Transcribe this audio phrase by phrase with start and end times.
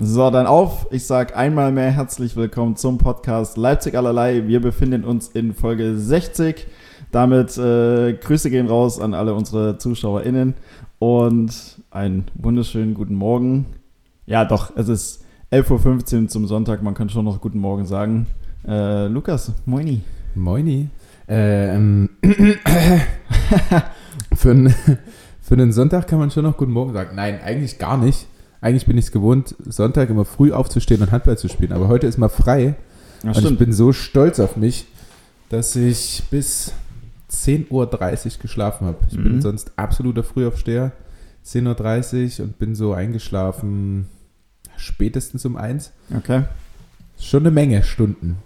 [0.00, 0.86] So, dann auf.
[0.92, 4.46] Ich sag einmal mehr herzlich willkommen zum Podcast Leipzig allerlei.
[4.46, 6.68] Wir befinden uns in Folge 60.
[7.10, 10.54] Damit äh, Grüße gehen raus an alle unsere ZuschauerInnen
[11.00, 13.66] und einen wunderschönen guten Morgen.
[14.24, 16.80] Ja, doch, es ist 11.15 Uhr zum Sonntag.
[16.84, 18.28] Man kann schon noch guten Morgen sagen.
[18.68, 20.02] Äh, Lukas, moini.
[20.36, 20.90] Moini.
[21.26, 22.10] Ähm,
[24.32, 24.70] für,
[25.40, 27.16] für einen Sonntag kann man schon noch guten Morgen sagen.
[27.16, 28.28] Nein, eigentlich gar nicht.
[28.60, 31.72] Eigentlich bin ich es gewohnt, Sonntag immer früh aufzustehen und Handball zu spielen.
[31.72, 32.74] Aber heute ist mal frei.
[33.22, 34.86] Ja, und ich bin so stolz auf mich,
[35.48, 36.72] dass ich bis
[37.30, 38.98] 10.30 Uhr geschlafen habe.
[39.10, 39.22] Ich Mhm.
[39.24, 40.92] bin sonst absoluter Frühaufsteher.
[41.46, 44.08] 10.30 Uhr und bin so eingeschlafen
[44.76, 45.92] spätestens um 1.
[46.16, 46.42] Okay.
[47.18, 48.38] Schon eine Menge Stunden.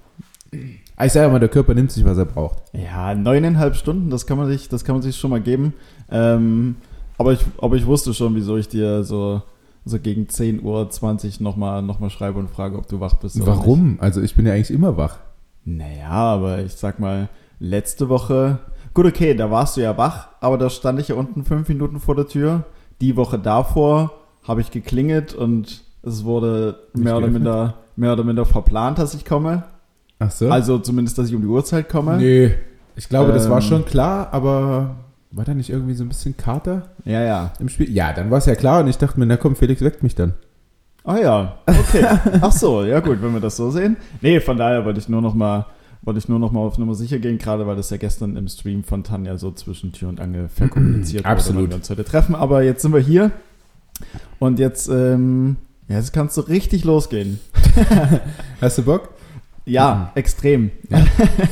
[0.96, 2.58] Ah, Ich sage mal, der Körper nimmt sich, was er braucht.
[2.72, 5.74] Ja, neuneinhalb Stunden, das kann man sich, das kann man sich schon mal geben.
[6.10, 6.76] Ähm,
[7.18, 9.42] aber, ich, aber ich wusste schon, wieso ich dir so,
[9.84, 10.62] so gegen 10.20
[11.38, 13.44] Uhr nochmal noch mal schreibe und frage, ob du wach bist.
[13.44, 13.98] Warum?
[14.00, 15.18] Also ich bin ja eigentlich immer wach.
[15.64, 18.58] Naja, aber ich sag mal, letzte Woche.
[18.94, 21.98] Gut, okay, da warst du ja wach, aber da stand ich ja unten fünf Minuten
[22.00, 22.64] vor der Tür.
[23.00, 24.12] Die Woche davor
[24.46, 29.14] habe ich geklingelt und es wurde Nicht mehr oder, minder, mehr oder minder verplant, dass
[29.14, 29.64] ich komme.
[30.18, 30.50] Ach so?
[30.50, 32.16] Also zumindest, dass ich um die Uhrzeit komme.
[32.18, 32.52] nee.
[32.94, 33.62] Ich glaube, das war Ähm.
[33.62, 34.96] schon klar, aber
[35.32, 37.52] war da nicht irgendwie so ein bisschen Kater Ja, ja.
[37.58, 37.90] im Spiel?
[37.90, 40.14] Ja, dann war es ja klar und ich dachte mir, na komm, Felix weckt mich
[40.14, 40.34] dann.
[41.04, 42.06] Ah ja, okay.
[42.40, 43.96] Ach so, ja gut, wenn wir das so sehen.
[44.20, 45.66] Nee, von daher wollte ich nur noch mal,
[46.02, 48.46] wollte ich nur noch mal auf Nummer sicher gehen, gerade weil das ja gestern im
[48.46, 51.70] Stream von Tanja so zwischen Tür und Angel verkommuniziert wurde, Absolut.
[51.70, 52.34] wir uns heute treffen.
[52.34, 53.32] Aber jetzt sind wir hier
[54.38, 55.56] und jetzt, ähm,
[55.88, 57.40] ja, jetzt kannst du richtig losgehen.
[58.60, 59.08] Hast du Bock?
[59.64, 60.70] Ja, extrem.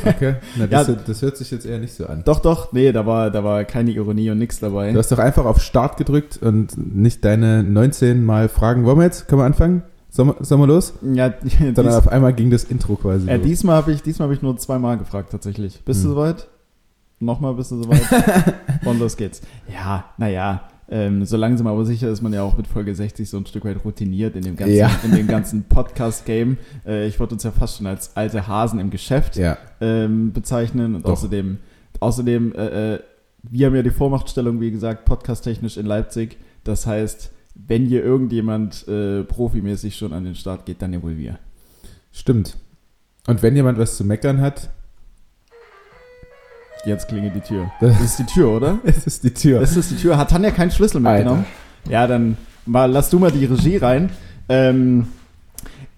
[0.05, 0.35] Okay.
[0.57, 0.95] Na, das, Ja.
[0.95, 2.23] das hört sich jetzt eher nicht so an.
[2.25, 4.91] Doch, doch, nee, da war, da war keine Ironie und nichts dabei.
[4.93, 8.85] Du hast doch einfach auf Start gedrückt und nicht deine 19 Mal Fragen.
[8.85, 9.29] Wollen wir jetzt?
[9.29, 9.83] Können wir anfangen?
[10.09, 10.95] Sollen wir, sollen wir los?
[11.03, 13.29] ja, Sondern dies, auf einmal ging das Intro quasi.
[13.29, 13.47] äh, los.
[13.47, 15.81] diesmal habe ich, diesmal habe ich nur zweimal gefragt tatsächlich.
[15.85, 16.15] Bist du Hm.
[16.15, 16.49] soweit?
[17.21, 18.01] Nochmal bist du soweit?
[18.87, 19.43] Und los geht's.
[19.73, 23.37] Ja, naja, ähm, so langsam aber sicher ist man ja auch mit Folge 60 so
[23.39, 24.91] ein Stück weit routiniert in dem ganzen, Ja.
[25.05, 26.57] in dem ganzen Podcast-Game.
[26.87, 29.57] Äh, ich würde uns ja fast schon als alte Hasen im Geschäft ja.
[29.81, 30.95] ähm, bezeichnen.
[30.97, 31.13] Und Doch.
[31.13, 31.59] außerdem,
[32.01, 33.01] außerdem äh, äh,
[33.43, 36.37] wir haben ja die Vormachtstellung, wie gesagt, podcasttechnisch in Leipzig.
[36.65, 41.17] Das heißt, wenn hier irgendjemand äh, profimäßig schon an den Start geht, dann ja wohl
[41.17, 41.39] wir.
[42.13, 42.57] Stimmt.
[43.27, 44.71] Und wenn jemand was zu meckern hat,
[46.85, 47.71] Jetzt klingelt die Tür.
[47.81, 48.79] Das- ist die Tür, oder?
[48.85, 49.61] es ist die Tür.
[49.61, 50.17] Das ist die Tür.
[50.17, 51.45] Hat Tanja keinen Schlüssel mitgenommen?
[51.89, 52.37] Ja, dann
[52.67, 54.11] mal, lass du mal die Regie rein.
[54.49, 55.09] Ähm,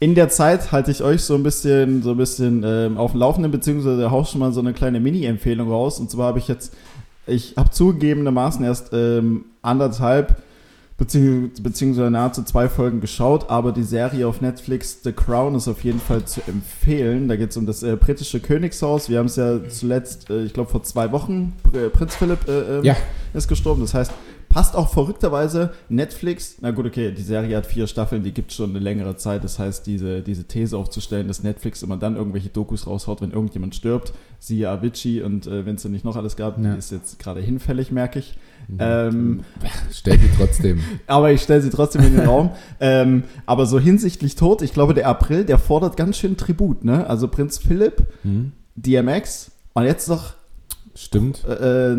[0.00, 3.20] in der Zeit halte ich euch so ein bisschen, so ein bisschen ähm, auf dem
[3.20, 6.00] Laufenden, beziehungsweise hau schon mal so eine kleine Mini-Empfehlung raus.
[6.00, 6.74] Und zwar habe ich jetzt,
[7.26, 10.42] ich habe zugegebenermaßen erst ähm, anderthalb
[10.96, 15.82] bezieh beziehungsweise nahezu zwei Folgen geschaut, aber die Serie auf Netflix The Crown ist auf
[15.84, 17.28] jeden Fall zu empfehlen.
[17.28, 19.08] Da geht es um das äh, britische Königshaus.
[19.08, 22.78] Wir haben es ja zuletzt, äh, ich glaube vor zwei Wochen, Pr- Prinz Philipp äh,
[22.78, 22.96] ähm, Ja.
[23.34, 23.80] ist gestorben.
[23.80, 24.12] Das heißt,
[24.52, 26.56] passt auch verrückterweise Netflix.
[26.60, 29.42] Na gut, okay, die Serie hat vier Staffeln, die gibt es schon eine längere Zeit.
[29.44, 33.74] Das heißt, diese, diese These aufzustellen, dass Netflix immer dann irgendwelche Dokus raushaut, wenn irgendjemand
[33.74, 36.72] stirbt, siehe Avicii und äh, wenn es nicht noch alles gab, Ja.
[36.72, 38.36] die ist jetzt gerade hinfällig, merke ich.
[38.78, 39.40] Ähm,
[39.90, 40.80] Stell die trotzdem.
[41.06, 42.50] aber ich stelle sie trotzdem in den Raum.
[42.80, 47.06] Ähm, aber so hinsichtlich Tod, ich glaube, der April, der fordert ganz schön Tribut, ne?
[47.08, 48.52] Also Prinz Philipp, Hm?
[48.76, 50.34] DMX und jetzt noch,
[50.94, 51.44] Stimmt.
[51.48, 51.96] äh, äh,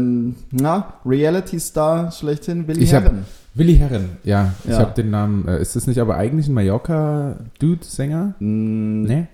[0.52, 3.26] na, Reality-Star schlechthin, Willi Ich hab- Herren.
[3.56, 4.54] Willi Herren, ja.
[4.64, 4.80] Ich Ja.
[4.80, 5.48] habe den Namen.
[5.48, 8.34] Äh, ist das nicht aber eigentlich ein Mallorca-Dude-Sänger?
[8.40, 9.28] Mm, Nee.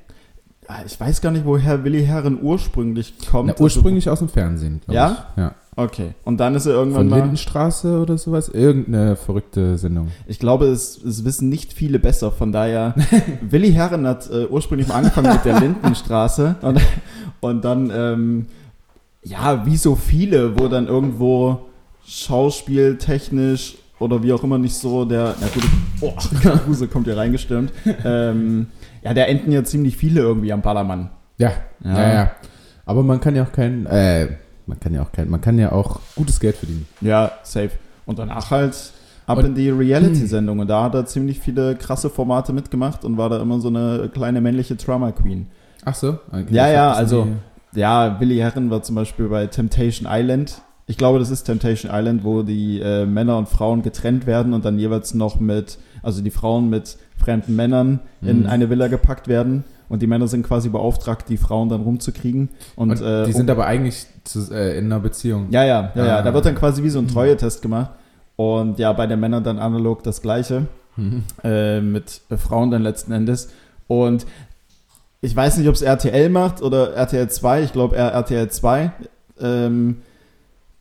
[0.68, 3.48] Ah, Ich weiß gar nicht, woher Willi Herren ursprünglich kommt.
[3.48, 5.12] Na, ursprünglich aus dem Fernsehen, glaub Ja?
[5.32, 5.38] ich.
[5.38, 5.56] Ja.
[5.76, 6.10] Also, okay.
[6.26, 7.20] Und dann ist er irgendwann Von mal.
[7.22, 8.50] Lindenstraße oder sowas?
[8.50, 10.10] Irgendeine verrückte Sendung.
[10.28, 12.32] Ich glaube, es, es wissen nicht viele besser.
[12.32, 12.94] Von daher,
[13.50, 16.56] Willi Herren hat äh, ursprünglich mal angefangen mit der Lindenstraße.
[16.62, 16.80] Und,
[17.40, 18.46] und dann, ähm,
[19.24, 21.62] ja, wie so viele, wo dann irgendwo
[22.06, 25.36] schauspieltechnisch oder wie auch immer nicht so der.
[25.40, 25.64] Na gut,
[26.02, 26.14] oh,
[26.66, 27.72] Kruse kommt hier reingestürmt.
[28.06, 28.68] Ähm,
[29.04, 31.10] ja, da enden ja ziemlich viele irgendwie am Ballermann.
[31.38, 31.52] Ja,
[31.84, 31.94] Ja.
[32.02, 32.32] ja, ja.
[32.86, 34.28] Aber man kann ja auch kein, äh,
[34.66, 36.88] man kann ja auch kein, man kann ja auch gutes Geld verdienen.
[37.02, 37.72] Ja, safe.
[38.06, 38.76] Und danach halt
[39.28, 40.60] ab Und- in die Reality-Sendung.
[40.62, 44.10] Und da hat er ziemlich viele krasse Formate mitgemacht und war da immer so eine
[44.12, 45.48] kleine männliche Drama Queen.
[45.86, 46.18] Ach so?
[46.32, 47.28] Okay, Ja, ja, also-
[47.76, 50.62] Ja, Willi Herren war zum Beispiel bei Temptation Island.
[50.88, 54.66] Ich glaube, das ist Temptation Island, wo die äh, Männer und Frauen getrennt werden und
[54.66, 58.46] dann jeweils noch mit, also die Frauen mit fremden Männern in Mhm.
[58.48, 59.64] eine Villa gepackt werden.
[59.88, 62.50] Und die Männer sind quasi beauftragt, die Frauen dann rumzukriegen.
[62.76, 65.48] Und, Und, äh, die sind aber eigentlich zu, äh, in einer Beziehung.
[65.52, 66.18] Ja, ja, ja, ja.
[66.18, 66.22] Ah.
[66.22, 67.92] Da wird dann quasi wie so ein Treuetest gemacht.
[68.36, 70.68] Und ja, bei den Männern dann analog das Gleiche.
[70.96, 71.24] mhm.
[71.44, 73.50] äh, mit Frauen dann letzten Endes.
[73.88, 74.26] Und
[75.22, 78.92] ich weiß nicht, ob es RTL macht oder RTL 2, ich glaube RTL 2.
[79.42, 79.98] Ähm,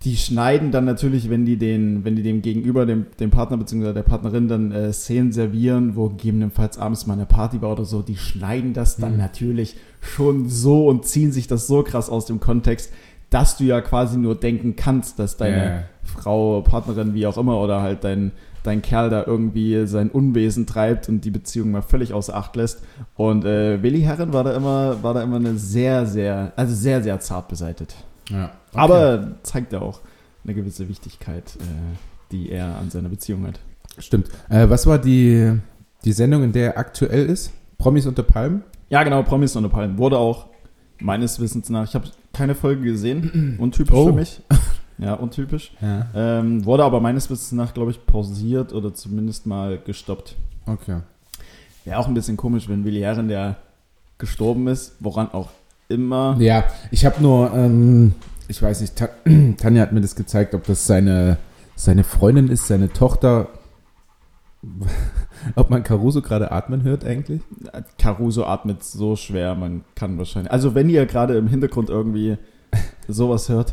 [0.03, 3.93] die schneiden dann natürlich, wenn die den, wenn die dem Gegenüber, dem, dem Partner bzw.
[3.93, 8.03] der Partnerin dann äh, Szenen servieren, wo gegebenenfalls abends mal eine Party war oder so,
[8.03, 9.19] die schneiden das dann mhm.
[9.19, 12.93] natürlich schon so und ziehen sich das so krass aus dem Kontext,
[13.31, 15.85] dass du ja quasi nur denken kannst, dass deine yeah.
[16.05, 18.31] Frau, Partnerin, wie auch immer, oder halt dein,
[18.63, 22.83] dein Kerl da irgendwie sein Unwesen treibt und die Beziehung mal völlig außer Acht lässt.
[23.17, 27.03] Und äh, Willi Herren war da immer, war da immer eine sehr, sehr, also sehr,
[27.03, 27.95] sehr zart beseitet.
[28.31, 28.51] Ja.
[28.71, 28.79] Okay.
[28.79, 30.01] Aber zeigt ja auch
[30.45, 31.97] eine gewisse Wichtigkeit, äh,
[32.33, 33.61] die er an seiner Beziehung hat.
[33.99, 34.29] Stimmt.
[34.49, 35.53] Äh, was war die,
[36.05, 37.53] die Sendung, in der er aktuell ist?
[37.79, 38.63] Promis unter Palmen?
[38.91, 39.99] Ja, genau, Promis unter Palmen.
[39.99, 40.47] Wurde auch
[41.01, 44.07] meines Wissens nach, ich habe keine Folge gesehen, untypisch oh.
[44.07, 44.41] für mich.
[44.99, 45.73] Ja, untypisch.
[45.81, 46.07] Ja.
[46.15, 50.35] Ähm, wurde aber meines Wissens nach, glaube ich, pausiert oder zumindest mal gestoppt.
[50.67, 51.01] Okay.
[51.85, 53.57] Wäre auch ein bisschen komisch, wenn Willi Herren, der
[54.19, 55.51] gestorben ist, woran auch
[55.89, 56.37] immer.
[56.39, 58.15] Ja, ich habe nur, ähm,
[58.49, 59.09] ich weiß nicht, Ta
[59.57, 61.39] Tanja hat mir das gezeigt, ob das seine,
[61.77, 63.49] seine Freundin ist, seine Tochter.
[65.55, 67.43] Ob man Caruso gerade atmen hört eigentlich?
[67.97, 70.51] Caruso atmet so schwer, man kann wahrscheinlich.
[70.51, 72.39] Also wenn ihr gerade im Hintergrund irgendwie
[73.09, 73.73] sowas hört,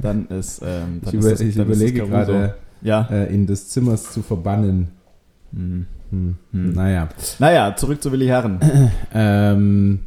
[0.00, 0.62] dann ist.
[0.62, 3.06] Ähm, dann ich, über, ist das, ich überlege gerade, ja.
[3.10, 4.88] äh, ihn des Zimmers zu verbannen.
[5.52, 5.86] Hm.
[6.10, 6.36] Hm.
[6.52, 6.72] Hm.
[6.72, 7.08] Naja.
[7.38, 8.60] Naja, zurück zu Willi Herren.
[9.14, 10.00] ähm,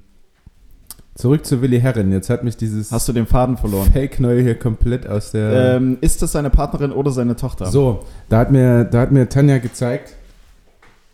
[1.16, 2.12] zurück zu Willi Herren.
[2.12, 2.92] Jetzt hat mich dieses.
[2.92, 3.92] Hast du den Faden verloren?
[3.92, 5.76] Fake-Neue hier komplett aus der.
[5.76, 7.66] Ähm, ist das seine Partnerin oder seine Tochter?
[7.68, 10.14] So, da hat mir, da hat mir Tanja gezeigt,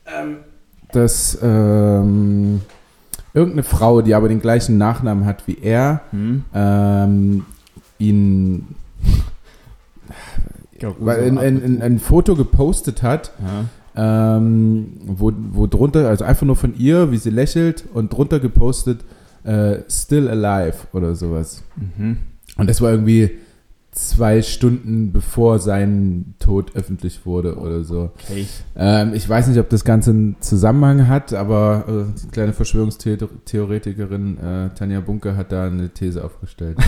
[0.06, 0.38] ähm,
[0.92, 2.62] dass ähm,
[3.34, 6.46] irgendeine Frau, die aber den gleichen Nachnamen hat wie er, hm.
[6.54, 7.46] ähm,
[8.00, 8.76] ihn
[10.82, 13.32] ein, ein, ein, ein, Foto gepostet hat,
[13.96, 14.38] ja.
[14.38, 19.06] ähm, wo, wo drunter, also einfach nur von ihr, wie sie lächelt und drunter gepostet,
[19.44, 21.64] äh, Still Alive oder sowas.
[21.76, 22.18] Mhm.
[22.58, 23.32] Und das war irgendwie
[23.96, 28.12] zwei Stunden bevor sein Tod öffentlich wurde oder so.
[28.24, 28.46] Okay.
[28.76, 34.70] Ähm, ich weiß nicht, ob das Ganze einen Zusammenhang hat, aber äh, kleine Verschwörungstheoretikerin äh,
[34.76, 36.78] Tanja Bunke hat da eine These aufgestellt.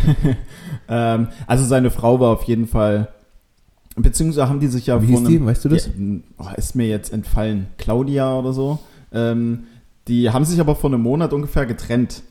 [0.88, 3.08] ähm, also seine Frau war auf jeden Fall,
[3.96, 5.44] beziehungsweise haben die sich ja Wie hieß die?
[5.44, 5.86] Weißt du das?
[5.86, 5.92] Ja,
[6.38, 7.68] oh, ist mir jetzt entfallen.
[7.78, 8.78] Claudia oder so.
[9.12, 9.64] Ähm,
[10.08, 12.22] die haben sich aber vor einem Monat ungefähr getrennt.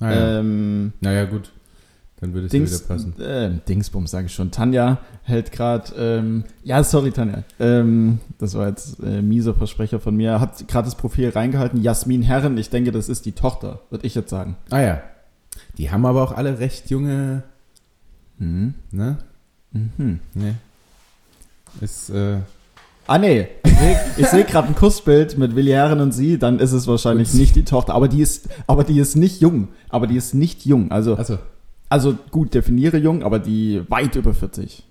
[0.00, 0.38] Ah, ja.
[0.40, 1.52] Ähm, naja, gut.
[2.22, 3.20] Dann würde es Dings, wieder passen.
[3.20, 4.52] Äh, Dingsbum, sage ich schon.
[4.52, 7.42] Tanja hält gerade, ähm, ja, sorry, Tanja.
[7.58, 10.38] Ähm, das war jetzt äh, mieser Versprecher von mir.
[10.38, 11.82] Hat gerade das Profil reingehalten.
[11.82, 14.56] Jasmin Herren, ich denke, das ist die Tochter, würde ich jetzt sagen.
[14.70, 15.02] Ah ja.
[15.78, 17.42] Die haben aber auch alle recht junge.
[18.38, 18.74] Mhm.
[18.90, 19.18] Ne?
[19.72, 20.20] Mhm.
[20.34, 20.54] Nee.
[21.80, 22.38] Ist, äh.
[23.06, 23.48] Ah, nee.
[24.16, 27.56] Ich sehe gerade ein Kussbild mit Willi Herren und sie, dann ist es wahrscheinlich nicht
[27.56, 27.94] die Tochter.
[27.94, 29.68] Aber die ist, aber die ist nicht jung.
[29.88, 30.90] Aber die ist nicht jung.
[30.92, 31.38] Also, also.
[31.88, 34.84] also gut, definiere jung, aber die weit über 40.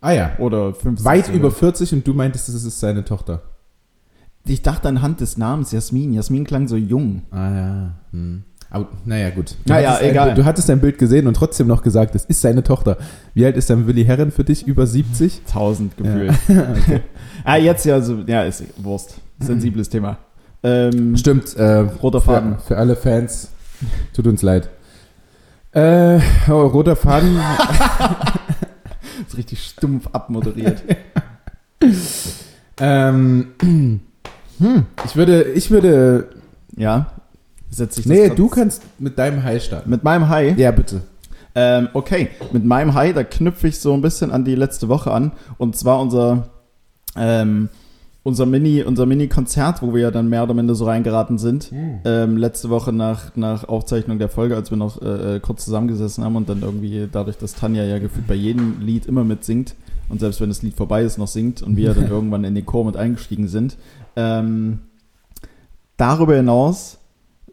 [0.00, 0.38] Ah ja.
[0.38, 1.04] Oder 50.
[1.04, 3.42] Weit über 40 und du meintest, das ist seine Tochter.
[4.44, 6.12] Ich dachte anhand des Namens Jasmin.
[6.12, 7.22] Jasmin klang so jung.
[7.30, 7.94] Ah ja.
[8.12, 8.44] Hm.
[8.70, 9.54] Aber, naja, gut.
[9.64, 10.30] Du naja, egal.
[10.30, 12.98] Ein, du hattest dein Bild gesehen und trotzdem noch gesagt, es ist seine Tochter.
[13.32, 14.66] Wie alt ist dann Willi Herren für dich?
[14.66, 15.40] Über 70?
[15.46, 16.32] 1000 gefühlt.
[16.48, 16.66] Ja.
[16.78, 17.00] okay.
[17.44, 19.14] ah, jetzt ja, so, ja, ist Wurst.
[19.40, 20.18] Sensibles Thema.
[20.62, 21.56] Ähm, Stimmt.
[21.56, 22.56] Äh, roter Faden.
[22.56, 23.50] Für, für, alle Fans,
[24.12, 24.68] tut uns leid.
[25.72, 26.18] Äh,
[26.50, 27.38] oh, roter Faden.
[29.26, 30.82] ist richtig stumpf abmoderiert.
[32.80, 33.52] ähm,
[34.58, 34.86] hm.
[35.06, 36.28] Ich würde, ich würde,
[36.76, 37.12] ja
[37.70, 39.90] setze ich das Nee, du kannst mit deinem High starten.
[39.90, 40.56] Mit meinem High?
[40.58, 41.02] Ja, bitte.
[41.54, 45.10] Ähm, okay, mit meinem High, da knüpfe ich so ein bisschen an die letzte Woche
[45.10, 45.32] an.
[45.56, 46.48] Und zwar unser,
[47.16, 47.68] ähm,
[48.22, 51.72] unser Mini, unser Mini-Konzert, wo wir ja dann mehr oder minder so reingeraten sind.
[51.72, 52.00] Mhm.
[52.04, 56.22] Ähm, letzte Woche nach, nach Aufzeichnung der Folge, als wir noch äh, äh, kurz zusammengesessen
[56.22, 59.74] haben und dann irgendwie dadurch, dass Tanja ja gefühlt bei jedem Lied immer mitsingt
[60.08, 62.66] und selbst wenn das Lied vorbei ist, noch singt und wir dann irgendwann in den
[62.66, 63.76] Chor mit eingestiegen sind.
[64.16, 64.80] Ähm,
[65.96, 66.97] darüber hinaus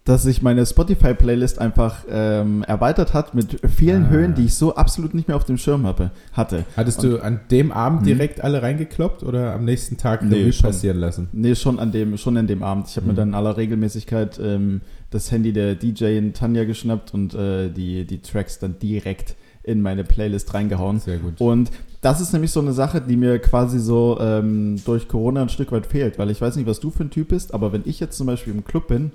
[0.06, 4.10] dass sich meine Spotify-Playlist einfach ähm, erweitert hat mit vielen ah.
[4.10, 6.64] Höhen, die ich so absolut nicht mehr auf dem Schirm habe, hatte.
[6.78, 8.06] Hattest und, du an dem Abend hm.
[8.06, 11.28] direkt alle reingekloppt oder am nächsten Tag nee, schon, passieren lassen?
[11.34, 12.88] Nee, schon an dem, schon an dem Abend.
[12.88, 13.14] Ich habe hm.
[13.14, 17.70] mir dann in aller Regelmäßigkeit ähm, das Handy der DJ in Tanja geschnappt und äh,
[17.72, 21.00] die, die Tracks dann direkt in meine Playlist reingehauen.
[21.00, 21.42] Sehr gut.
[21.42, 21.72] Und
[22.02, 25.72] das ist nämlich so eine Sache, die mir quasi so ähm, durch Corona ein Stück
[25.72, 28.00] weit fehlt, weil ich weiß nicht, was du für ein Typ bist, aber wenn ich
[28.00, 29.12] jetzt zum Beispiel im Club bin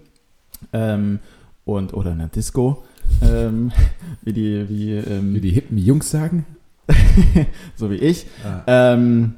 [0.72, 1.18] ähm,
[1.64, 2.84] und, oder in der Disco,
[3.22, 3.72] ähm,
[4.22, 6.46] wie die, wie, ähm, wie die hippen Jungs sagen.
[7.76, 8.26] so wie ich.
[8.44, 8.62] Ah.
[8.66, 9.34] Ähm,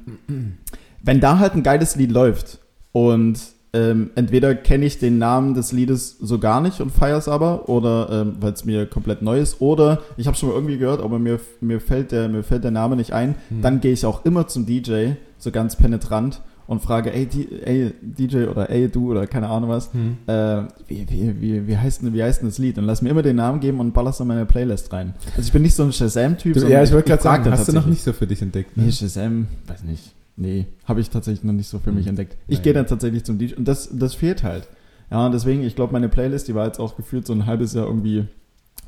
[1.03, 2.59] wenn da halt ein geiles Lied läuft
[2.91, 3.39] und
[3.75, 7.67] ähm, entweder kenne ich den Namen des Liedes so gar nicht und feiere es aber,
[7.69, 11.01] oder ähm, weil es mir komplett neu ist, oder ich habe schon mal irgendwie gehört,
[11.01, 13.63] aber mir, mir, fällt der, mir fällt der Name nicht ein, hm.
[13.63, 17.93] dann gehe ich auch immer zum DJ, so ganz penetrant und frage, ey, die, ey
[18.01, 20.17] DJ oder ey, du oder keine Ahnung was, hm.
[20.27, 22.77] äh, wie, wie, wie, wie, heißt denn, wie heißt denn das Lied?
[22.77, 25.13] Und lass mir immer den Namen geben und ballerst in meine Playlist rein.
[25.35, 26.55] Also ich bin nicht so ein Shazam-Typ.
[26.55, 28.77] Ja, ich wollte gerade sagen, hast du noch nicht so für dich entdeckt?
[28.77, 28.83] Ne?
[28.83, 30.13] Nee, Shazam, weiß nicht.
[30.35, 32.11] Nee, habe ich tatsächlich noch nicht so für mich hm.
[32.11, 32.37] entdeckt.
[32.47, 34.67] Ich gehe dann tatsächlich zum DJ und das, das fehlt halt.
[35.11, 37.73] Ja, und deswegen, ich glaube, meine Playlist, die war jetzt auch gefühlt so ein halbes
[37.73, 38.25] Jahr irgendwie,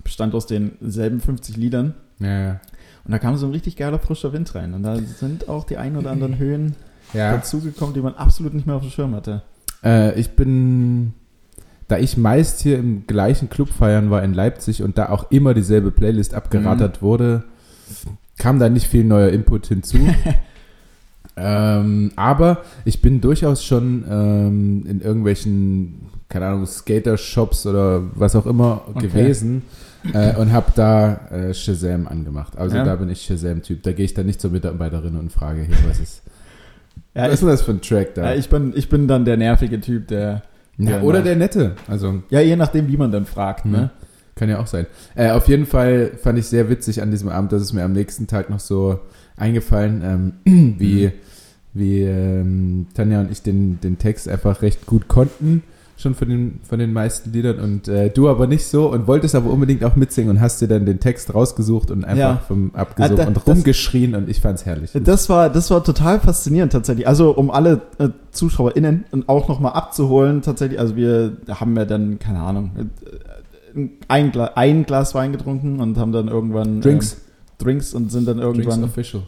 [0.04, 1.94] bestand aus denselben 50 Liedern.
[2.20, 2.62] Ja, ja.
[3.04, 4.74] Und da kam so ein richtig geiler frischer Wind rein.
[4.74, 6.76] Und da sind auch die ein oder anderen Höhen
[7.14, 7.34] ja.
[7.34, 9.44] dazugekommen, die man absolut nicht mehr auf dem Schirm hatte.
[9.84, 11.14] Äh, ich bin,
[11.88, 15.54] da ich meist hier im gleichen Club feiern war in Leipzig und da auch immer
[15.54, 17.06] dieselbe Playlist abgerattert mhm.
[17.06, 17.44] wurde,
[18.38, 19.98] kam da nicht viel neuer Input hinzu.
[21.38, 28.46] Ähm, aber ich bin durchaus schon ähm, in irgendwelchen, keine Ahnung, Skater-Shops oder was auch
[28.46, 29.08] immer okay.
[29.08, 29.64] gewesen
[30.14, 32.58] äh, und habe da äh, Shazam angemacht.
[32.58, 32.86] Also ja.
[32.86, 33.84] da bin ich Shazam-Typ.
[33.84, 36.22] Da gehe ich dann nicht zur Mitarbeiterin und frage hier, was ist,
[37.16, 38.32] ja, was ist denn das für ein Track da?
[38.32, 40.44] Ja, ich, bin, ich bin dann der nervige Typ, der.
[40.78, 41.76] der oder der nette.
[41.88, 43.66] Also, ja, je nachdem, wie man dann fragt.
[43.66, 43.90] Ne?
[44.36, 44.86] Kann ja auch sein.
[45.16, 47.94] Äh, auf jeden Fall fand ich sehr witzig an diesem Abend, dass es mir am
[47.94, 49.00] nächsten Tag noch so
[49.38, 51.12] eingefallen, ähm, wie, mhm.
[51.74, 55.64] wie ähm, Tanja und ich den, den Text einfach recht gut konnten,
[55.98, 59.34] schon von den, von den meisten Liedern und äh, du aber nicht so und wolltest
[59.34, 62.42] aber unbedingt auch mitsingen und hast dir dann den Text rausgesucht und einfach ja.
[62.48, 64.92] vom abgesucht ah, und rumgeschrien das, und ich fand's herrlich.
[64.94, 67.08] Das war, das war total faszinierend tatsächlich.
[67.08, 72.40] Also um alle äh, ZuschauerInnen auch nochmal abzuholen, tatsächlich, also wir haben ja dann, keine
[72.40, 77.14] Ahnung, äh, ein, Gla ein Glas Wein getrunken und haben dann irgendwann Drinks.
[77.14, 77.20] Ähm,
[77.58, 79.24] Drinks und sind dann irgendwann Drinks official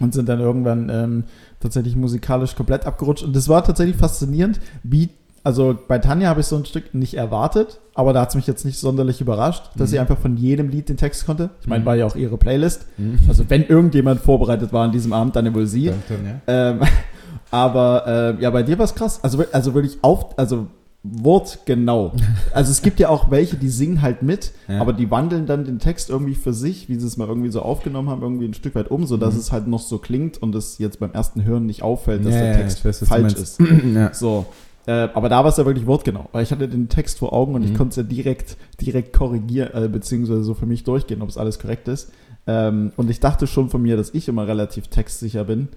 [0.00, 1.24] und sind dann irgendwann ähm,
[1.60, 3.22] tatsächlich musikalisch komplett abgerutscht.
[3.22, 5.10] Und das war tatsächlich faszinierend, wie,
[5.42, 8.46] also bei Tanja habe ich so ein Stück nicht erwartet, aber da hat es mich
[8.46, 9.92] jetzt nicht sonderlich überrascht, dass mhm.
[9.92, 11.50] sie einfach von jedem Lied den Text konnte.
[11.60, 11.86] Ich meine, mhm.
[11.86, 12.86] war ja auch ihre Playlist.
[12.98, 13.18] Mhm.
[13.26, 15.92] Also wenn irgendjemand vorbereitet war an diesem Abend, dann wohl sie.
[16.08, 16.70] Dann, ja.
[16.70, 16.80] ähm,
[17.50, 19.20] aber äh, ja, bei dir war es krass.
[19.22, 20.66] Also, also wirklich auf, also
[21.02, 22.12] wortgenau.
[22.52, 24.80] Also es gibt ja auch welche, die singen halt mit, ja.
[24.80, 27.62] aber die wandeln dann den Text irgendwie für sich, wie sie es mal irgendwie so
[27.62, 29.40] aufgenommen haben, irgendwie ein Stück weit um, sodass mhm.
[29.40, 32.40] es halt noch so klingt und es jetzt beim ersten Hören nicht auffällt, dass ja,
[32.40, 33.60] der Text weiß, falsch ist.
[34.12, 34.46] So.
[34.86, 37.54] Äh, aber da war es ja wirklich wortgenau, weil ich hatte den Text vor Augen
[37.54, 37.68] und mhm.
[37.68, 41.36] ich konnte es ja direkt, direkt korrigieren, äh, beziehungsweise so für mich durchgehen, ob es
[41.36, 42.10] alles korrekt ist.
[42.46, 45.68] Ähm, und ich dachte schon von mir, dass ich immer relativ textsicher bin,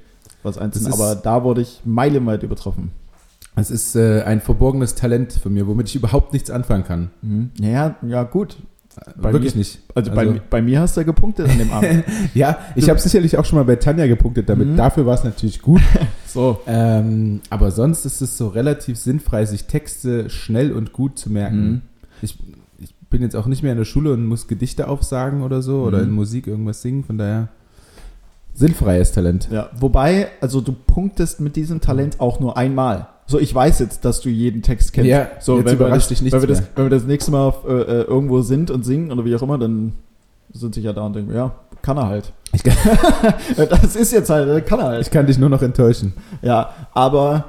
[0.41, 2.91] was einzeln, aber da wurde ich meilenweit übertroffen.
[3.55, 7.11] Es ist äh, ein verborgenes Talent von mir, womit ich überhaupt nichts anfangen kann.
[7.21, 7.51] Mhm.
[7.59, 8.57] Ja, ja, gut.
[9.15, 9.79] Bei Wirklich mir, nicht.
[9.95, 12.03] Also, also bei, bei, mir hast du ja gepunktet an dem Abend.
[12.33, 14.69] ja, ich habe sicherlich auch schon mal bei Tanja gepunktet damit.
[14.69, 14.77] Mhm.
[14.77, 15.81] Dafür war es natürlich gut.
[16.27, 16.59] so.
[16.67, 21.69] Ähm, aber sonst ist es so relativ sinnfrei, sich Texte schnell und gut zu merken.
[21.69, 21.81] Mhm.
[22.21, 22.37] Ich,
[22.79, 25.77] ich bin jetzt auch nicht mehr in der Schule und muss Gedichte aufsagen oder so
[25.77, 25.83] mhm.
[25.83, 27.03] oder in Musik irgendwas singen.
[27.03, 27.49] Von daher
[28.53, 29.49] sinnfreies Talent.
[29.51, 33.07] Ja, wobei, also du punktest mit diesem Talent auch nur einmal.
[33.33, 35.09] So, ich weiß jetzt, dass du jeden Text kennst.
[35.09, 36.33] Ja, so, jetzt wenn überrascht dich nicht.
[36.33, 39.11] Wenn, wir das, wenn wir das nächste Mal auf, äh, äh, irgendwo sind und singen
[39.11, 39.93] oder wie auch immer, dann
[40.51, 42.31] sind sich ja da und denken, ja, kann er halt.
[42.63, 42.75] Kann
[43.69, 45.01] das ist jetzt halt, kann er halt.
[45.01, 46.13] Ich kann dich nur noch enttäuschen.
[46.43, 47.45] Ja, aber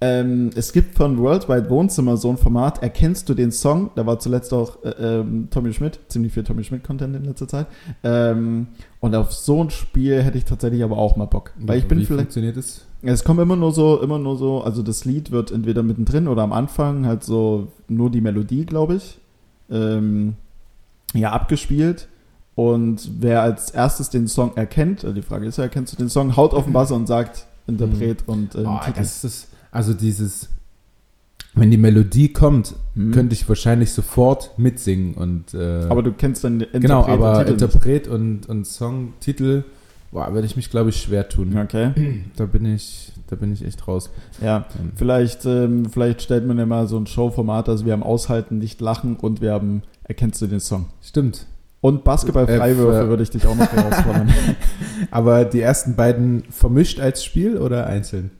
[0.00, 3.90] ähm, es gibt von Worldwide Wohnzimmer so ein Format, erkennst du den Song?
[3.96, 7.66] Da war zuletzt auch äh, ähm, Tommy Schmidt, ziemlich viel Tommy Schmidt-Content in letzter Zeit.
[8.04, 8.68] Ähm,
[9.00, 11.50] und auf so ein Spiel hätte ich tatsächlich aber auch mal Bock.
[11.58, 12.20] Weil ich bin Wie vielleicht.
[12.20, 12.82] funktioniert es?
[13.06, 16.42] Es kommt immer nur so, immer nur so, also das Lied wird entweder mittendrin oder
[16.42, 19.18] am Anfang halt so nur die Melodie, glaube ich,
[19.70, 20.34] ähm,
[21.12, 22.08] ja, abgespielt.
[22.54, 26.08] Und wer als erstes den Song erkennt, also die Frage ist ja, erkennst du den
[26.08, 28.32] Song, haut auf den Buzzer und sagt Interpret mhm.
[28.32, 30.48] und ähm, oh, Das ist, also dieses,
[31.54, 33.12] wenn die Melodie kommt, mhm.
[33.12, 37.48] könnte ich wahrscheinlich sofort mitsingen und äh, Aber du kennst dann Interpret Genau, aber und
[37.48, 39.64] Interpret und, und Songtitel,
[40.14, 41.58] boah, würde ich mich, glaube ich, schwer tun.
[41.58, 41.90] Okay.
[42.36, 44.10] Da bin ich, da bin ich echt raus.
[44.40, 44.92] Ja, ähm.
[44.94, 48.80] vielleicht, ähm, vielleicht stellt man ja mal so ein Showformat, also wir haben Aushalten, nicht
[48.80, 50.86] lachen und wir haben, erkennst du den Song?
[51.02, 51.46] Stimmt.
[51.80, 54.32] Und Basketball-Freiwürfe äh, würde ich dich auch noch herausfordern.
[55.10, 58.30] aber die ersten beiden vermischt als Spiel oder einzeln?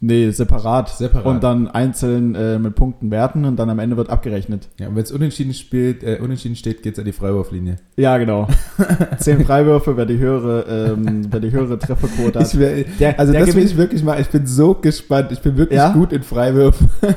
[0.00, 0.90] Nee, separat.
[0.90, 1.26] Separat.
[1.26, 4.68] Und dann einzeln äh, mit Punkten werten und dann am Ende wird abgerechnet.
[4.78, 7.76] Ja, und wenn es unentschieden, spielt, äh, unentschieden steht, geht es an die Freiwurflinie.
[7.96, 8.46] Ja, genau.
[9.18, 12.58] Zehn Freiwürfe, wer die höhere, ähm, wer die höhere Trefferquote hat.
[12.58, 15.32] Wär, der, also der das will ich wirklich mal, ich bin so gespannt.
[15.32, 15.92] Ich bin wirklich ja?
[15.92, 16.90] gut in Freiwürfen.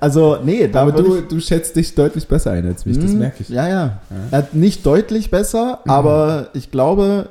[0.00, 3.18] Also, nee, da Aber du, du schätzt dich deutlich besser ein als mich, das hm,
[3.18, 3.50] merke ich.
[3.50, 4.00] Ja, ja.
[4.32, 4.48] ja.
[4.52, 5.90] Nicht deutlich besser, mhm.
[5.90, 7.28] aber ich glaube,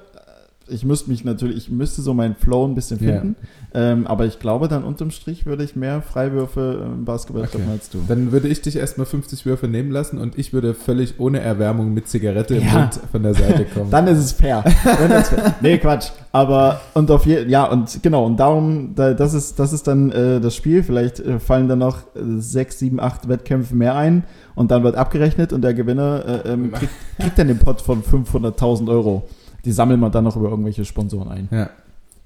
[0.68, 3.36] ich müsste mich natürlich, ich müsste so meinen Flow ein bisschen finden.
[3.74, 3.92] Ja.
[3.92, 7.72] Ähm, aber ich glaube, dann unterm Strich würde ich mehr Freiwürfe im Basketball treffen okay.
[7.74, 8.00] als du.
[8.08, 11.94] Dann würde ich dich erstmal 50 Würfe nehmen lassen und ich würde völlig ohne Erwärmung
[11.94, 12.74] mit Zigarette im ja.
[12.74, 13.90] Mund von der Seite kommen.
[13.92, 14.64] dann ist es fair.
[14.64, 15.56] fair.
[15.62, 16.12] Nee, Quatsch.
[16.32, 20.12] Aber und auf jeden ja, und genau, und darum, da, das ist, das ist dann
[20.12, 20.84] äh, das Spiel.
[20.84, 24.24] Vielleicht äh, fallen dann noch äh, sechs, sieben, acht Wettkämpfe mehr ein
[24.56, 28.02] und dann wird abgerechnet und der Gewinner äh, ähm, kriegt, kriegt dann den Pot von
[28.04, 29.28] 500.000 Euro
[29.66, 31.50] die sammeln wir dann noch über irgendwelche Sponsoren ein.
[31.52, 31.70] Ja.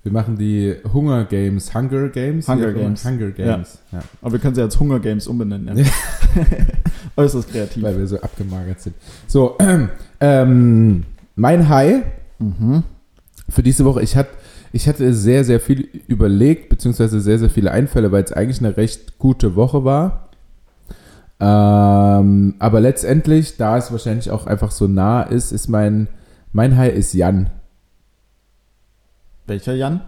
[0.04, 2.48] Wir machen die Hunger Games, Hunger Games?
[2.48, 3.06] Hunger Games.
[3.06, 3.80] Hunger Games.
[3.92, 3.98] Ja.
[4.00, 4.04] ja.
[4.22, 5.78] Aber wir können sie als Hunger Games umbenennen.
[5.78, 5.86] Ja.
[7.18, 7.84] Äußerst kreativ.
[7.84, 8.96] Weil wir so abgemagert sind.
[9.28, 9.58] So,
[10.20, 11.04] ähm,
[11.36, 12.04] mein High
[12.40, 12.84] mhm.
[13.50, 14.30] für diese Woche, ich hatte
[14.72, 18.78] ich hatte sehr, sehr viel überlegt, beziehungsweise sehr, sehr viele Einfälle, weil es eigentlich eine
[18.78, 20.30] recht gute Woche war.
[21.40, 26.08] Ähm, aber letztendlich, da es wahrscheinlich auch einfach so nah ist, ist mein
[26.58, 27.52] mein Hai ist Jan.
[29.46, 30.02] Welcher Jan?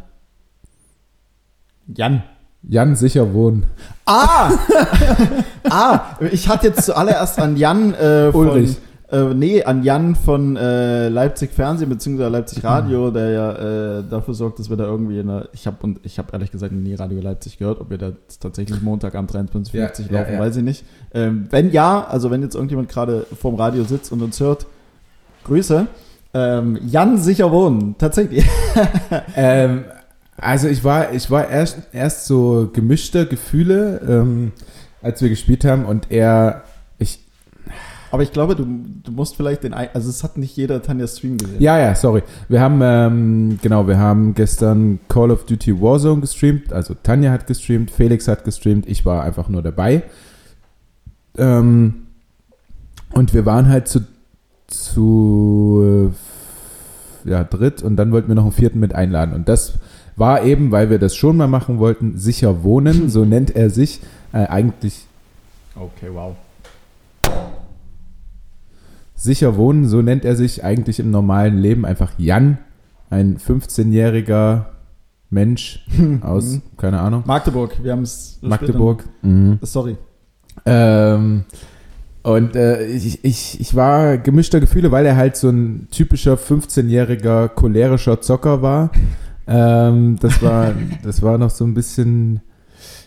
[1.85, 2.23] Jan.
[2.63, 3.67] Jan sicher wohnen.
[4.07, 4.49] Ah!
[5.69, 6.17] ah!
[6.31, 8.77] Ich hatte jetzt zuallererst an Jan äh, von, Ulrich.
[9.11, 12.29] Äh, nee, an Jan von äh, Leipzig Fernsehen bzw.
[12.29, 13.13] Leipzig Radio, mhm.
[13.13, 15.49] der ja äh, dafür sorgt, dass wir da irgendwie in der.
[15.53, 18.81] Ich habe und ich habe ehrlich gesagt nie Radio Leipzig gehört, ob wir da tatsächlich
[18.81, 20.39] Montag am 23.50 ja, laufen, ja, ja.
[20.39, 20.83] weiß ich nicht.
[21.13, 24.65] Ähm, wenn ja, also wenn jetzt irgendjemand gerade vorm Radio sitzt und uns hört,
[25.43, 25.85] Grüße.
[26.33, 28.45] Ähm, Jan sicher wohnen, tatsächlich.
[29.35, 29.85] ähm,
[30.37, 34.51] also ich war, ich war erst, erst so gemischter Gefühle, ähm,
[35.01, 36.63] als wir gespielt haben und er,
[36.97, 37.19] ich.
[38.11, 41.37] Aber ich glaube, du, du musst vielleicht den, also es hat nicht jeder Tanja Stream
[41.37, 41.61] gesehen.
[41.61, 42.23] Ja, ja, sorry.
[42.47, 47.45] Wir haben, ähm, genau, wir haben gestern Call of Duty Warzone gestreamt, also Tanja hat
[47.45, 50.03] gestreamt, Felix hat gestreamt, ich war einfach nur dabei.
[51.37, 52.07] Ähm,
[53.13, 54.01] und wir waren halt zu
[54.71, 56.13] zu
[57.25, 59.33] ja, dritt und dann wollten wir noch einen vierten mit einladen.
[59.33, 59.73] Und das
[60.15, 64.01] war eben, weil wir das schon mal machen wollten, sicher wohnen, so nennt er sich
[64.33, 65.05] äh, eigentlich.
[65.75, 66.35] Okay, wow.
[69.15, 72.57] Sicher wohnen, so nennt er sich eigentlich im normalen Leben einfach Jan,
[73.09, 74.65] ein 15-jähriger
[75.29, 75.85] Mensch
[76.21, 77.23] aus, keine Ahnung.
[77.25, 78.39] Magdeburg, wir haben es.
[78.41, 79.03] Magdeburg.
[79.21, 79.59] Mhm.
[79.61, 79.97] Sorry.
[80.65, 81.43] Ähm,
[82.23, 87.49] und äh, ich, ich, ich war gemischter Gefühle, weil er halt so ein typischer 15-jähriger
[87.49, 88.91] cholerischer Zocker war.
[89.51, 92.41] Ähm, das war, das war noch so ein bisschen,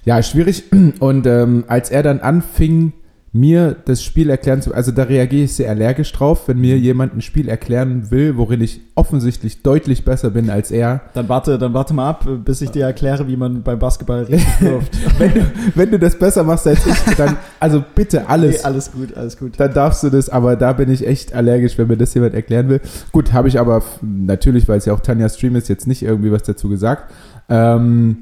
[0.05, 0.65] ja, schwierig.
[0.99, 2.93] Und ähm, als er dann anfing,
[3.35, 7.15] mir das Spiel erklären zu, also da reagiere ich sehr allergisch drauf, wenn mir jemand
[7.15, 11.01] ein Spiel erklären will, worin ich offensichtlich deutlich besser bin als er.
[11.15, 14.61] Dann warte, dann warte mal ab, bis ich dir erkläre, wie man beim Basketball richtig
[14.61, 15.19] wirft.
[15.19, 15.41] wenn, du,
[15.75, 18.59] wenn du das besser machst als ich, dann, also bitte alles.
[18.59, 19.59] Nee, alles gut, alles gut.
[19.59, 22.69] Dann darfst du das, aber da bin ich echt allergisch, wenn mir das jemand erklären
[22.69, 22.83] will.
[23.13, 26.33] Gut, habe ich aber natürlich, weil es ja auch Tanja Stream ist, jetzt nicht irgendwie
[26.33, 27.11] was dazu gesagt.
[27.49, 28.19] Ähm,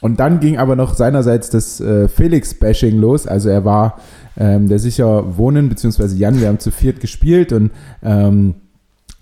[0.00, 3.26] und dann ging aber noch seinerseits das äh, Felix-Bashing los.
[3.26, 3.98] Also er war
[4.36, 7.70] ähm, der sicher wohnen, beziehungsweise Jan, wir haben zu viert gespielt und
[8.02, 8.54] ähm,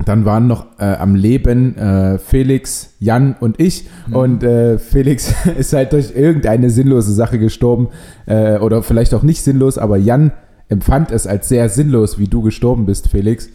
[0.05, 3.89] dann waren noch äh, am Leben äh, Felix, Jan und ich.
[4.07, 4.17] Mhm.
[4.17, 7.89] Und äh, Felix ist halt durch irgendeine sinnlose Sache gestorben.
[8.27, 10.33] Äh, oder vielleicht auch nicht sinnlos, aber Jan
[10.69, 13.49] empfand es als sehr sinnlos, wie du gestorben bist, Felix.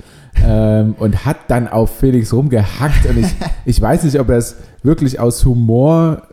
[0.46, 3.08] Ähm, und hat dann auf Felix rumgehackt.
[3.08, 6.24] Und ich, ich weiß nicht, ob er es wirklich aus Humor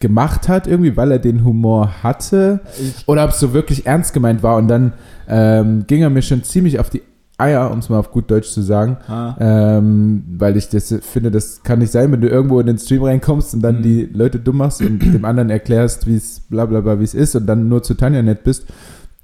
[0.00, 2.60] gemacht hat, irgendwie, weil er den Humor hatte.
[3.06, 4.56] oder ob es so wirklich ernst gemeint war.
[4.56, 4.92] Und dann
[5.28, 7.02] ähm, ging er mir schon ziemlich auf die
[7.38, 8.96] Eier, um es mal auf gut Deutsch zu sagen.
[9.08, 9.36] Ah.
[9.38, 13.02] Ähm, weil ich das finde, das kann nicht sein, wenn du irgendwo in den Stream
[13.02, 13.82] reinkommst und dann mhm.
[13.82, 17.14] die Leute dumm machst und dem anderen erklärst, wie es bla bla bla, wie es
[17.14, 18.66] ist und dann nur zu Tanja nett bist.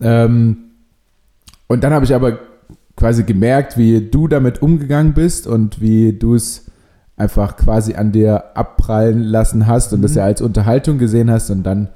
[0.01, 0.57] Ähm,
[1.69, 2.39] und dann habe ich aber
[2.97, 6.71] quasi gemerkt, wie du damit umgegangen bist und wie du es
[7.17, 10.03] einfach quasi an dir abprallen lassen hast und mhm.
[10.03, 11.89] das ja als Unterhaltung gesehen hast und dann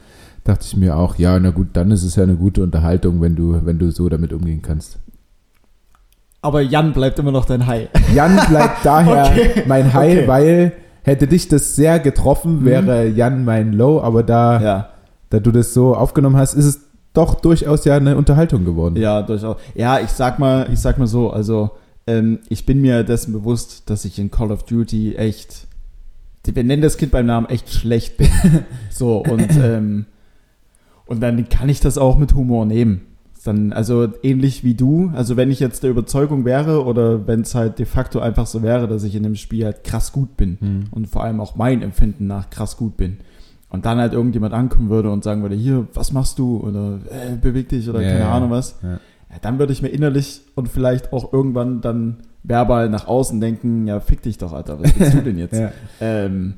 [0.44, 3.34] dachte ich mir auch, ja, na gut, dann ist es ja eine gute Unterhaltung, wenn
[3.34, 4.98] du, wenn du so damit umgehen kannst.
[6.40, 7.88] Aber Jan bleibt immer noch dein Hai.
[8.14, 9.64] Jan bleibt daher okay.
[9.66, 10.28] mein Hai, okay.
[10.28, 12.64] weil hätte dich das sehr getroffen, mhm.
[12.64, 14.88] wäre Jan mein Low, aber da, ja.
[15.30, 16.80] da du das so aufgenommen hast, ist es
[17.12, 18.96] doch durchaus ja eine Unterhaltung geworden.
[18.96, 19.56] Ja, durchaus.
[19.74, 21.70] Ja, ich sag mal, ich sag mal so, also
[22.06, 25.66] ähm, ich bin mir dessen bewusst, dass ich in Call of Duty echt,
[26.44, 28.28] wir nennen das Kind beim Namen, echt schlecht bin.
[28.90, 30.06] so, und, ähm,
[31.06, 33.02] und dann kann ich das auch mit Humor nehmen.
[33.44, 37.54] Dann, also ähnlich wie du, also wenn ich jetzt der Überzeugung wäre oder wenn es
[37.54, 40.58] halt de facto einfach so wäre, dass ich in dem Spiel halt krass gut bin
[40.60, 40.84] mhm.
[40.90, 43.18] und vor allem auch mein Empfinden nach krass gut bin
[43.68, 47.36] und dann halt irgendjemand ankommen würde und sagen würde, hier, was machst du oder äh,
[47.36, 48.32] beweg dich oder ja, keine ja.
[48.32, 48.98] Ahnung was, ja
[49.30, 53.86] ja, dann würde ich mir innerlich und vielleicht auch irgendwann dann verbal nach außen denken,
[53.86, 55.54] ja, fick dich doch, Alter, was willst du denn jetzt?
[55.58, 55.72] ja.
[56.00, 56.54] ähm,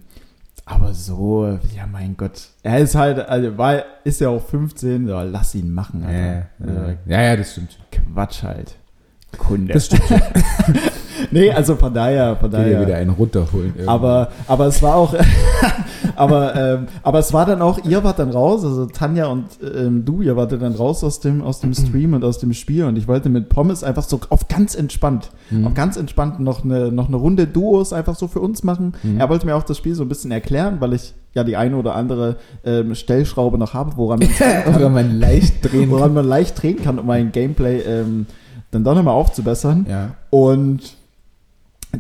[0.65, 2.49] aber so, ja, mein Gott.
[2.63, 6.19] Er ist halt, also, war, ist ja auch 15, ja, lass ihn machen, Alter.
[6.19, 7.79] Ja, ja, ja, ja das stimmt.
[7.91, 8.77] Quatsch halt.
[9.37, 9.75] Kunde.
[9.75, 10.03] Das stimmt
[11.31, 12.81] nee, also von daher, von daher.
[12.81, 13.73] wieder einen runterholen.
[13.75, 13.89] Irgendwie.
[13.89, 15.15] Aber, aber es war auch,
[16.17, 20.05] aber, ähm, aber es war dann auch, ihr wart dann raus, also Tanja und ähm,
[20.05, 22.97] du, ihr wart dann raus aus dem, aus dem Stream und aus dem Spiel und
[22.97, 25.67] ich wollte mit Pommes einfach so auf ganz entspannt, mhm.
[25.67, 28.95] auf ganz entspannt noch eine, noch eine Runde Duos einfach so für uns machen.
[29.03, 29.21] Mhm.
[29.21, 31.77] Er wollte mir auch das Spiel so ein bisschen erklären, weil ich ja die eine
[31.77, 34.29] oder andere ähm, Stellschraube noch habe, woran man,
[34.75, 38.27] woran man leicht drehen woran man leicht drehen kann, um mein Gameplay ähm,
[38.71, 39.87] dann doch nochmal aufzubessern.
[39.89, 40.15] Ja.
[40.31, 40.97] Und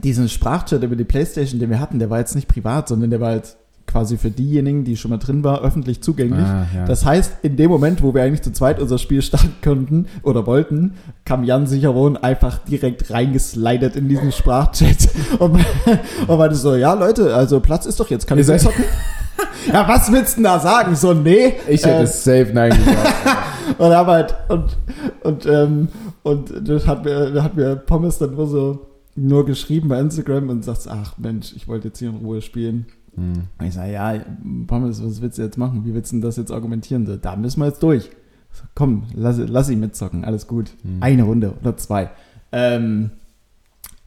[0.02, 3.20] diesen Sprachchat über die Playstation, den wir hatten, der war jetzt nicht privat, sondern der
[3.20, 6.44] war halt quasi für diejenigen, die schon mal drin waren, öffentlich zugänglich.
[6.44, 6.84] Ah, ja.
[6.84, 10.46] Das heißt, in dem Moment, wo wir eigentlich zu zweit unser Spiel starten konnten oder
[10.46, 15.58] wollten, kam Jan Sicherwohn einfach direkt reingeslidet in diesen Sprachchat und,
[16.26, 18.84] und meinte so, ja Leute, also Platz ist doch jetzt, kann ich zocken?
[19.72, 20.94] ja, was willst du denn da sagen?
[20.94, 21.54] So, nee.
[21.68, 23.14] Ich hätte äh, safe nein gesagt.
[23.78, 24.76] und hab halt, und,
[25.22, 25.88] und, ähm,
[26.22, 28.86] und das hat mir, hat mir Pommes dann nur so
[29.18, 32.86] nur geschrieben bei Instagram und sagt, ach Mensch, ich wollte jetzt hier in Ruhe spielen.
[33.16, 33.44] Hm.
[33.66, 34.14] Ich sage, ja,
[34.66, 35.84] Pommes, was willst du jetzt machen?
[35.84, 37.18] Wie willst du das jetzt argumentieren?
[37.20, 38.10] Da müssen wir jetzt durch.
[38.52, 40.70] So, komm, lass, lass ihn mitzocken, alles gut.
[40.82, 40.98] Hm.
[41.00, 42.10] Eine Runde oder zwei.
[42.52, 43.10] Ähm,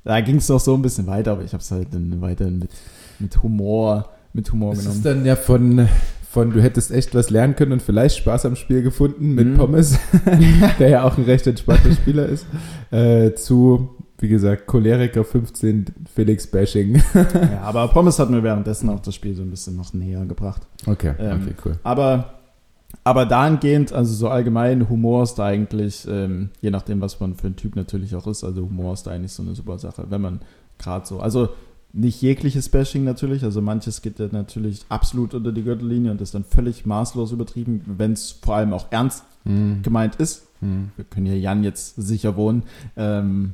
[0.04, 2.60] da ging es doch so ein bisschen weiter, aber ich habe es halt dann weiterhin
[2.60, 2.72] mit,
[3.20, 4.98] mit Humor, mit Humor das genommen.
[4.98, 5.88] ist dann ja von,
[6.30, 9.58] von du hättest echt was lernen können und vielleicht Spaß am Spiel gefunden mit mhm.
[9.58, 9.98] Pommes,
[10.80, 12.46] der ja auch ein recht entspannter Spieler ist,
[12.92, 17.02] äh, zu wie gesagt, Choleriker 15, Felix Bashing.
[17.14, 20.62] ja, aber Pommes hat mir währenddessen auch das Spiel so ein bisschen noch näher gebracht.
[20.86, 21.80] Okay, ähm, okay, cool.
[21.82, 22.36] Aber,
[23.04, 27.48] aber dahingehend, also so allgemein, Humor ist da eigentlich, ähm, je nachdem, was man für
[27.48, 30.22] ein Typ natürlich auch ist, also Humor ist da eigentlich so eine super Sache, wenn
[30.22, 30.42] man
[30.78, 31.50] gerade so, also
[31.94, 36.34] nicht jegliches Bashing natürlich, also manches geht ja natürlich absolut unter die Gürtellinie und ist
[36.34, 39.82] dann völlig maßlos übertrieben, wenn es vor allem auch ernst mm.
[39.82, 40.48] gemeint ist.
[40.62, 40.86] Mm.
[40.96, 42.64] Wir können hier Jan jetzt sicher wohnen.
[42.96, 43.54] Ähm,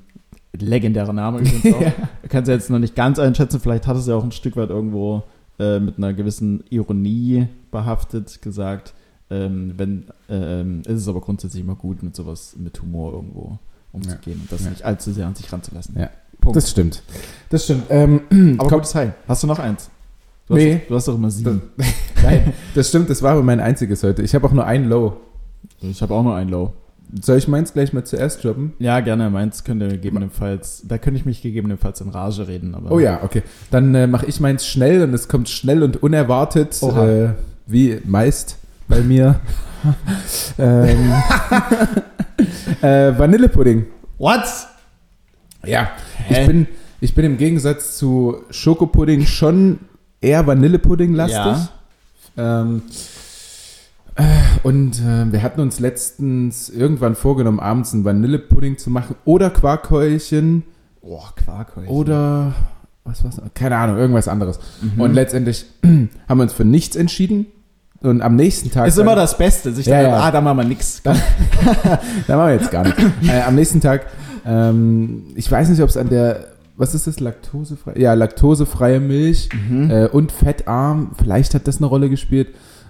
[0.53, 1.81] legendärer Name übrigens auch.
[1.81, 1.93] ja.
[2.29, 4.55] Kann es ja jetzt noch nicht ganz einschätzen, vielleicht hat es ja auch ein Stück
[4.55, 5.23] weit irgendwo
[5.59, 8.93] äh, mit einer gewissen Ironie behaftet gesagt.
[9.29, 13.59] Ähm, wenn, ähm, ist es aber grundsätzlich immer gut, mit sowas, mit Humor irgendwo
[13.91, 14.41] umzugehen ja.
[14.43, 14.69] und das ja.
[14.69, 15.99] nicht allzu sehr an sich ranzulassen.
[15.99, 16.09] Ja,
[16.47, 16.57] Punkt.
[16.57, 17.03] das stimmt.
[17.49, 17.83] Das stimmt.
[17.89, 18.21] Ähm,
[18.57, 19.11] aber gutes High.
[19.27, 19.89] Hast du noch eins?
[20.47, 20.79] Du nee.
[20.79, 21.61] Hast, du hast doch immer sieben.
[21.77, 21.87] Das,
[22.23, 24.21] nein, das stimmt, das war aber mein einziges heute.
[24.21, 25.17] Ich habe auch nur ein Low.
[25.81, 26.73] Ich habe auch nur ein Low.
[27.21, 28.73] Soll ich meins gleich mal zuerst droppen?
[28.79, 29.29] Ja, gerne.
[29.29, 32.75] Meins könnte gegebenenfalls, da könnte ich mich gegebenenfalls in Rage reden.
[32.75, 33.43] Aber oh ja, okay.
[33.71, 37.29] Dann äh, mache ich meins schnell und es kommt schnell und unerwartet, äh,
[37.65, 38.57] wie meist
[38.89, 39.39] bei mir.
[40.59, 41.13] ähm,
[42.81, 43.85] äh, Vanillepudding.
[44.17, 44.43] What?
[45.65, 45.91] Ja,
[46.27, 46.41] Hä?
[46.41, 46.67] ich bin,
[47.01, 49.79] ich bin im Gegensatz zu Schokopudding schon
[50.21, 51.69] eher Vanillepudding-lastig.
[52.35, 52.61] Ja.
[52.61, 52.81] Ähm,
[54.63, 60.63] und äh, wir hatten uns letztens irgendwann vorgenommen, abends einen Vanillepudding zu machen oder Quarkhäulchen.
[61.01, 61.93] Oh, Quarkhäulchen.
[61.93, 62.53] Oder
[63.03, 63.41] was war's?
[63.53, 64.59] Keine Ahnung, irgendwas anderes.
[64.81, 65.01] Mhm.
[65.01, 67.47] Und letztendlich haben wir uns für nichts entschieden.
[68.01, 68.87] Und am nächsten Tag.
[68.87, 69.73] Ist immer das Beste.
[69.73, 70.19] Sich ja, dann, ja.
[70.19, 71.01] ah, da machen wir nichts.
[71.03, 73.01] da machen wir jetzt gar nichts.
[73.27, 74.05] Äh, am nächsten Tag,
[74.47, 77.95] ähm, ich weiß nicht, ob es an der was ist das, laktosefrei?
[77.97, 79.89] Ja, laktosefreie Milch mhm.
[79.89, 81.11] äh, und fettarm.
[81.17, 82.49] Vielleicht hat das eine Rolle gespielt.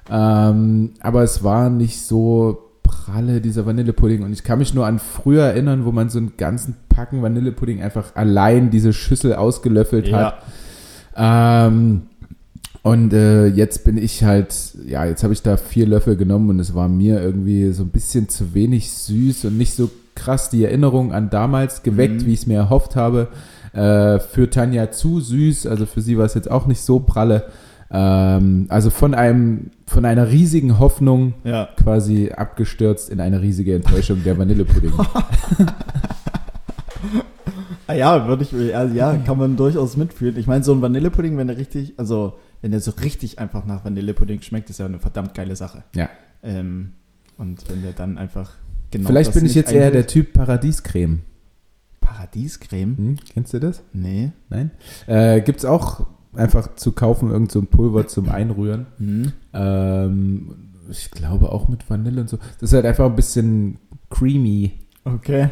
[0.09, 4.23] Ähm, aber es war nicht so pralle, dieser Vanillepudding.
[4.23, 7.81] Und ich kann mich nur an früher erinnern, wo man so einen ganzen Packen Vanillepudding
[7.81, 10.17] einfach allein diese Schüssel ausgelöffelt ja.
[10.17, 10.43] hat.
[11.15, 12.03] Ähm,
[12.83, 14.53] und äh, jetzt bin ich halt,
[14.85, 17.89] ja, jetzt habe ich da vier Löffel genommen und es war mir irgendwie so ein
[17.89, 22.25] bisschen zu wenig süß und nicht so krass die Erinnerung an damals geweckt, mhm.
[22.25, 23.29] wie ich es mir erhofft habe.
[23.73, 27.45] Äh, für Tanja zu süß, also für sie war es jetzt auch nicht so pralle.
[27.89, 31.69] Ähm, also von einem, von einer riesigen Hoffnung ja.
[31.81, 34.91] quasi abgestürzt in eine riesige Enttäuschung der Vanillepudding.
[37.89, 40.37] Ah ja, würde ich, also ja, kann man durchaus mitfühlen.
[40.37, 43.85] Ich meine, so ein Vanillepudding, wenn der richtig, also wenn der so richtig einfach nach
[43.85, 45.85] Vanillepudding schmeckt, ist ja eine verdammt geile Sache.
[45.95, 46.09] Ja.
[46.43, 46.91] Ähm,
[47.37, 48.51] und wenn der dann einfach
[48.91, 49.07] genau.
[49.07, 51.21] Vielleicht bin ich jetzt eher der Typ Paradiescreme.
[52.01, 52.97] Paradiescreme?
[52.97, 53.83] Hm, kennst du das?
[53.93, 54.31] Nee.
[54.49, 54.71] Nein?
[55.07, 58.87] Äh, Gibt es auch einfach zu kaufen, irgend so ein Pulver zum Einrühren.
[58.97, 59.33] Mhm.
[59.53, 60.55] Ähm,
[60.89, 62.37] ich glaube auch mit Vanille und so.
[62.59, 63.77] Das ist halt einfach ein bisschen
[64.09, 64.73] creamy.
[65.03, 65.49] Okay.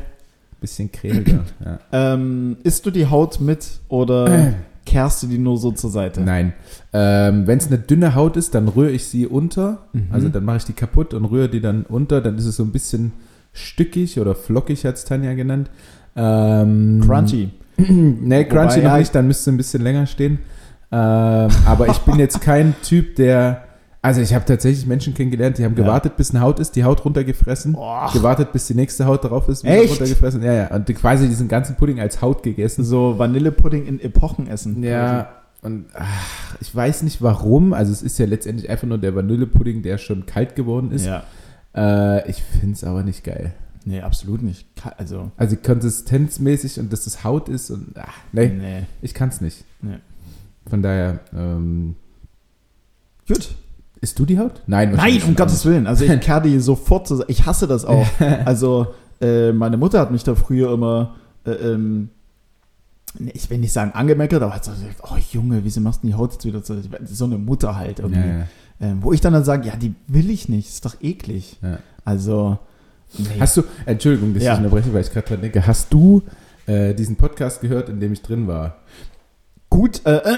[0.62, 1.43] Bisschen cremiger.
[1.63, 1.80] ja.
[1.91, 4.54] ähm, isst du die Haut mit oder
[4.86, 6.21] kehrst du die nur so zur Seite?
[6.21, 6.54] Nein.
[6.93, 9.86] Ähm, Wenn es eine dünne Haut ist, dann rühre ich sie unter.
[9.93, 10.08] Mhm.
[10.12, 12.21] Also dann mache ich die kaputt und rühre die dann unter.
[12.21, 13.12] Dann ist es so ein bisschen
[13.54, 15.69] stückig oder flockig, hat es Tanja genannt.
[16.15, 17.50] Ähm, Crunchy.
[17.78, 20.39] nee, Crunchy Wobei, noch ja, nicht, dann müsste ein bisschen länger stehen.
[20.91, 23.63] Ähm, aber ich bin jetzt kein Typ, der.
[24.05, 25.81] Also ich habe tatsächlich Menschen kennengelernt, die haben Ja.
[25.83, 28.11] gewartet, bis eine Haut ist, die Haut runtergefressen, Boah.
[28.13, 29.93] gewartet, bis die nächste Haut drauf ist, wieder Echt?
[29.93, 30.43] runtergefressen.
[30.43, 30.67] Ja, ja.
[30.75, 32.83] Und quasi diesen ganzen Pudding als Haut gegessen.
[32.83, 34.83] So Vanillepudding in Epochen essen.
[34.83, 35.29] Ja,
[35.63, 37.73] und ach, ich weiß nicht warum.
[37.73, 41.07] Also es ist ja letztendlich einfach nur der Vanillepudding, der schon kalt geworden ist.
[41.07, 41.23] Ja.
[41.75, 43.53] Äh, ich finde es aber nicht geil.
[43.85, 44.67] Nee, absolut nicht.
[44.97, 48.83] Also, Also konsistenzmäßig und dass das Haut ist und ach, nee, nee.
[49.01, 49.63] ich kann es nicht.
[49.81, 49.97] Nee.
[50.69, 51.95] Von daher, ähm,
[53.27, 53.55] Gut.
[54.01, 54.62] Isst du die Haut?
[54.67, 55.88] Nein, Nein, um Gottes Willen.
[55.88, 57.23] Also ich kehre die sofort zu.
[57.27, 58.05] Ich hasse das auch.
[58.45, 58.88] Also
[59.21, 62.10] äh, meine Mutter hat mich da früher immer, äh, ähm,
[63.17, 66.08] nee, ich will nicht sagen angemeckert, aber hat so gesagt, oh Junge, wieso machst du
[66.08, 66.81] die Haut jetzt wieder zu?
[67.05, 68.19] So eine Mutter halt irgendwie.
[68.19, 68.47] Ja, ja.
[68.81, 71.58] Ähm, wo ich dann, dann sage, ja, die will ich nicht, ist doch eklig.
[71.62, 71.79] Ja.
[72.03, 72.60] Also,
[73.17, 73.25] nee.
[73.39, 74.53] Hast du, Entschuldigung, dass Ja.
[74.53, 76.23] ich unterbreche, weil ich gerade dran denke, hast du
[76.65, 78.75] äh, diesen Podcast gehört, in dem ich drin war?
[79.69, 80.38] Gut, äh, äh,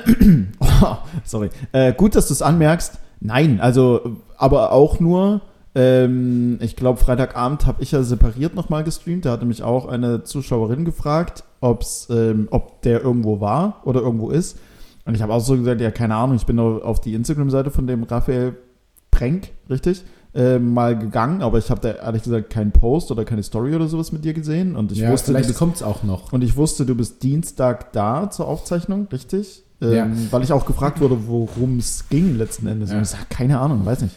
[0.60, 1.50] oh, sorry.
[1.72, 2.93] Äh, gut, dass du es anmerkst.
[3.19, 5.41] Nein, also, aber auch nur,
[5.75, 9.25] ähm, ich glaube, Freitagabend habe ich ja separiert nochmal gestreamt.
[9.25, 14.30] Da hatte mich auch eine Zuschauerin gefragt, ob's, ähm, ob der irgendwo war oder irgendwo
[14.30, 14.58] ist.
[15.06, 17.71] Und ich habe auch so gesagt, ja, keine Ahnung, ich bin auf auf die Instagram-Seite
[17.71, 18.56] von dem Raphael
[19.12, 20.03] Prenk, richtig,
[20.34, 23.88] ähm, mal gegangen, aber ich habe da ehrlich gesagt keinen Post oder keine Story oder
[23.88, 24.75] sowas mit dir gesehen.
[24.75, 26.34] Und ich ja, wusste, vielleicht kommt es auch noch.
[26.34, 29.63] und ich wusste, du bist Dienstag da zur Aufzeichnung, richtig?
[29.82, 30.08] Ähm, Ja.
[30.32, 32.90] Weil ich auch gefragt wurde, worum es ging letzten Endes.
[32.92, 32.98] Ja.
[32.98, 34.16] Und ich sag, keine Ahnung, weiß nicht.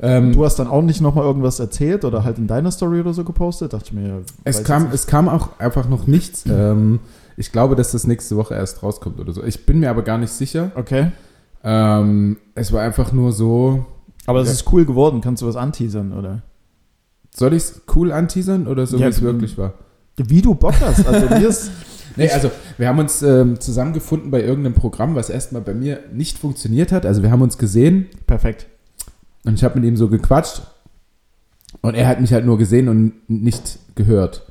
[0.00, 3.12] Ähm, Du hast dann auch nicht nochmal irgendwas erzählt oder halt in deiner Story oder
[3.14, 3.72] so gepostet?
[3.72, 6.44] Dachte ich mir, ja, Es kam, es kam auch einfach noch nichts.
[6.46, 6.98] Ähm,
[7.36, 9.42] ich glaube, dass das nächste Woche erst rauskommt oder so.
[9.44, 10.72] Ich bin mir aber gar nicht sicher.
[10.74, 11.12] Okay.
[11.64, 13.84] Ähm, es war einfach nur so.
[14.26, 14.54] Aber es Ja.
[14.54, 15.20] ist cool geworden.
[15.20, 16.42] Kannst du was anteasern, oder?
[17.34, 19.74] Soll ich es cool anteasern oder so, wie es wirklich war?
[20.16, 21.06] Wie du Bock hast.
[21.06, 21.70] Also mir ist.
[22.16, 26.38] Nee, also wir haben uns ähm, zusammengefunden bei irgendeinem Programm, was erstmal bei mir nicht
[26.38, 27.06] funktioniert hat.
[27.06, 28.66] Also wir haben uns gesehen Perfekt.
[29.44, 30.62] und ich habe mit ihm so gequatscht
[31.80, 34.42] und er hat mich halt nur gesehen und nicht gehört.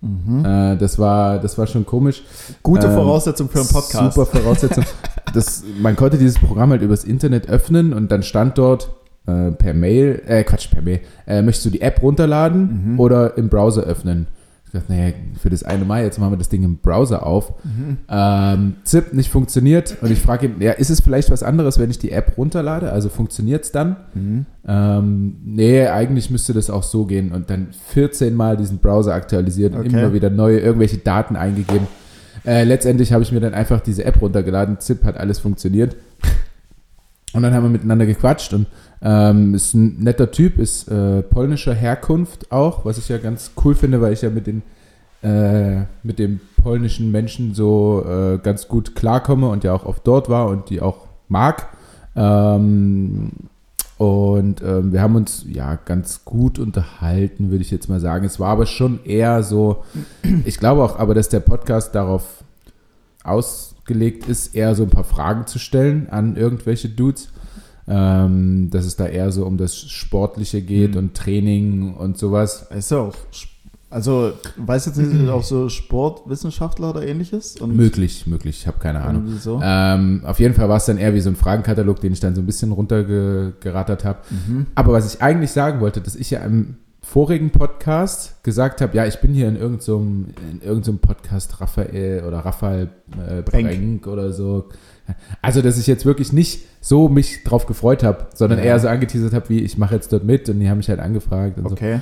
[0.00, 0.44] Mhm.
[0.44, 2.22] Äh, das, war, das war schon komisch.
[2.62, 4.14] Gute ähm, Voraussetzung für einen Podcast.
[4.14, 4.84] Super Voraussetzung.
[5.34, 8.90] das, man konnte dieses Programm halt übers Internet öffnen und dann stand dort
[9.26, 13.00] äh, per Mail, äh, Quatsch, per Mail, äh, möchtest du die App runterladen Mhm.
[13.00, 14.26] oder im Browser öffnen?
[14.72, 17.52] Ich dachte, naja, für das eine Mal, jetzt machen wir das Ding im Browser auf.
[17.62, 17.98] Mhm.
[18.08, 21.90] Ähm, ZIP nicht funktioniert und ich frage ihn, ja, ist es vielleicht was anderes, wenn
[21.90, 22.90] ich die App runterlade?
[22.90, 23.96] Also funktioniert es dann?
[24.14, 24.46] Mhm.
[24.66, 29.74] Ähm, nee, eigentlich müsste das auch so gehen und dann 14 Mal diesen Browser aktualisiert
[29.74, 29.90] und Okay.
[30.00, 31.86] immer wieder neue, irgendwelche Daten eingegeben.
[32.46, 34.80] Äh, letztendlich habe ich mir dann einfach diese App runtergeladen.
[34.80, 35.96] ZIP hat alles funktioniert.
[37.34, 38.66] Und dann haben wir miteinander gequatscht und
[39.02, 43.74] ähm, ist ein netter Typ, ist äh, polnischer Herkunft auch, was ich ja ganz cool
[43.74, 44.62] finde, weil ich ja mit den
[45.22, 50.28] äh, mit dem polnischen Menschen so äh, ganz gut klarkomme und ja auch oft dort
[50.28, 51.68] war und die auch mag.
[52.14, 53.30] Ähm,
[53.98, 58.24] und ähm, wir haben uns ja ganz gut unterhalten, würde ich jetzt mal sagen.
[58.24, 59.84] Es war aber schon eher so,
[60.44, 62.42] ich glaube auch aber, dass der Podcast darauf
[63.22, 67.28] ausgelegt ist, eher so ein paar Fragen zu stellen an irgendwelche Dudes.
[67.88, 70.96] Ähm, dass es da eher so um das Sportliche geht Mhm.
[70.98, 72.66] und Training und sowas.
[72.76, 73.14] Ist ja auch.
[73.90, 77.56] Also, weiß jetzt nicht, sind auch so Sportwissenschaftler oder ähnliches?
[77.60, 79.36] Und Möglich, möglich, ich habe keine Ahnung.
[79.38, 79.60] so.
[79.62, 82.34] Ähm, auf jeden Fall war es dann eher wie so ein Fragenkatalog, den ich dann
[82.34, 84.20] so ein bisschen runtergerattert habe.
[84.30, 84.66] Mhm.
[84.74, 89.04] Aber was ich eigentlich sagen wollte, dass ich ja im vorigen Podcast gesagt habe, ja,
[89.06, 92.88] ich bin hier in irgendeinem in irgendeinem Podcast Raphael oder Raphael
[93.28, 93.42] äh.
[93.42, 94.68] Brenk oder so.
[95.40, 98.64] Also, dass ich jetzt wirklich nicht so mich drauf gefreut habe, sondern Ja.
[98.66, 101.00] eher so angeteasert habe, wie ich mache jetzt dort mit und die haben mich halt
[101.00, 101.72] angefragt und so.
[101.74, 102.00] Okay.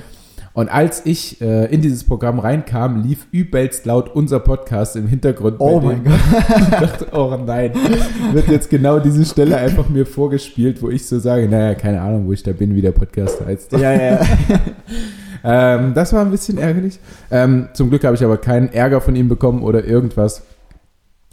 [0.53, 5.55] Und als ich äh, in dieses Programm reinkam, lief übelst laut unser Podcast im Hintergrund.
[5.59, 6.15] Oh mein denen.
[6.59, 7.71] ich dachte, oh nein,
[8.33, 12.27] wird jetzt genau diese Stelle einfach mir vorgespielt, wo ich so sage, naja, keine Ahnung,
[12.27, 13.71] wo ich da bin, wie der Podcast heißt.
[13.73, 14.19] Ja, ja, ja.
[15.43, 16.99] Ähm, das war ein bisschen ärgerlich.
[17.31, 20.43] Ähm, zum Glück habe ich aber keinen Ärger von ihm bekommen oder irgendwas.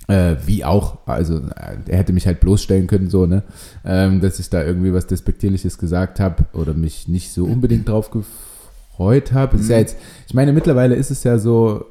[0.09, 3.43] Äh, wie auch, also äh, er hätte mich halt bloßstellen können, so, ne?
[3.85, 8.11] Ähm, dass ich da irgendwie was Despektierliches gesagt habe oder mich nicht so unbedingt drauf
[8.11, 9.59] gefreut habe.
[9.59, 9.81] Ist ja Mhm.
[9.83, 11.85] jetzt, ich meine, mittlerweile ist es ja so,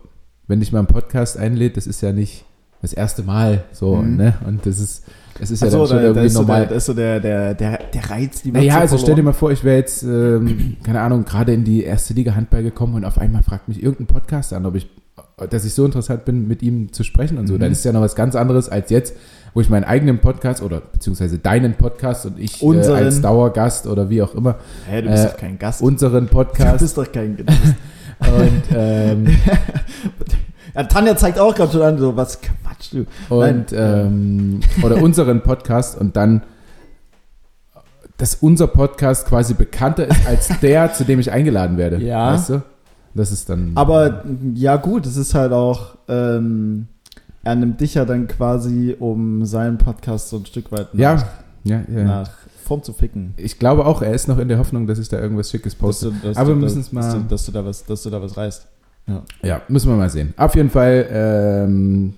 [0.47, 2.43] wenn dich mal einen Podcast einlädt, das ist ja nicht
[2.82, 4.15] das erste Mal so, Mhm.
[4.17, 4.34] ne?
[4.47, 5.03] Und das ist,
[5.39, 6.60] es ist ja Achso, dann schon da, da, irgendwie ist so normal.
[6.62, 9.21] der, da ist so der, der, der, der Reiz, die Naja, so also stell dir
[9.23, 12.95] mal vor, ich wäre jetzt, ähm, keine Ahnung, gerade in die erste Liga Handball gekommen
[12.95, 14.89] und auf einmal fragt mich irgendein Podcast an, ob ich,
[15.49, 17.56] dass ich so interessant bin, mit ihm zu sprechen und so.
[17.56, 17.60] Mhm.
[17.60, 19.15] Dann ist ja noch was ganz anderes als jetzt,
[19.53, 24.10] wo ich meinen eigenen Podcast oder beziehungsweise deinen Podcast und ich äh, als Dauergast oder
[24.10, 24.56] wie auch immer
[24.88, 25.82] Hä, du bist äh, doch kein Gast.
[25.82, 27.60] unseren du Podcast bist doch kein du bist,
[28.19, 29.27] und ähm,
[30.75, 33.06] Ja, Tanja zeigt auch gerade schon an, so was Quatsch du.
[33.34, 36.43] Und, ähm, oder unseren Podcast und dann,
[38.17, 41.97] dass unser Podcast quasi bekannter ist als der, zu dem ich eingeladen werde.
[41.97, 42.34] Ja.
[42.34, 42.62] Weißt du?
[43.17, 43.71] Das ist dann.
[43.75, 46.88] Aber ja, gut, es ist halt auch, ähm,
[47.43, 51.23] er nimmt dich ja dann quasi, um seinen Podcast so ein Stück weit nach, ja,
[51.63, 52.03] ja, ja.
[52.03, 52.32] nach
[52.63, 53.34] Form zu ficken.
[53.38, 56.12] Ich glaube auch, er ist noch in der Hoffnung, dass ich da irgendwas Schickes poste.
[56.12, 57.01] Dass du, dass Aber wir müssen es mal.
[57.01, 58.67] Dass du, dass du, da was, dass du da was reißt.
[59.41, 60.34] Ja, müssen wir mal sehen.
[60.38, 62.13] Auf jeden Fall ähm,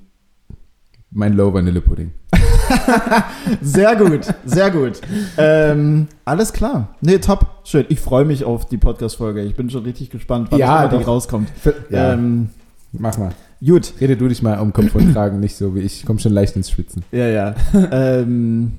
[1.11, 2.11] mein Low Vanillepudding.
[3.61, 5.01] Sehr gut, sehr gut.
[5.37, 6.95] Ähm, alles klar.
[7.01, 7.47] Nee, top.
[7.63, 7.85] Schön.
[7.89, 9.41] Ich freue mich auf die Podcast-Folge.
[9.41, 11.07] Ich bin schon richtig gespannt, wann Ja, die doch.
[11.07, 11.49] rauskommt.
[11.89, 12.49] Ja, Ähm,
[12.91, 13.31] mach mal.
[13.65, 13.93] gut.
[13.99, 16.01] Rede du dich mal um Kopf und Kragen, nicht so wie ich.
[16.01, 17.03] Ich komme schon leicht ins Schwitzen.
[17.11, 17.55] Ja, ja.
[17.91, 18.73] ähm,